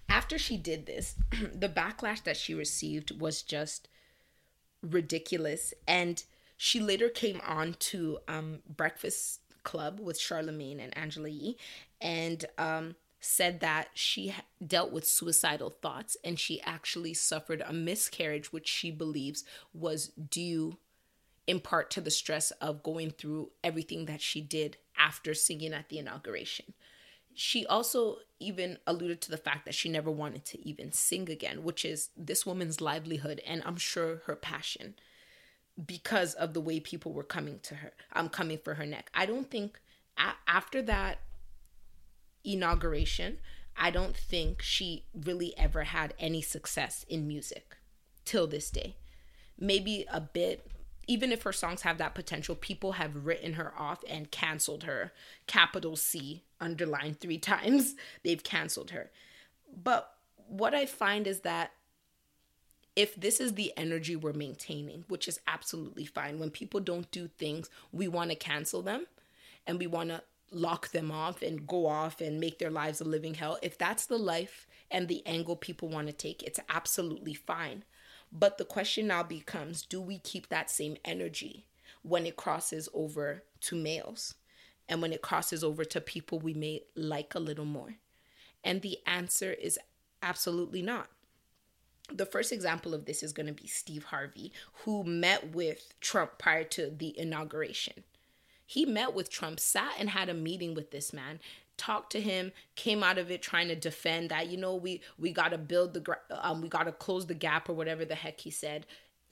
after 0.09 0.37
she 0.37 0.57
did 0.57 0.85
this, 0.85 1.15
the 1.53 1.69
backlash 1.69 2.23
that 2.23 2.37
she 2.37 2.53
received 2.53 3.19
was 3.21 3.41
just 3.41 3.87
ridiculous. 4.81 5.73
And 5.87 6.23
she 6.57 6.79
later 6.79 7.09
came 7.09 7.41
on 7.45 7.75
to 7.79 8.19
um, 8.27 8.59
Breakfast 8.67 9.41
Club 9.63 9.99
with 9.99 10.19
Charlemagne 10.19 10.79
and 10.79 10.97
Angela 10.97 11.29
Yee 11.29 11.57
and 11.99 12.45
um, 12.57 12.95
said 13.19 13.59
that 13.59 13.89
she 13.93 14.33
dealt 14.65 14.91
with 14.91 15.07
suicidal 15.07 15.71
thoughts 15.81 16.15
and 16.23 16.39
she 16.39 16.61
actually 16.61 17.13
suffered 17.13 17.63
a 17.65 17.73
miscarriage, 17.73 18.53
which 18.53 18.67
she 18.67 18.91
believes 18.91 19.43
was 19.73 20.07
due 20.07 20.77
in 21.47 21.59
part 21.59 21.91
to 21.91 22.01
the 22.01 22.11
stress 22.11 22.51
of 22.51 22.83
going 22.83 23.11
through 23.11 23.51
everything 23.63 24.05
that 24.05 24.21
she 24.21 24.41
did 24.41 24.77
after 24.97 25.33
singing 25.33 25.73
at 25.73 25.89
the 25.89 25.99
inauguration. 25.99 26.73
She 27.33 27.65
also 27.65 28.17
even 28.39 28.77
alluded 28.87 29.21
to 29.21 29.31
the 29.31 29.37
fact 29.37 29.65
that 29.65 29.75
she 29.75 29.89
never 29.89 30.09
wanted 30.09 30.45
to 30.45 30.67
even 30.67 30.91
sing 30.91 31.29
again, 31.29 31.63
which 31.63 31.83
is 31.83 32.09
this 32.15 32.45
woman's 32.45 32.79
livelihood 32.79 33.41
and 33.45 33.61
I'm 33.65 33.77
sure 33.77 34.21
her 34.25 34.35
passion 34.35 34.95
because 35.83 36.33
of 36.33 36.53
the 36.53 36.61
way 36.61 36.79
people 36.79 37.11
were 37.11 37.23
coming 37.23 37.59
to 37.63 37.75
her. 37.75 37.91
I'm 38.13 38.25
um, 38.25 38.29
coming 38.29 38.59
for 38.63 38.75
her 38.75 38.85
neck. 38.85 39.09
I 39.13 39.25
don't 39.25 39.49
think 39.49 39.79
a- 40.17 40.35
after 40.47 40.81
that 40.83 41.19
inauguration, 42.43 43.39
I 43.75 43.91
don't 43.91 44.15
think 44.15 44.61
she 44.61 45.05
really 45.13 45.57
ever 45.57 45.83
had 45.83 46.13
any 46.17 46.41
success 46.41 47.05
in 47.09 47.27
music 47.27 47.75
till 48.23 48.47
this 48.47 48.69
day. 48.69 48.95
Maybe 49.59 50.05
a 50.11 50.21
bit, 50.21 50.65
even 51.07 51.31
if 51.31 51.43
her 51.43 51.51
songs 51.51 51.81
have 51.81 51.97
that 51.97 52.15
potential, 52.15 52.55
people 52.55 52.93
have 52.93 53.25
written 53.25 53.53
her 53.53 53.73
off 53.77 54.03
and 54.09 54.31
canceled 54.31 54.83
her. 54.83 55.11
Capital 55.45 55.95
C, 55.97 56.43
underlined 56.61 57.19
three 57.19 57.37
times. 57.39 57.95
They've 58.23 58.43
canceled 58.43 58.91
her. 58.91 59.11
But 59.83 60.09
what 60.47 60.73
I 60.73 60.85
find 60.85 61.27
is 61.27 61.41
that 61.41 61.71
if 62.95 63.15
this 63.15 63.39
is 63.39 63.53
the 63.53 63.73
energy 63.75 64.15
we're 64.15 64.33
maintaining, 64.33 65.03
which 65.07 65.27
is 65.27 65.39
absolutely 65.47 66.05
fine, 66.05 66.39
when 66.39 66.49
people 66.49 66.79
don't 66.79 67.09
do 67.11 67.27
things, 67.27 67.69
we 67.91 68.07
want 68.07 68.29
to 68.29 68.35
cancel 68.35 68.81
them 68.81 69.05
and 69.67 69.79
we 69.79 69.87
want 69.87 70.09
to 70.09 70.21
lock 70.51 70.91
them 70.91 71.11
off 71.11 71.41
and 71.41 71.67
go 71.67 71.87
off 71.87 72.21
and 72.21 72.39
make 72.39 72.59
their 72.59 72.71
lives 72.71 73.01
a 73.01 73.03
living 73.03 73.33
hell. 73.33 73.57
If 73.61 73.77
that's 73.77 74.05
the 74.05 74.17
life 74.17 74.67
and 74.89 75.07
the 75.07 75.25
angle 75.25 75.55
people 75.55 75.89
want 75.89 76.07
to 76.07 76.13
take, 76.13 76.43
it's 76.43 76.59
absolutely 76.69 77.33
fine. 77.33 77.83
But 78.31 78.57
the 78.57 78.65
question 78.65 79.07
now 79.07 79.23
becomes 79.23 79.85
do 79.85 79.99
we 79.99 80.19
keep 80.19 80.47
that 80.49 80.69
same 80.69 80.97
energy 81.03 81.65
when 82.01 82.25
it 82.25 82.37
crosses 82.37 82.87
over 82.93 83.43
to 83.61 83.75
males 83.75 84.35
and 84.87 85.01
when 85.01 85.11
it 85.11 85.21
crosses 85.21 85.63
over 85.63 85.83
to 85.83 85.99
people 85.99 86.39
we 86.39 86.53
may 86.53 86.83
like 86.95 87.35
a 87.35 87.39
little 87.39 87.65
more? 87.65 87.95
And 88.63 88.81
the 88.81 88.99
answer 89.05 89.51
is 89.51 89.77
absolutely 90.21 90.81
not. 90.81 91.09
The 92.11 92.25
first 92.25 92.51
example 92.51 92.93
of 92.93 93.05
this 93.05 93.23
is 93.23 93.33
going 93.33 93.47
to 93.47 93.53
be 93.53 93.67
Steve 93.67 94.05
Harvey, 94.05 94.51
who 94.83 95.03
met 95.03 95.55
with 95.55 95.93
Trump 96.01 96.37
prior 96.37 96.63
to 96.65 96.91
the 96.95 97.17
inauguration. 97.17 98.03
He 98.65 98.85
met 98.85 99.13
with 99.13 99.29
Trump, 99.29 99.59
sat 99.59 99.93
and 99.99 100.09
had 100.09 100.29
a 100.29 100.33
meeting 100.33 100.73
with 100.73 100.91
this 100.91 101.13
man, 101.13 101.39
talked 101.77 102.11
to 102.13 102.21
him, 102.21 102.51
came 102.75 103.03
out 103.03 103.17
of 103.17 103.31
it 103.31 103.41
trying 103.41 103.67
to 103.67 103.75
defend 103.75 104.29
that 104.29 104.47
you 104.47 104.57
know 104.57 104.75
we 104.75 105.01
we 105.17 105.31
got 105.31 105.49
to 105.49 105.57
build 105.57 105.93
the 105.93 106.17
um 106.29 106.61
we 106.61 106.69
got 106.69 106.83
to 106.83 106.91
close 106.91 107.25
the 107.27 107.33
gap 107.33 107.69
or 107.69 107.73
whatever 107.73 108.05
the 108.05 108.15
heck 108.15 108.39
he 108.39 108.51
said, 108.51 108.85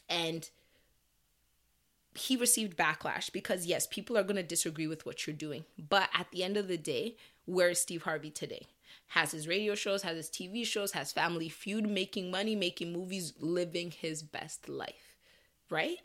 and 0.09 0.49
he 2.15 2.35
received 2.35 2.77
backlash 2.77 3.31
because 3.31 3.65
yes, 3.65 3.87
people 3.87 4.17
are 4.17 4.23
going 4.23 4.35
to 4.35 4.43
disagree 4.43 4.87
with 4.87 5.05
what 5.05 5.25
you're 5.25 5.35
doing, 5.35 5.65
but 5.77 6.09
at 6.13 6.27
the 6.31 6.43
end 6.43 6.57
of 6.57 6.67
the 6.67 6.77
day, 6.77 7.15
where 7.45 7.69
is 7.69 7.81
Steve 7.81 8.03
Harvey 8.03 8.29
today? 8.29 8.67
Has 9.13 9.31
his 9.31 9.47
radio 9.47 9.75
shows, 9.75 10.01
has 10.01 10.17
his 10.17 10.27
TV 10.27 10.65
shows, 10.65 10.93
has 10.93 11.11
Family 11.11 11.47
Feud, 11.47 11.87
making 11.87 12.31
money, 12.31 12.55
making 12.55 12.91
movies, 12.91 13.33
living 13.39 13.91
his 13.91 14.23
best 14.23 14.67
life, 14.67 15.17
right? 15.69 15.97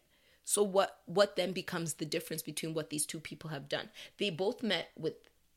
So 0.45 0.63
what 0.63 1.01
what 1.07 1.35
then 1.35 1.53
becomes 1.53 1.95
the 1.95 2.05
difference 2.05 2.43
between 2.43 2.75
what 2.75 2.91
these 2.91 3.07
two 3.07 3.19
people 3.19 3.49
have 3.49 3.67
done? 3.67 3.89
They 4.19 4.29
both 4.29 4.63
met 4.63 4.91
with 4.95 5.15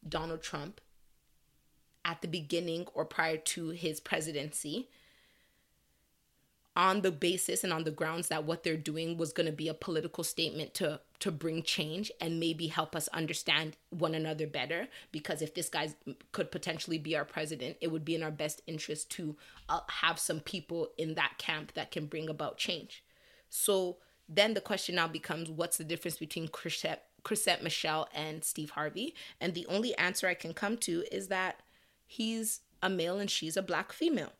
Donald 0.08 0.41
Trump 0.41 0.80
at 2.06 2.22
the 2.22 2.30
beginning 2.30 2.88
or 2.93 3.04
prior 3.04 3.36
to 3.38 3.72
his 3.72 3.99
presidency 3.99 4.88
on 6.76 7.01
the 7.01 7.11
basis 7.11 7.63
and 7.63 7.74
on 7.74 7.84
the 7.84 7.91
grounds 7.91 8.30
that 8.30 8.45
what 8.45 8.63
they're 8.63 8.78
doing 8.78 9.17
was 9.17 9.34
going 9.34 9.45
to 9.45 9.51
be 9.51 9.67
a 9.67 9.74
political 9.74 10.24
statement 10.24 10.74
to 10.74 10.99
to 11.19 11.32
bring 11.32 11.61
change 11.61 12.11
and 12.19 12.39
maybe 12.39 12.67
help 12.67 12.95
us 12.95 13.07
understand 13.09 13.76
one 13.89 14.15
another 14.15 14.47
better 14.47 14.88
because 15.11 15.41
if 15.41 15.53
this 15.53 15.69
guy 15.69 15.89
could 16.32 16.49
potentially 16.49 16.97
be 16.97 17.15
our 17.15 17.26
president 17.26 17.76
it 17.82 17.91
would 17.91 18.05
be 18.05 18.15
in 18.15 18.24
our 18.24 18.32
best 18.32 18.61
interest 18.67 19.09
to 19.11 19.36
uh, 19.69 19.82
have 19.88 20.17
some 20.17 20.39
people 20.39 20.89
in 20.97 21.15
that 21.15 21.34
camp 21.38 21.74
that 21.74 21.91
can 21.91 22.05
bring 22.05 22.30
about 22.30 22.57
change 22.57 23.03
so 23.49 23.97
then 24.34 24.53
the 24.53 24.61
question 24.61 24.95
now 24.95 25.07
becomes 25.07 25.51
what's 25.51 25.78
the 25.78 25.84
difference 25.84 26.17
between 26.17 26.47
Chrisette, 26.47 27.03
Chrisette 27.24 27.61
Michele 27.61 28.07
and 28.15 28.43
Steve 28.43 28.72
Harvey? 28.72 29.13
And 29.41 29.53
the 29.53 29.65
only 29.67 29.95
answer 29.97 30.28
I 30.28 30.34
can 30.34 30.53
come 30.53 30.78
to 30.78 31.03
is 31.11 31.28
that 31.28 31.59
he's 32.07 32.61
a 32.82 32.89
male 32.89 33.19
and 33.19 33.30
she's 33.30 33.57
a 33.57 33.61
black 33.61 33.91
female. 33.91 34.32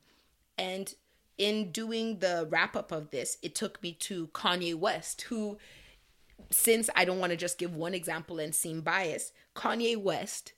And 0.57 0.95
in 1.38 1.71
doing 1.71 2.19
the 2.19 2.47
wrap 2.49 2.75
up 2.75 2.91
of 2.91 3.11
this, 3.11 3.38
it 3.41 3.55
took 3.55 3.82
me 3.82 3.93
to 3.93 4.27
Kanye 4.27 4.75
West, 4.75 5.21
who, 5.23 5.57
since 6.49 6.89
I 6.95 7.05
don't 7.05 7.19
want 7.19 7.32
to 7.32 7.38
just 7.38 7.57
give 7.57 7.75
one 7.75 7.93
example 7.93 8.39
and 8.39 8.53
seem 8.53 8.82
biased, 8.82 9.34
Kanye 9.55 9.97
West, 9.97 10.53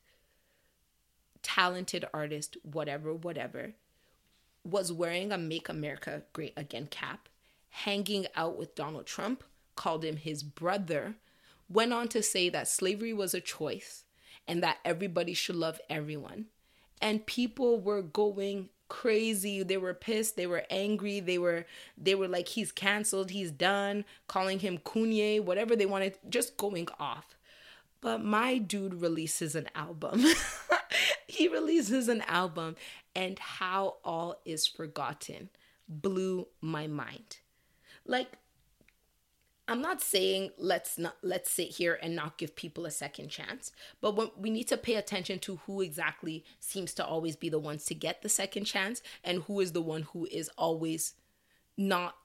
talented 1.41 2.05
artist, 2.13 2.57
whatever, 2.63 3.13
whatever, 3.13 3.73
was 4.63 4.91
wearing 4.91 5.31
a 5.31 5.37
Make 5.37 5.69
America 5.69 6.23
Great 6.33 6.53
Again 6.55 6.87
cap 6.87 7.29
hanging 7.69 8.27
out 8.35 8.57
with 8.57 8.75
Donald 8.75 9.05
Trump, 9.05 9.43
called 9.75 10.05
him 10.05 10.17
his 10.17 10.43
brother, 10.43 11.15
went 11.67 11.91
on 11.91 12.07
to 12.07 12.21
say 12.21 12.47
that 12.49 12.67
slavery 12.67 13.13
was 13.13 13.33
a 13.33 13.41
choice 13.41 14.03
and 14.47 14.61
that 14.61 14.77
everybody 14.85 15.33
should 15.33 15.55
love 15.55 15.79
everyone. 15.89 16.45
And 17.01 17.25
people 17.25 17.79
were 17.81 18.03
going 18.03 18.69
crazy. 18.89 19.63
They 19.63 19.77
were 19.77 19.93
pissed, 19.93 20.35
they 20.35 20.47
were 20.47 20.63
angry, 20.69 21.19
they 21.19 21.37
were 21.37 21.65
they 21.97 22.15
were 22.15 22.27
like 22.27 22.47
he's 22.49 22.71
canceled, 22.71 23.31
he's 23.31 23.51
done, 23.51 24.05
calling 24.27 24.59
him 24.59 24.77
Kunye, 24.79 25.43
whatever 25.43 25.75
they 25.75 25.85
wanted, 25.85 26.17
just 26.29 26.57
going 26.57 26.87
off. 26.99 27.35
But 28.01 28.23
my 28.23 28.57
dude 28.57 29.01
releases 29.01 29.55
an 29.55 29.69
album. 29.75 30.25
he 31.27 31.47
releases 31.47 32.09
an 32.09 32.21
album 32.27 32.75
and 33.15 33.39
how 33.39 33.95
all 34.03 34.41
is 34.43 34.67
forgotten 34.67 35.49
blew 35.87 36.47
my 36.61 36.87
mind. 36.87 37.37
Like, 38.05 38.27
I'm 39.67 39.81
not 39.81 40.01
saying 40.01 40.51
let's 40.57 40.97
not 40.97 41.15
let's 41.21 41.49
sit 41.49 41.69
here 41.69 41.97
and 42.01 42.15
not 42.15 42.37
give 42.37 42.55
people 42.55 42.85
a 42.85 42.91
second 42.91 43.29
chance, 43.29 43.71
but 44.01 44.15
when, 44.15 44.29
we 44.37 44.49
need 44.49 44.67
to 44.69 44.77
pay 44.77 44.95
attention 44.95 45.39
to 45.39 45.57
who 45.65 45.81
exactly 45.81 46.43
seems 46.59 46.93
to 46.95 47.05
always 47.05 47.37
be 47.37 47.47
the 47.47 47.59
ones 47.59 47.85
to 47.85 47.95
get 47.95 48.21
the 48.21 48.29
second 48.29 48.65
chance 48.65 49.01
and 49.23 49.43
who 49.43 49.61
is 49.61 49.71
the 49.71 49.81
one 49.81 50.01
who 50.01 50.27
is 50.31 50.49
always 50.57 51.13
not 51.77 52.15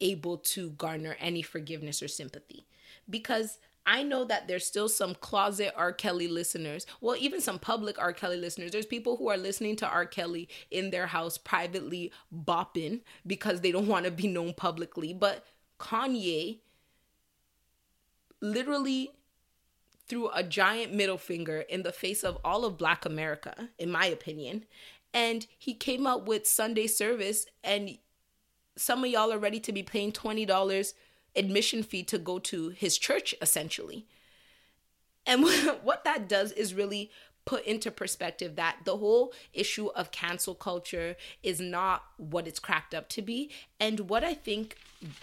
able 0.00 0.38
to 0.38 0.70
garner 0.70 1.16
any 1.20 1.42
forgiveness 1.42 2.02
or 2.02 2.08
sympathy. 2.08 2.66
Because 3.08 3.58
I 3.86 4.02
know 4.02 4.24
that 4.24 4.48
there's 4.48 4.66
still 4.66 4.88
some 4.88 5.14
closet 5.14 5.72
R. 5.76 5.92
Kelly 5.92 6.28
listeners, 6.28 6.84
well, 7.00 7.16
even 7.18 7.40
some 7.40 7.58
public 7.58 7.98
R. 7.98 8.12
Kelly 8.12 8.36
listeners. 8.36 8.72
There's 8.72 8.84
people 8.84 9.16
who 9.16 9.28
are 9.28 9.36
listening 9.36 9.76
to 9.76 9.88
R. 9.88 10.04
Kelly 10.04 10.48
in 10.70 10.90
their 10.90 11.06
house 11.06 11.38
privately 11.38 12.12
bopping 12.34 13.00
because 13.26 13.60
they 13.60 13.72
don't 13.72 13.86
want 13.86 14.04
to 14.04 14.10
be 14.10 14.26
known 14.28 14.52
publicly. 14.52 15.14
But 15.14 15.46
Kanye 15.78 16.58
literally 18.40 19.12
threw 20.08 20.30
a 20.30 20.42
giant 20.42 20.92
middle 20.94 21.18
finger 21.18 21.60
in 21.60 21.82
the 21.82 21.92
face 21.92 22.24
of 22.24 22.38
all 22.44 22.64
of 22.64 22.78
Black 22.78 23.04
America, 23.04 23.68
in 23.78 23.90
my 23.90 24.06
opinion. 24.06 24.64
And 25.12 25.46
he 25.58 25.74
came 25.74 26.06
out 26.06 26.26
with 26.26 26.46
Sunday 26.46 26.86
service, 26.86 27.46
and 27.62 27.98
some 28.76 29.04
of 29.04 29.10
y'all 29.10 29.32
are 29.32 29.38
ready 29.38 29.60
to 29.60 29.72
be 29.72 29.82
paying 29.82 30.12
$20 30.12 30.92
admission 31.36 31.82
fee 31.82 32.02
to 32.04 32.18
go 32.18 32.38
to 32.38 32.70
his 32.70 32.98
church 32.98 33.34
essentially. 33.40 34.06
And 35.26 35.42
what 35.82 36.04
that 36.04 36.28
does 36.28 36.52
is 36.52 36.74
really 36.74 37.10
put 37.44 37.64
into 37.64 37.90
perspective 37.90 38.56
that 38.56 38.76
the 38.84 38.98
whole 38.98 39.32
issue 39.54 39.86
of 39.88 40.10
cancel 40.10 40.54
culture 40.54 41.16
is 41.42 41.60
not 41.60 42.02
what 42.18 42.46
it's 42.46 42.58
cracked 42.58 42.94
up 42.94 43.08
to 43.08 43.22
be. 43.22 43.50
And 43.80 44.00
what 44.10 44.22
I 44.22 44.34
think 44.34 44.76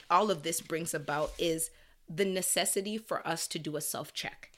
all 0.09 0.31
of 0.31 0.41
this 0.41 0.59
brings 0.59 0.93
about 0.95 1.33
is 1.37 1.69
the 2.09 2.25
necessity 2.25 2.97
for 2.97 3.25
us 3.27 3.47
to 3.47 3.59
do 3.59 3.75
a 3.75 3.81
self 3.81 4.13
check. 4.13 4.51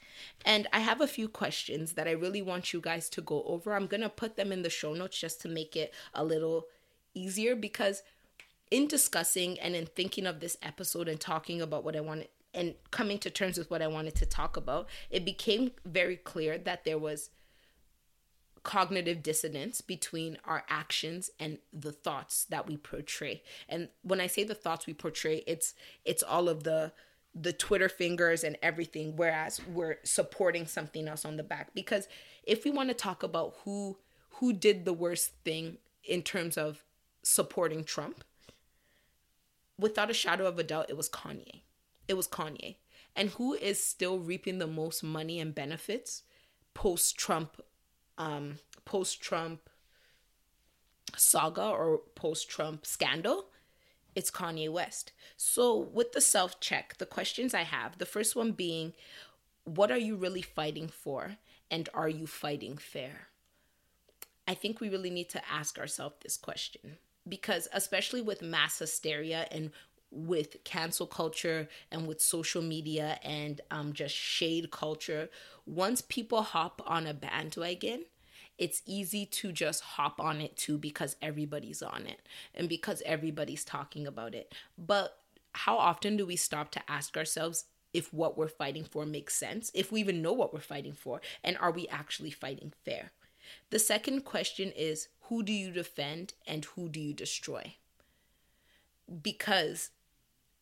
And 0.44 0.66
I 0.72 0.80
have 0.80 1.00
a 1.00 1.06
few 1.06 1.28
questions 1.28 1.92
that 1.92 2.08
I 2.08 2.12
really 2.12 2.42
want 2.42 2.72
you 2.72 2.80
guys 2.80 3.08
to 3.10 3.20
go 3.20 3.44
over. 3.44 3.74
I'm 3.74 3.86
going 3.86 4.00
to 4.00 4.08
put 4.08 4.36
them 4.36 4.50
in 4.52 4.62
the 4.62 4.70
show 4.70 4.94
notes 4.94 5.18
just 5.18 5.40
to 5.42 5.48
make 5.48 5.76
it 5.76 5.94
a 6.12 6.24
little 6.24 6.66
easier 7.14 7.54
because 7.54 8.02
in 8.70 8.86
discussing 8.86 9.58
and 9.60 9.74
in 9.74 9.86
thinking 9.86 10.26
of 10.26 10.40
this 10.40 10.56
episode 10.62 11.08
and 11.08 11.20
talking 11.20 11.62
about 11.62 11.84
what 11.84 11.96
I 11.96 12.00
wanted 12.00 12.28
and 12.54 12.74
coming 12.90 13.18
to 13.18 13.30
terms 13.30 13.58
with 13.58 13.70
what 13.70 13.82
I 13.82 13.86
wanted 13.86 14.14
to 14.16 14.26
talk 14.26 14.56
about, 14.56 14.88
it 15.10 15.24
became 15.24 15.70
very 15.84 16.16
clear 16.16 16.58
that 16.58 16.84
there 16.84 16.98
was 16.98 17.30
cognitive 18.62 19.22
dissonance 19.22 19.80
between 19.80 20.38
our 20.44 20.64
actions 20.68 21.30
and 21.38 21.58
the 21.72 21.92
thoughts 21.92 22.44
that 22.46 22.66
we 22.66 22.76
portray. 22.76 23.42
And 23.68 23.88
when 24.02 24.20
I 24.20 24.26
say 24.26 24.44
the 24.44 24.54
thoughts 24.54 24.86
we 24.86 24.94
portray, 24.94 25.44
it's 25.46 25.74
it's 26.04 26.22
all 26.22 26.48
of 26.48 26.64
the 26.64 26.92
the 27.40 27.52
Twitter 27.52 27.88
fingers 27.88 28.44
and 28.44 28.56
everything, 28.62 29.16
whereas 29.16 29.60
we're 29.68 29.98
supporting 30.02 30.66
something 30.66 31.08
else 31.08 31.24
on 31.24 31.36
the 31.36 31.42
back. 31.42 31.74
Because 31.74 32.08
if 32.42 32.64
we 32.64 32.70
want 32.70 32.88
to 32.88 32.94
talk 32.94 33.22
about 33.22 33.54
who 33.64 33.98
who 34.40 34.52
did 34.52 34.84
the 34.84 34.92
worst 34.92 35.32
thing 35.44 35.78
in 36.04 36.22
terms 36.22 36.56
of 36.56 36.84
supporting 37.22 37.84
Trump, 37.84 38.24
without 39.78 40.10
a 40.10 40.14
shadow 40.14 40.46
of 40.46 40.58
a 40.58 40.62
doubt, 40.62 40.86
it 40.88 40.96
was 40.96 41.08
Kanye. 41.08 41.62
It 42.06 42.14
was 42.14 42.28
Kanye. 42.28 42.76
And 43.16 43.30
who 43.30 43.54
is 43.54 43.82
still 43.82 44.18
reaping 44.18 44.58
the 44.58 44.66
most 44.66 45.02
money 45.02 45.40
and 45.40 45.54
benefits 45.54 46.22
post 46.72 47.18
Trump, 47.18 47.60
um, 48.16 48.58
post 48.84 49.20
Trump 49.20 49.68
saga 51.16 51.64
or 51.64 52.02
post 52.14 52.48
Trump 52.48 52.86
scandal? 52.86 53.46
It's 54.18 54.32
Kanye 54.32 54.68
West. 54.68 55.12
So, 55.36 55.76
with 55.76 56.10
the 56.10 56.20
self 56.20 56.58
check, 56.58 56.98
the 56.98 57.06
questions 57.06 57.54
I 57.54 57.62
have 57.62 57.98
the 57.98 58.04
first 58.04 58.34
one 58.34 58.50
being, 58.50 58.94
what 59.62 59.92
are 59.92 59.98
you 59.98 60.16
really 60.16 60.42
fighting 60.42 60.88
for? 60.88 61.36
And 61.70 61.88
are 61.94 62.08
you 62.08 62.26
fighting 62.26 62.78
fair? 62.78 63.28
I 64.48 64.54
think 64.54 64.80
we 64.80 64.88
really 64.88 65.10
need 65.10 65.28
to 65.28 65.42
ask 65.48 65.78
ourselves 65.78 66.16
this 66.20 66.36
question 66.36 66.98
because, 67.28 67.68
especially 67.72 68.20
with 68.20 68.42
mass 68.42 68.80
hysteria 68.80 69.46
and 69.52 69.70
with 70.10 70.64
cancel 70.64 71.06
culture 71.06 71.68
and 71.92 72.08
with 72.08 72.20
social 72.20 72.62
media 72.62 73.20
and 73.22 73.60
um, 73.70 73.92
just 73.92 74.16
shade 74.16 74.72
culture, 74.72 75.30
once 75.64 76.02
people 76.02 76.42
hop 76.42 76.82
on 76.86 77.06
a 77.06 77.14
bandwagon, 77.14 78.04
it's 78.58 78.82
easy 78.86 79.24
to 79.24 79.52
just 79.52 79.82
hop 79.82 80.20
on 80.20 80.40
it 80.40 80.56
too 80.56 80.78
because 80.78 81.16
everybody's 81.22 81.82
on 81.82 82.06
it 82.06 82.20
and 82.54 82.68
because 82.68 83.02
everybody's 83.06 83.64
talking 83.64 84.06
about 84.06 84.34
it. 84.34 84.52
But 84.76 85.16
how 85.52 85.76
often 85.76 86.16
do 86.16 86.26
we 86.26 86.36
stop 86.36 86.70
to 86.72 86.90
ask 86.90 87.16
ourselves 87.16 87.64
if 87.92 88.12
what 88.12 88.36
we're 88.36 88.48
fighting 88.48 88.84
for 88.84 89.06
makes 89.06 89.34
sense, 89.34 89.70
if 89.74 89.90
we 89.90 90.00
even 90.00 90.20
know 90.20 90.32
what 90.32 90.52
we're 90.52 90.60
fighting 90.60 90.92
for, 90.92 91.20
and 91.42 91.56
are 91.58 91.70
we 91.70 91.88
actually 91.88 92.30
fighting 92.30 92.72
fair? 92.84 93.12
The 93.70 93.78
second 93.78 94.24
question 94.24 94.72
is 94.76 95.08
who 95.22 95.42
do 95.42 95.52
you 95.52 95.70
defend 95.70 96.34
and 96.46 96.64
who 96.64 96.88
do 96.88 97.00
you 97.00 97.14
destroy? 97.14 97.74
Because 99.22 99.90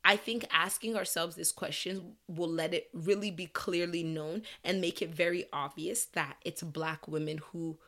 I 0.04 0.16
think 0.16 0.46
asking 0.52 0.96
ourselves 0.96 1.34
this 1.34 1.50
question 1.50 2.12
will 2.28 2.48
let 2.48 2.72
it 2.72 2.88
really 2.92 3.32
be 3.32 3.46
clearly 3.46 4.04
known 4.04 4.42
and 4.62 4.80
make 4.80 5.02
it 5.02 5.10
very 5.12 5.46
obvious 5.52 6.04
that 6.04 6.36
it's 6.44 6.62
black 6.62 7.08
women 7.08 7.40
who 7.50 7.78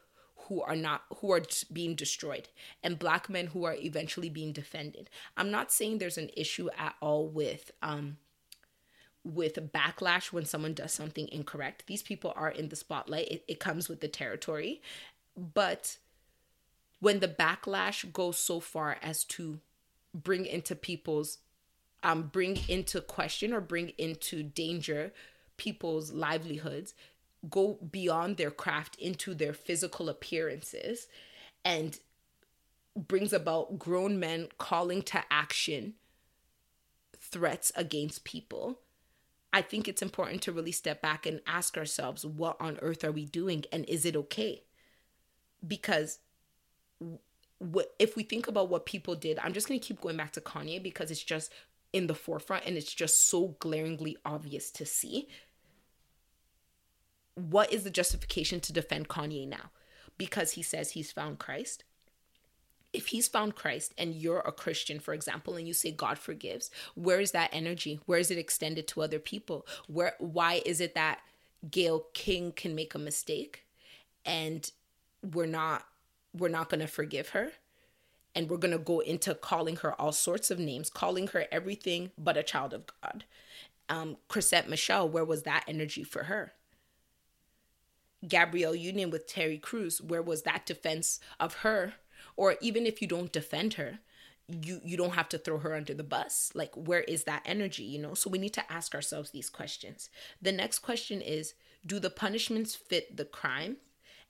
who 0.48 0.62
are 0.62 0.76
not 0.76 1.02
who 1.18 1.32
are 1.32 1.42
being 1.72 1.94
destroyed 1.94 2.48
and 2.82 2.98
black 2.98 3.28
men 3.28 3.48
who 3.48 3.64
are 3.64 3.74
eventually 3.74 4.28
being 4.28 4.52
defended. 4.52 5.10
I'm 5.36 5.50
not 5.50 5.72
saying 5.72 5.98
there's 5.98 6.18
an 6.18 6.30
issue 6.36 6.68
at 6.78 6.94
all 7.00 7.28
with 7.28 7.70
um 7.82 8.16
with 9.24 9.54
backlash 9.72 10.32
when 10.32 10.46
someone 10.46 10.72
does 10.72 10.92
something 10.92 11.28
incorrect. 11.28 11.84
These 11.86 12.02
people 12.02 12.32
are 12.34 12.50
in 12.50 12.70
the 12.70 12.76
spotlight. 12.76 13.28
It, 13.28 13.44
it 13.46 13.60
comes 13.60 13.88
with 13.88 14.00
the 14.00 14.08
territory. 14.08 14.80
But 15.36 15.98
when 17.00 17.20
the 17.20 17.28
backlash 17.28 18.10
goes 18.12 18.38
so 18.38 18.60
far 18.60 18.96
as 19.02 19.24
to 19.24 19.60
bring 20.14 20.46
into 20.46 20.74
people's 20.74 21.38
um 22.02 22.22
bring 22.32 22.58
into 22.68 23.00
question 23.00 23.52
or 23.52 23.60
bring 23.60 23.90
into 23.98 24.42
danger 24.42 25.12
people's 25.56 26.12
livelihoods 26.12 26.94
go 27.48 27.78
beyond 27.90 28.36
their 28.36 28.50
craft 28.50 28.96
into 28.96 29.34
their 29.34 29.52
physical 29.52 30.08
appearances 30.08 31.06
and 31.64 32.00
brings 32.96 33.32
about 33.32 33.78
grown 33.78 34.18
men 34.18 34.48
calling 34.58 35.02
to 35.02 35.22
action 35.30 35.94
threats 37.20 37.70
against 37.76 38.24
people 38.24 38.80
I 39.52 39.62
think 39.62 39.88
it's 39.88 40.02
important 40.02 40.42
to 40.42 40.52
really 40.52 40.72
step 40.72 41.00
back 41.00 41.24
and 41.26 41.40
ask 41.46 41.78
ourselves, 41.78 42.24
what 42.24 42.56
on 42.60 42.78
earth 42.82 43.02
are 43.02 43.12
we 43.12 43.24
doing 43.24 43.64
and 43.72 43.84
is 43.86 44.04
it 44.04 44.14
okay? 44.14 44.62
Because 45.66 46.18
if 47.98 48.14
we 48.14 48.22
think 48.22 48.46
about 48.46 48.68
what 48.68 48.86
people 48.86 49.14
did, 49.14 49.38
I'm 49.38 49.52
just 49.52 49.66
going 49.66 49.80
to 49.80 49.86
keep 49.86 50.00
going 50.00 50.16
back 50.16 50.32
to 50.32 50.40
Kanye 50.40 50.82
because 50.82 51.10
it's 51.10 51.22
just 51.22 51.52
in 51.92 52.06
the 52.06 52.14
forefront 52.14 52.66
and 52.66 52.76
it's 52.76 52.92
just 52.92 53.28
so 53.28 53.56
glaringly 53.58 54.16
obvious 54.24 54.70
to 54.72 54.84
see. 54.84 55.28
What 57.38 57.72
is 57.72 57.84
the 57.84 57.90
justification 57.90 58.60
to 58.60 58.72
defend 58.72 59.08
Kanye 59.08 59.46
now? 59.48 59.70
Because 60.16 60.52
he 60.52 60.62
says 60.62 60.90
he's 60.90 61.12
found 61.12 61.38
Christ 61.38 61.84
if 62.92 63.08
he's 63.08 63.28
found 63.28 63.54
Christ 63.54 63.92
and 63.98 64.14
you're 64.14 64.40
a 64.40 64.52
Christian, 64.52 64.98
for 64.98 65.12
example, 65.12 65.56
and 65.56 65.66
you 65.66 65.74
say 65.74 65.90
God 65.90 66.18
forgives, 66.18 66.70
where 66.94 67.20
is 67.20 67.32
that 67.32 67.50
energy? 67.52 68.00
Where 68.06 68.18
is 68.18 68.30
it 68.30 68.38
extended 68.38 68.88
to 68.88 69.02
other 69.02 69.18
people? 69.18 69.66
Where 69.86 70.14
why 70.18 70.62
is 70.64 70.80
it 70.80 70.94
that 70.94 71.20
Gayle 71.70 72.06
King 72.14 72.52
can 72.52 72.74
make 72.74 72.94
a 72.94 72.98
mistake 72.98 73.64
and 74.24 74.70
we're 75.22 75.46
not 75.46 75.84
we're 76.32 76.48
not 76.48 76.70
going 76.70 76.80
to 76.80 76.86
forgive 76.86 77.30
her? 77.30 77.52
And 78.34 78.48
we're 78.48 78.58
going 78.58 78.72
to 78.72 78.78
go 78.78 79.00
into 79.00 79.34
calling 79.34 79.76
her 79.76 80.00
all 80.00 80.12
sorts 80.12 80.50
of 80.50 80.60
names, 80.60 80.90
calling 80.90 81.28
her 81.28 81.46
everything 81.50 82.12
but 82.16 82.36
a 82.36 82.42
child 82.42 82.72
of 82.72 82.84
God. 83.02 83.24
Um, 83.88 84.16
Chrisette 84.28 84.68
Michele, 84.68 85.08
where 85.08 85.24
was 85.24 85.42
that 85.42 85.64
energy 85.66 86.04
for 86.04 86.24
her? 86.24 86.52
Gabrielle 88.26 88.74
Union 88.74 89.10
with 89.10 89.26
Terry 89.26 89.58
Crews, 89.58 90.00
where 90.00 90.22
was 90.22 90.42
that 90.42 90.66
defense 90.66 91.20
of 91.38 91.56
her? 91.56 91.94
Or 92.36 92.56
even 92.60 92.86
if 92.86 93.00
you 93.00 93.08
don't 93.08 93.32
defend 93.32 93.74
her 93.74 94.00
you 94.48 94.80
you 94.82 94.96
don't 94.96 95.14
have 95.14 95.28
to 95.28 95.38
throw 95.38 95.58
her 95.58 95.74
under 95.74 95.94
the 95.94 96.02
bus. 96.02 96.50
Like 96.54 96.74
where 96.74 97.02
is 97.02 97.24
that 97.24 97.42
energy 97.44 97.84
you 97.84 97.98
know? 97.98 98.14
So 98.14 98.30
we 98.30 98.38
need 98.38 98.54
to 98.54 98.72
ask 98.72 98.94
ourselves 98.94 99.30
these 99.30 99.50
questions. 99.50 100.08
The 100.40 100.52
next 100.52 100.80
question 100.80 101.20
is 101.20 101.54
do 101.84 101.98
the 101.98 102.10
punishments 102.10 102.74
fit 102.74 103.16
the 103.16 103.24
crime? 103.24 103.76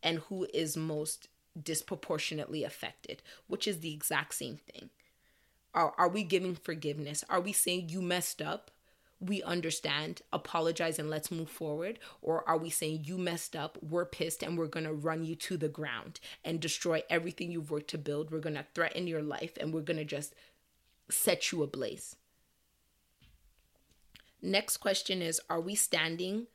And 0.02 0.18
who 0.20 0.46
is 0.54 0.76
most 0.76 1.28
disproportionately 1.60 2.64
affected? 2.64 3.22
Which 3.46 3.66
is 3.66 3.80
the 3.80 3.92
exact 3.92 4.34
same 4.34 4.58
thing. 4.58 4.90
Are, 5.74 5.92
are 5.98 6.08
we 6.08 6.22
giving 6.22 6.54
forgiveness? 6.54 7.24
Are 7.28 7.40
we 7.40 7.52
saying 7.52 7.88
you 7.88 8.00
messed 8.00 8.40
up 8.40 8.70
we 9.20 9.42
understand, 9.42 10.22
apologize, 10.32 10.98
and 10.98 11.10
let's 11.10 11.30
move 11.30 11.50
forward? 11.50 11.98
Or 12.22 12.48
are 12.48 12.58
we 12.58 12.70
saying 12.70 13.04
you 13.04 13.18
messed 13.18 13.56
up, 13.56 13.78
we're 13.82 14.04
pissed, 14.04 14.42
and 14.42 14.56
we're 14.56 14.66
gonna 14.66 14.92
run 14.92 15.24
you 15.24 15.34
to 15.36 15.56
the 15.56 15.68
ground 15.68 16.20
and 16.44 16.60
destroy 16.60 17.02
everything 17.10 17.50
you've 17.50 17.70
worked 17.70 17.90
to 17.90 17.98
build? 17.98 18.30
We're 18.30 18.40
gonna 18.40 18.66
threaten 18.74 19.06
your 19.06 19.22
life 19.22 19.52
and 19.60 19.72
we're 19.72 19.82
gonna 19.82 20.04
just 20.04 20.34
set 21.10 21.52
you 21.52 21.62
ablaze. 21.62 22.16
Next 24.40 24.76
question 24.76 25.22
is 25.22 25.40
Are 25.50 25.60
we 25.60 25.74
standing 25.74 26.46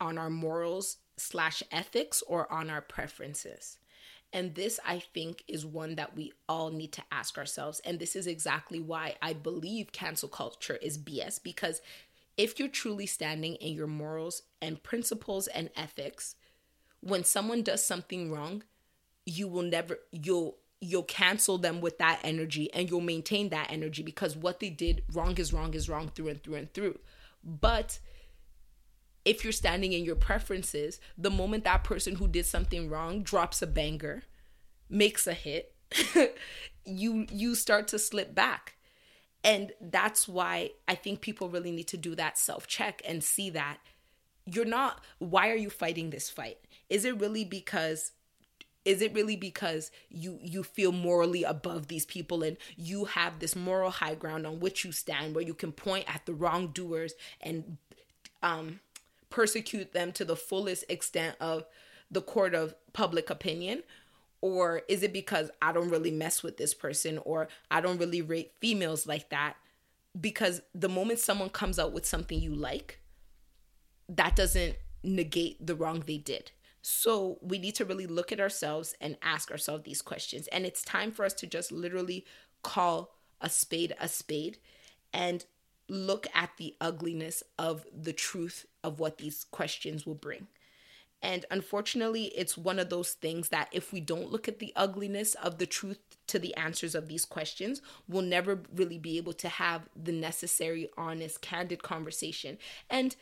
on 0.00 0.18
our 0.18 0.30
morals 0.30 0.98
slash 1.16 1.62
ethics 1.70 2.22
or 2.26 2.50
on 2.52 2.70
our 2.70 2.80
preferences? 2.80 3.79
And 4.32 4.54
this, 4.54 4.78
I 4.86 5.00
think, 5.00 5.42
is 5.48 5.66
one 5.66 5.96
that 5.96 6.16
we 6.16 6.32
all 6.48 6.70
need 6.70 6.92
to 6.92 7.02
ask 7.10 7.36
ourselves. 7.36 7.80
And 7.84 7.98
this 7.98 8.14
is 8.14 8.26
exactly 8.26 8.78
why 8.78 9.16
I 9.20 9.32
believe 9.32 9.92
cancel 9.92 10.28
culture 10.28 10.76
is 10.76 10.98
BS 10.98 11.42
because 11.42 11.80
if 12.36 12.58
you're 12.58 12.68
truly 12.68 13.06
standing 13.06 13.56
in 13.56 13.74
your 13.74 13.88
morals 13.88 14.42
and 14.62 14.82
principles 14.82 15.46
and 15.48 15.70
ethics, 15.76 16.36
when 17.00 17.24
someone 17.24 17.62
does 17.62 17.84
something 17.84 18.30
wrong, 18.30 18.62
you 19.26 19.48
will 19.48 19.62
never, 19.62 19.98
you'll, 20.12 20.56
you'll 20.80 21.02
cancel 21.02 21.58
them 21.58 21.80
with 21.80 21.98
that 21.98 22.20
energy 22.22 22.72
and 22.72 22.88
you'll 22.88 23.00
maintain 23.00 23.48
that 23.48 23.70
energy 23.70 24.02
because 24.02 24.36
what 24.36 24.60
they 24.60 24.70
did 24.70 25.02
wrong 25.12 25.36
is 25.38 25.52
wrong 25.52 25.74
is 25.74 25.88
wrong 25.88 26.08
through 26.14 26.28
and 26.28 26.42
through 26.42 26.54
and 26.54 26.72
through. 26.72 26.98
But 27.42 27.98
if 29.24 29.44
you're 29.44 29.52
standing 29.52 29.92
in 29.92 30.04
your 30.04 30.16
preferences, 30.16 31.00
the 31.16 31.30
moment 31.30 31.64
that 31.64 31.84
person 31.84 32.16
who 32.16 32.28
did 32.28 32.46
something 32.46 32.88
wrong 32.88 33.22
drops 33.22 33.62
a 33.62 33.66
banger, 33.66 34.22
makes 34.88 35.26
a 35.26 35.34
hit, 35.34 35.74
you 36.84 37.26
you 37.30 37.54
start 37.54 37.88
to 37.88 37.98
slip 37.98 38.34
back. 38.34 38.74
And 39.42 39.72
that's 39.80 40.28
why 40.28 40.72
I 40.86 40.94
think 40.94 41.22
people 41.22 41.48
really 41.48 41.70
need 41.70 41.88
to 41.88 41.96
do 41.96 42.14
that 42.14 42.36
self-check 42.36 43.00
and 43.06 43.24
see 43.24 43.48
that 43.50 43.78
you're 44.44 44.64
not 44.64 45.00
why 45.18 45.50
are 45.50 45.56
you 45.56 45.70
fighting 45.70 46.10
this 46.10 46.28
fight? 46.28 46.58
Is 46.88 47.04
it 47.04 47.20
really 47.20 47.44
because 47.44 48.12
is 48.84 49.02
it 49.02 49.12
really 49.14 49.36
because 49.36 49.90
you 50.08 50.38
you 50.42 50.62
feel 50.62 50.92
morally 50.92 51.44
above 51.44 51.88
these 51.88 52.06
people 52.06 52.42
and 52.42 52.56
you 52.76 53.04
have 53.04 53.38
this 53.38 53.54
moral 53.54 53.90
high 53.90 54.14
ground 54.14 54.46
on 54.46 54.60
which 54.60 54.84
you 54.84 54.92
stand 54.92 55.34
where 55.34 55.44
you 55.44 55.54
can 55.54 55.72
point 55.72 56.04
at 56.12 56.24
the 56.26 56.34
wrongdoers 56.34 57.12
and 57.40 57.76
um 58.42 58.80
persecute 59.30 59.92
them 59.92 60.12
to 60.12 60.24
the 60.24 60.36
fullest 60.36 60.84
extent 60.88 61.36
of 61.40 61.64
the 62.10 62.20
court 62.20 62.54
of 62.54 62.74
public 62.92 63.30
opinion? 63.30 63.82
Or 64.42 64.82
is 64.88 65.02
it 65.02 65.12
because 65.12 65.50
I 65.60 65.72
don't 65.72 65.90
really 65.90 66.10
mess 66.10 66.42
with 66.42 66.56
this 66.56 66.74
person 66.74 67.18
or 67.18 67.48
I 67.70 67.80
don't 67.80 67.98
really 67.98 68.22
rate 68.22 68.52
females 68.60 69.06
like 69.06 69.30
that? 69.30 69.56
Because 70.18 70.62
the 70.74 70.88
moment 70.88 71.18
someone 71.18 71.50
comes 71.50 71.78
out 71.78 71.92
with 71.92 72.06
something 72.06 72.40
you 72.40 72.54
like, 72.54 73.00
that 74.08 74.34
doesn't 74.34 74.76
negate 75.02 75.64
the 75.64 75.74
wrong 75.74 76.02
they 76.06 76.18
did. 76.18 76.50
So 76.82 77.38
we 77.42 77.58
need 77.58 77.74
to 77.76 77.84
really 77.84 78.06
look 78.06 78.32
at 78.32 78.40
ourselves 78.40 78.94
and 79.00 79.18
ask 79.22 79.50
ourselves 79.50 79.84
these 79.84 80.02
questions. 80.02 80.48
And 80.48 80.64
it's 80.64 80.82
time 80.82 81.12
for 81.12 81.24
us 81.24 81.34
to 81.34 81.46
just 81.46 81.70
literally 81.70 82.24
call 82.62 83.14
a 83.40 83.48
spade 83.48 83.94
a 83.98 84.08
spade 84.08 84.58
and 85.12 85.44
look 85.88 86.26
at 86.34 86.50
the 86.56 86.74
ugliness 86.80 87.42
of 87.58 87.84
the 87.92 88.12
truth 88.12 88.66
of 88.82 89.00
what 89.00 89.18
these 89.18 89.44
questions 89.50 90.06
will 90.06 90.14
bring. 90.14 90.46
And 91.22 91.44
unfortunately, 91.50 92.26
it's 92.36 92.56
one 92.56 92.78
of 92.78 92.88
those 92.88 93.12
things 93.12 93.50
that 93.50 93.68
if 93.72 93.92
we 93.92 94.00
don't 94.00 94.30
look 94.30 94.48
at 94.48 94.58
the 94.58 94.72
ugliness 94.74 95.34
of 95.34 95.58
the 95.58 95.66
truth 95.66 95.98
to 96.28 96.38
the 96.38 96.54
answers 96.56 96.94
of 96.94 97.08
these 97.08 97.26
questions, 97.26 97.82
we'll 98.08 98.22
never 98.22 98.62
really 98.74 98.96
be 98.96 99.18
able 99.18 99.34
to 99.34 99.48
have 99.48 99.82
the 99.94 100.12
necessary, 100.12 100.88
honest, 100.96 101.42
candid 101.42 101.82
conversation. 101.82 102.56
And 102.88 103.16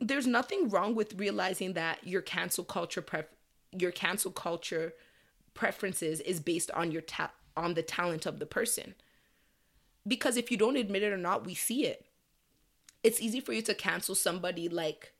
there's 0.00 0.26
nothing 0.26 0.68
wrong 0.68 0.94
with 0.94 1.18
realizing 1.18 1.72
that 1.72 2.06
your 2.06 2.22
cancel 2.22 2.62
culture 2.64 3.02
pref- 3.02 3.34
your 3.76 3.90
cancel 3.90 4.30
culture 4.30 4.94
preferences 5.52 6.20
is 6.20 6.38
based 6.38 6.70
on 6.70 6.92
your 6.92 7.02
ta- 7.02 7.32
on 7.56 7.74
the 7.74 7.82
talent 7.82 8.24
of 8.24 8.38
the 8.38 8.46
person 8.46 8.94
because 10.06 10.36
if 10.36 10.50
you 10.50 10.56
don't 10.56 10.76
admit 10.76 11.02
it 11.02 11.12
or 11.12 11.16
not, 11.16 11.44
we 11.44 11.54
see 11.54 11.84
it. 11.84 12.06
It's 13.06 13.20
easy 13.20 13.38
for 13.38 13.52
you 13.52 13.62
to 13.62 13.72
cancel 13.72 14.16
somebody 14.16 14.68
like 14.68 15.12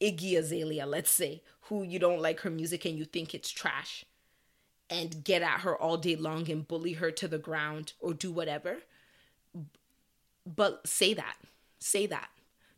Iggy 0.00 0.38
Azalea, 0.38 0.86
let's 0.86 1.10
say, 1.10 1.42
who 1.64 1.82
you 1.82 1.98
don't 1.98 2.22
like 2.22 2.40
her 2.40 2.50
music 2.50 2.86
and 2.86 2.96
you 2.96 3.04
think 3.04 3.34
it's 3.34 3.50
trash, 3.50 4.06
and 4.88 5.22
get 5.22 5.42
at 5.42 5.60
her 5.60 5.76
all 5.76 5.98
day 5.98 6.16
long 6.16 6.50
and 6.50 6.66
bully 6.66 6.94
her 6.94 7.10
to 7.10 7.28
the 7.28 7.36
ground 7.36 7.92
or 8.00 8.14
do 8.14 8.32
whatever. 8.32 8.78
But 10.46 10.86
say 10.86 11.12
that. 11.12 11.36
Say 11.78 12.06
that. 12.06 12.30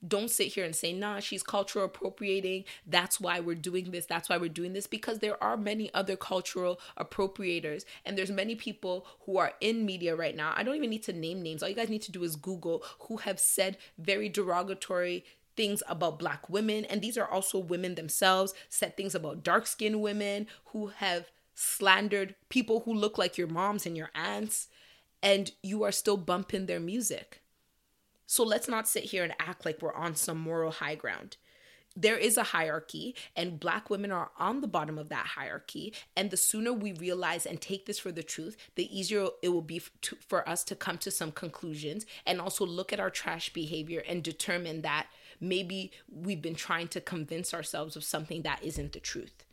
Don't 0.07 0.31
sit 0.31 0.49
here 0.49 0.65
and 0.65 0.77
say, 0.77 0.93
nah, 0.93 1.21
she's 1.21 1.43
cultural 1.43 1.87
appropriating. 1.87 2.65
That's 2.87 3.21
why 3.21 3.41
we're 3.41 3.55
doing 3.55 3.91
this. 3.91 4.07
That's 4.07 4.29
why 4.29 4.37
we're 4.37 4.49
doing 4.49 4.73
this. 4.73 4.87
Because 4.87 5.19
there 5.19 5.43
are 5.43 5.57
many 5.57 5.93
other 5.95 6.17
cultural 6.17 6.79
appropriators. 6.99 7.85
And 8.05 8.17
there's 8.17 8.31
many 8.31 8.55
people 8.55 9.07
who 9.25 9.39
are 9.39 9.53
in 9.61 9.87
media 9.87 10.15
right 10.15 10.37
now. 10.37 10.53
I 10.57 10.63
don't 10.63 10.77
even 10.77 10.91
need 10.91 11.03
to 11.05 11.13
name 11.13 11.43
names. 11.43 11.63
All 11.63 11.69
you 11.69 11.75
guys 11.75 11.89
need 11.89 12.03
to 12.03 12.13
do 12.13 12.23
is 12.23 12.37
Google 12.37 12.83
who 13.01 13.19
have 13.19 13.41
said 13.41 13.79
very 13.99 14.29
derogatory 14.29 15.25
things 15.57 15.83
about 15.89 16.19
black 16.19 16.49
women. 16.51 16.85
And 16.85 17.01
these 17.01 17.17
are 17.17 17.27
also 17.29 17.59
women 17.59 17.95
themselves, 17.95 18.55
said 18.69 18.97
things 18.97 19.15
about 19.15 19.43
dark 19.43 19.67
skinned 19.67 20.03
women 20.03 20.47
who 20.67 20.89
have 20.89 21.31
slandered 21.55 22.35
people 22.51 22.81
who 22.81 22.93
look 22.93 23.17
like 23.17 23.39
your 23.39 23.49
moms 23.49 23.87
and 23.87 23.97
your 23.97 24.11
aunts. 24.15 24.69
And 25.23 25.51
you 25.63 25.83
are 25.83 25.93
still 25.93 26.19
bumping 26.19 26.67
their 26.67 26.79
music. 26.79 27.41
So 28.27 28.43
let's 28.43 28.69
not 28.69 28.89
sit 28.89 29.05
here 29.05 29.25
and 29.25 29.35
act 29.39 29.65
like 29.65 29.81
we're 29.81 29.95
on 29.95 30.17
some 30.17 30.39
moral 30.39 30.73
high 30.73 30.97
ground. 30.97 31.37
There 31.99 32.19
is 32.19 32.37
a 32.37 32.43
hierarchy, 32.43 33.15
and 33.35 33.59
Black 33.59 33.89
women 33.89 34.13
are 34.13 34.31
on 34.39 34.61
the 34.61 34.69
bottom 34.69 34.99
of 34.99 35.09
that 35.09 35.29
hierarchy. 35.29 35.95
And 36.15 36.31
the 36.31 36.37
sooner 36.37 36.73
we 36.73 36.93
realize 36.93 37.47
and 37.47 37.59
take 37.59 37.87
this 37.87 37.99
for 37.99 38.13
the 38.13 38.23
truth, 38.23 38.59
the 38.75 38.95
easier 38.97 39.29
it 39.41 39.49
will 39.49 39.63
be 39.63 39.81
to, 40.03 40.17
for 40.17 40.47
us 40.47 40.63
to 40.65 40.75
come 40.75 40.99
to 40.99 41.11
some 41.11 41.33
conclusions 41.33 42.05
and 42.27 42.39
also 42.39 42.67
look 42.67 42.93
at 42.93 43.01
our 43.01 43.09
trash 43.09 43.51
behavior 43.55 44.03
and 44.07 44.23
determine 44.23 44.83
that 44.83 45.07
maybe 45.41 45.91
we've 46.07 46.43
been 46.43 46.55
trying 46.55 46.89
to 46.89 47.01
convince 47.01 47.55
ourselves 47.55 47.97
of 47.97 48.05
something 48.05 48.43
that 48.43 48.63
isn't 48.63 48.93
the 48.93 49.01
truth. 49.01 49.46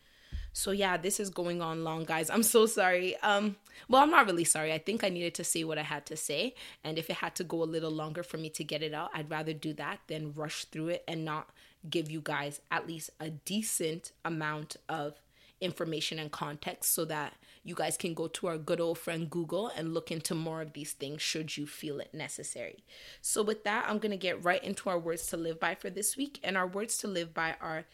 So 0.54 0.72
yeah, 0.72 0.98
this 0.98 1.20
is 1.20 1.30
going 1.30 1.62
on 1.62 1.84
long, 1.84 2.06
guys. 2.06 2.30
I'm 2.30 2.44
so 2.44 2.68
sorry. 2.68 3.18
Um, 3.18 3.58
well, 3.90 4.04
I'm 4.04 4.12
not 4.12 4.28
really 4.28 4.44
sorry. 4.44 4.72
I 4.72 4.78
think 4.78 5.04
I 5.04 5.10
needed 5.10 5.34
to 5.36 5.44
say 5.44 5.64
what 5.64 5.80
I 5.80 5.84
had 5.84 6.06
to 6.06 6.16
say, 6.16 6.54
and 6.84 6.98
if 6.98 7.10
it 7.10 7.18
had 7.18 7.36
to 7.36 7.44
go 7.44 7.64
a 7.64 7.66
little 7.66 7.92
longer 7.92 8.24
for 8.24 8.38
me 8.38 8.50
to 8.52 8.64
get 8.64 8.84
it 8.84 8.94
out, 8.94 9.10
I'd 9.14 9.32
rather 9.32 9.54
do 9.54 9.74
that 9.74 10.00
than 10.08 10.34
rush 10.34 10.66
through 10.66 10.90
it 10.90 11.04
and 11.08 11.26
not 11.26 11.50
give 11.90 12.10
you 12.10 12.22
guys 12.24 12.62
at 12.72 12.88
least 12.88 13.10
a 13.20 13.30
decent 13.30 14.12
amount 14.24 14.78
of 14.88 15.20
information 15.60 16.20
and 16.20 16.32
context 16.32 16.94
so 16.94 17.06
that 17.06 17.34
you 17.64 17.74
guys 17.74 17.96
can 17.96 18.14
go 18.14 18.28
to 18.28 18.48
our 18.48 18.58
good 18.58 18.82
old 18.82 18.98
friend 18.98 19.30
Google 19.30 19.72
and 19.76 19.94
look 19.94 20.12
into 20.12 20.36
more 20.36 20.62
of 20.62 20.74
these 20.74 20.92
things 20.92 21.22
should 21.22 21.56
you 21.56 21.66
feel 21.66 22.00
it 22.00 22.14
necessary. 22.14 22.84
So, 23.22 23.42
with 23.42 23.64
that, 23.64 23.86
I'm 23.88 24.00
going 24.00 24.12
to 24.12 24.18
get 24.18 24.44
right 24.44 24.64
into 24.64 24.90
our 24.90 25.00
words 25.00 25.26
to 25.28 25.38
live 25.38 25.60
by 25.60 25.76
for 25.76 25.90
this 25.90 26.18
week. 26.18 26.40
And 26.44 26.58
our 26.58 26.68
words 26.68 26.98
to 27.00 27.08
live 27.08 27.34
by 27.34 27.56
are 27.62 27.86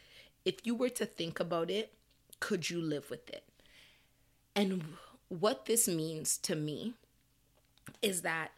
if 0.44 0.66
you 0.66 0.74
were 0.74 0.90
to 0.90 1.06
think 1.06 1.40
about 1.40 1.70
it, 1.70 1.94
could 2.40 2.70
you 2.70 2.82
live 2.82 3.10
with 3.10 3.30
it? 3.30 3.44
And 4.56 4.84
what 5.30 5.66
this 5.66 5.88
means 5.88 6.38
to 6.40 6.56
me 6.56 6.94
is 8.02 8.22
that 8.22 8.52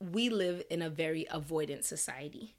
we 0.00 0.28
live 0.28 0.62
in 0.70 0.82
a 0.82 0.90
very 0.90 1.26
avoidant 1.32 1.84
society. 1.84 2.54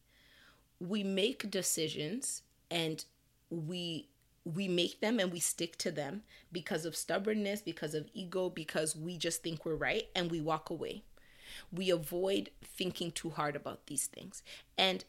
We 0.80 1.04
make 1.04 1.50
decisions 1.50 2.42
and 2.70 3.04
we 3.50 4.08
we 4.56 4.68
make 4.70 5.02
them 5.02 5.20
and 5.20 5.32
we 5.32 5.40
stick 5.42 5.78
to 5.78 5.92
them 5.92 6.24
because 6.54 6.86
of 6.86 6.96
stubbornness, 6.96 7.62
because 7.62 7.94
of 7.94 8.08
ego, 8.14 8.50
because 8.50 8.96
we 8.96 9.18
just 9.18 9.44
think 9.44 9.66
we're 9.66 9.76
right 9.76 10.08
and 10.16 10.32
we 10.32 10.40
walk 10.40 10.70
away. 10.70 11.04
We 11.70 11.90
avoid 11.90 12.52
thinking 12.64 13.12
too 13.12 13.32
hard 13.32 13.58
about 13.58 13.88
these 13.88 14.08
things. 14.08 14.44
And 14.78 15.04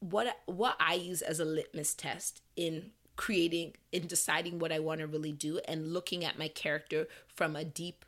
what 0.00 0.38
what 0.46 0.76
I 0.80 0.94
use 0.94 1.22
as 1.22 1.40
a 1.40 1.44
litmus 1.44 1.94
test 1.94 2.42
in 2.56 2.90
creating 3.16 3.74
in 3.92 4.06
deciding 4.06 4.58
what 4.58 4.72
I 4.72 4.78
want 4.78 5.00
to 5.00 5.06
really 5.06 5.32
do 5.32 5.58
and 5.66 5.92
looking 5.92 6.24
at 6.24 6.38
my 6.38 6.48
character 6.48 7.08
from 7.26 7.56
a 7.56 7.64
deep 7.64 8.04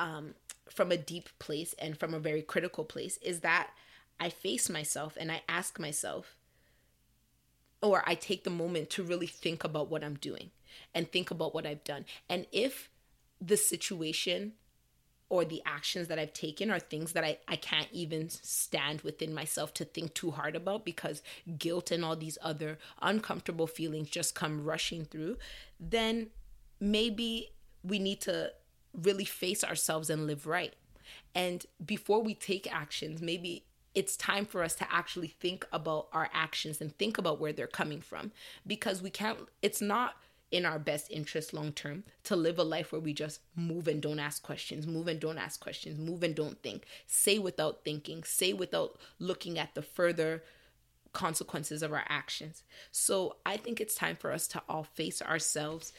um 0.00 0.34
from 0.68 0.90
a 0.90 0.96
deep 0.96 1.28
place 1.38 1.74
and 1.78 1.98
from 1.98 2.14
a 2.14 2.18
very 2.18 2.42
critical 2.42 2.84
place 2.84 3.18
is 3.18 3.40
that 3.40 3.70
I 4.18 4.30
face 4.30 4.70
myself 4.70 5.16
and 5.18 5.30
I 5.30 5.42
ask 5.48 5.78
myself 5.78 6.36
or 7.82 8.04
I 8.06 8.14
take 8.14 8.44
the 8.44 8.50
moment 8.50 8.88
to 8.90 9.02
really 9.02 9.26
think 9.26 9.64
about 9.64 9.90
what 9.90 10.04
I'm 10.04 10.14
doing 10.14 10.50
and 10.94 11.10
think 11.10 11.30
about 11.30 11.54
what 11.54 11.66
I've 11.66 11.84
done. 11.84 12.04
And 12.28 12.46
if 12.52 12.88
the 13.40 13.56
situation 13.56 14.52
or 15.32 15.46
the 15.46 15.62
actions 15.64 16.08
that 16.08 16.18
I've 16.18 16.34
taken 16.34 16.70
are 16.70 16.78
things 16.78 17.14
that 17.14 17.24
I, 17.24 17.38
I 17.48 17.56
can't 17.56 17.88
even 17.90 18.28
stand 18.28 19.00
within 19.00 19.32
myself 19.32 19.72
to 19.74 19.84
think 19.86 20.12
too 20.12 20.32
hard 20.32 20.54
about 20.54 20.84
because 20.84 21.22
guilt 21.56 21.90
and 21.90 22.04
all 22.04 22.16
these 22.16 22.36
other 22.42 22.76
uncomfortable 23.00 23.66
feelings 23.66 24.10
just 24.10 24.34
come 24.34 24.62
rushing 24.62 25.06
through, 25.06 25.38
then 25.80 26.26
maybe 26.80 27.48
we 27.82 27.98
need 27.98 28.20
to 28.20 28.52
really 28.92 29.24
face 29.24 29.64
ourselves 29.64 30.10
and 30.10 30.26
live 30.26 30.46
right. 30.46 30.74
And 31.34 31.64
before 31.82 32.22
we 32.22 32.34
take 32.34 32.70
actions, 32.70 33.22
maybe 33.22 33.64
it's 33.94 34.18
time 34.18 34.44
for 34.44 34.62
us 34.62 34.74
to 34.74 34.92
actually 34.92 35.28
think 35.28 35.66
about 35.72 36.08
our 36.12 36.28
actions 36.34 36.78
and 36.82 36.94
think 36.98 37.16
about 37.16 37.40
where 37.40 37.54
they're 37.54 37.66
coming 37.66 38.02
from 38.02 38.32
because 38.66 39.00
we 39.00 39.08
can't, 39.08 39.38
it's 39.62 39.80
not 39.80 40.16
in 40.52 40.66
our 40.66 40.78
best 40.78 41.10
interest 41.10 41.52
long 41.52 41.72
term 41.72 42.04
to 42.22 42.36
live 42.36 42.58
a 42.58 42.62
life 42.62 42.92
where 42.92 43.00
we 43.00 43.12
just 43.12 43.40
move 43.56 43.88
and 43.88 44.00
don't 44.00 44.20
ask 44.20 44.42
questions, 44.42 44.86
move 44.86 45.08
and 45.08 45.18
don't 45.18 45.38
ask 45.38 45.58
questions, 45.58 45.98
move 45.98 46.22
and 46.22 46.34
don't 46.34 46.62
think, 46.62 46.84
say 47.06 47.38
without 47.38 47.82
thinking, 47.84 48.22
say 48.22 48.52
without 48.52 48.98
looking 49.18 49.58
at 49.58 49.74
the 49.74 49.82
further 49.82 50.44
consequences 51.12 51.82
of 51.82 51.92
our 51.92 52.04
actions. 52.08 52.62
So 52.90 53.36
I 53.44 53.56
think 53.56 53.80
it's 53.80 53.94
time 53.94 54.16
for 54.16 54.30
us 54.30 54.46
to 54.48 54.62
all 54.68 54.84
face 54.84 55.22
ourselves, 55.22 55.92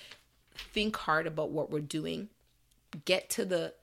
think 0.55 0.95
hard 0.95 1.27
about 1.27 1.49
what 1.49 1.71
we're 1.71 1.81
doing, 1.81 2.29
get 3.05 3.29
to 3.31 3.45
the 3.45 3.73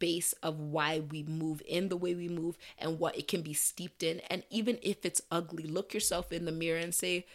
base 0.00 0.32
of 0.42 0.58
why 0.58 0.98
we 0.98 1.22
move 1.22 1.62
in 1.66 1.88
the 1.88 1.96
way 1.96 2.14
we 2.14 2.28
move 2.28 2.58
and 2.78 2.98
what 2.98 3.16
it 3.16 3.28
can 3.28 3.42
be 3.42 3.54
steeped 3.54 4.02
in. 4.02 4.20
And 4.28 4.42
even 4.50 4.78
if 4.82 5.04
it's 5.04 5.22
ugly, 5.30 5.62
look 5.62 5.94
yourself 5.94 6.32
in 6.32 6.44
the 6.44 6.52
mirror 6.52 6.80
and 6.80 6.92
say, 6.92 7.26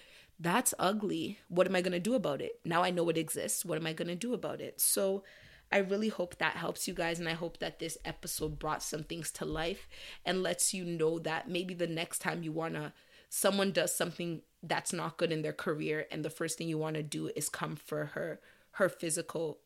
that's 0.42 0.74
ugly. 0.80 1.40
What 1.50 1.68
am 1.68 1.76
I 1.76 1.82
going 1.82 1.92
to 1.92 2.00
do 2.00 2.16
about 2.16 2.42
it? 2.42 2.60
Now 2.66 2.84
I 2.84 2.90
know 2.90 3.08
it 3.10 3.18
exists. 3.18 3.64
What 3.64 3.78
am 3.78 3.86
I 3.86 3.94
going 3.94 4.08
to 4.08 4.16
do 4.16 4.34
about 4.34 4.60
it? 4.60 4.82
So 4.82 5.24
I 5.72 5.78
really 5.78 6.10
hope 6.10 6.38
that 6.38 6.56
helps 6.56 6.88
you 6.88 6.96
guys. 6.96 7.20
And 7.20 7.30
I 7.30 7.34
hope 7.34 7.60
that 7.60 7.80
this 7.80 7.98
episode 8.04 8.58
brought 8.58 8.82
some 8.82 9.04
things 9.04 9.32
to 9.34 9.46
life 9.46 9.88
and 10.26 10.42
lets 10.42 10.74
you 10.74 10.84
know 10.84 11.20
that 11.20 11.48
maybe 11.48 11.76
the 11.76 11.88
next 11.88 12.20
time 12.20 12.42
you 12.44 12.52
want 12.52 12.74
to, 12.74 12.92
someone 13.30 13.72
does 13.72 13.94
something 13.94 14.42
that's 14.64 14.92
not 14.92 15.18
good 15.18 15.32
in 15.32 15.44
their 15.44 15.54
career 15.54 16.06
and 16.12 16.26
the 16.26 16.30
first 16.30 16.58
thing 16.58 16.68
you 16.68 16.78
want 16.78 16.96
to 16.96 17.04
do 17.04 17.32
is 17.36 17.50
come 17.50 17.76
for 17.76 18.08
her, 18.08 18.40
her 18.72 18.90
physical 18.90 19.60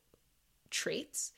traits. 0.70 1.32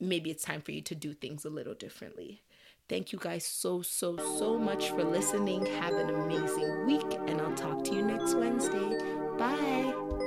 Maybe 0.00 0.30
it's 0.30 0.44
time 0.44 0.62
for 0.62 0.72
you 0.72 0.80
to 0.82 0.94
do 0.94 1.12
things 1.12 1.44
a 1.44 1.50
little 1.50 1.74
differently. 1.74 2.42
Thank 2.88 3.12
you 3.12 3.18
guys 3.18 3.44
so, 3.46 3.82
so, 3.82 4.16
so 4.38 4.58
much 4.58 4.90
for 4.90 5.04
listening. 5.04 5.64
Have 5.66 5.94
an 5.94 6.10
amazing 6.10 6.86
week, 6.86 7.18
and 7.26 7.40
I'll 7.40 7.54
talk 7.54 7.82
to 7.84 7.94
you 7.94 8.02
next 8.02 8.34
Wednesday. 8.34 8.98
Bye. 9.38 10.23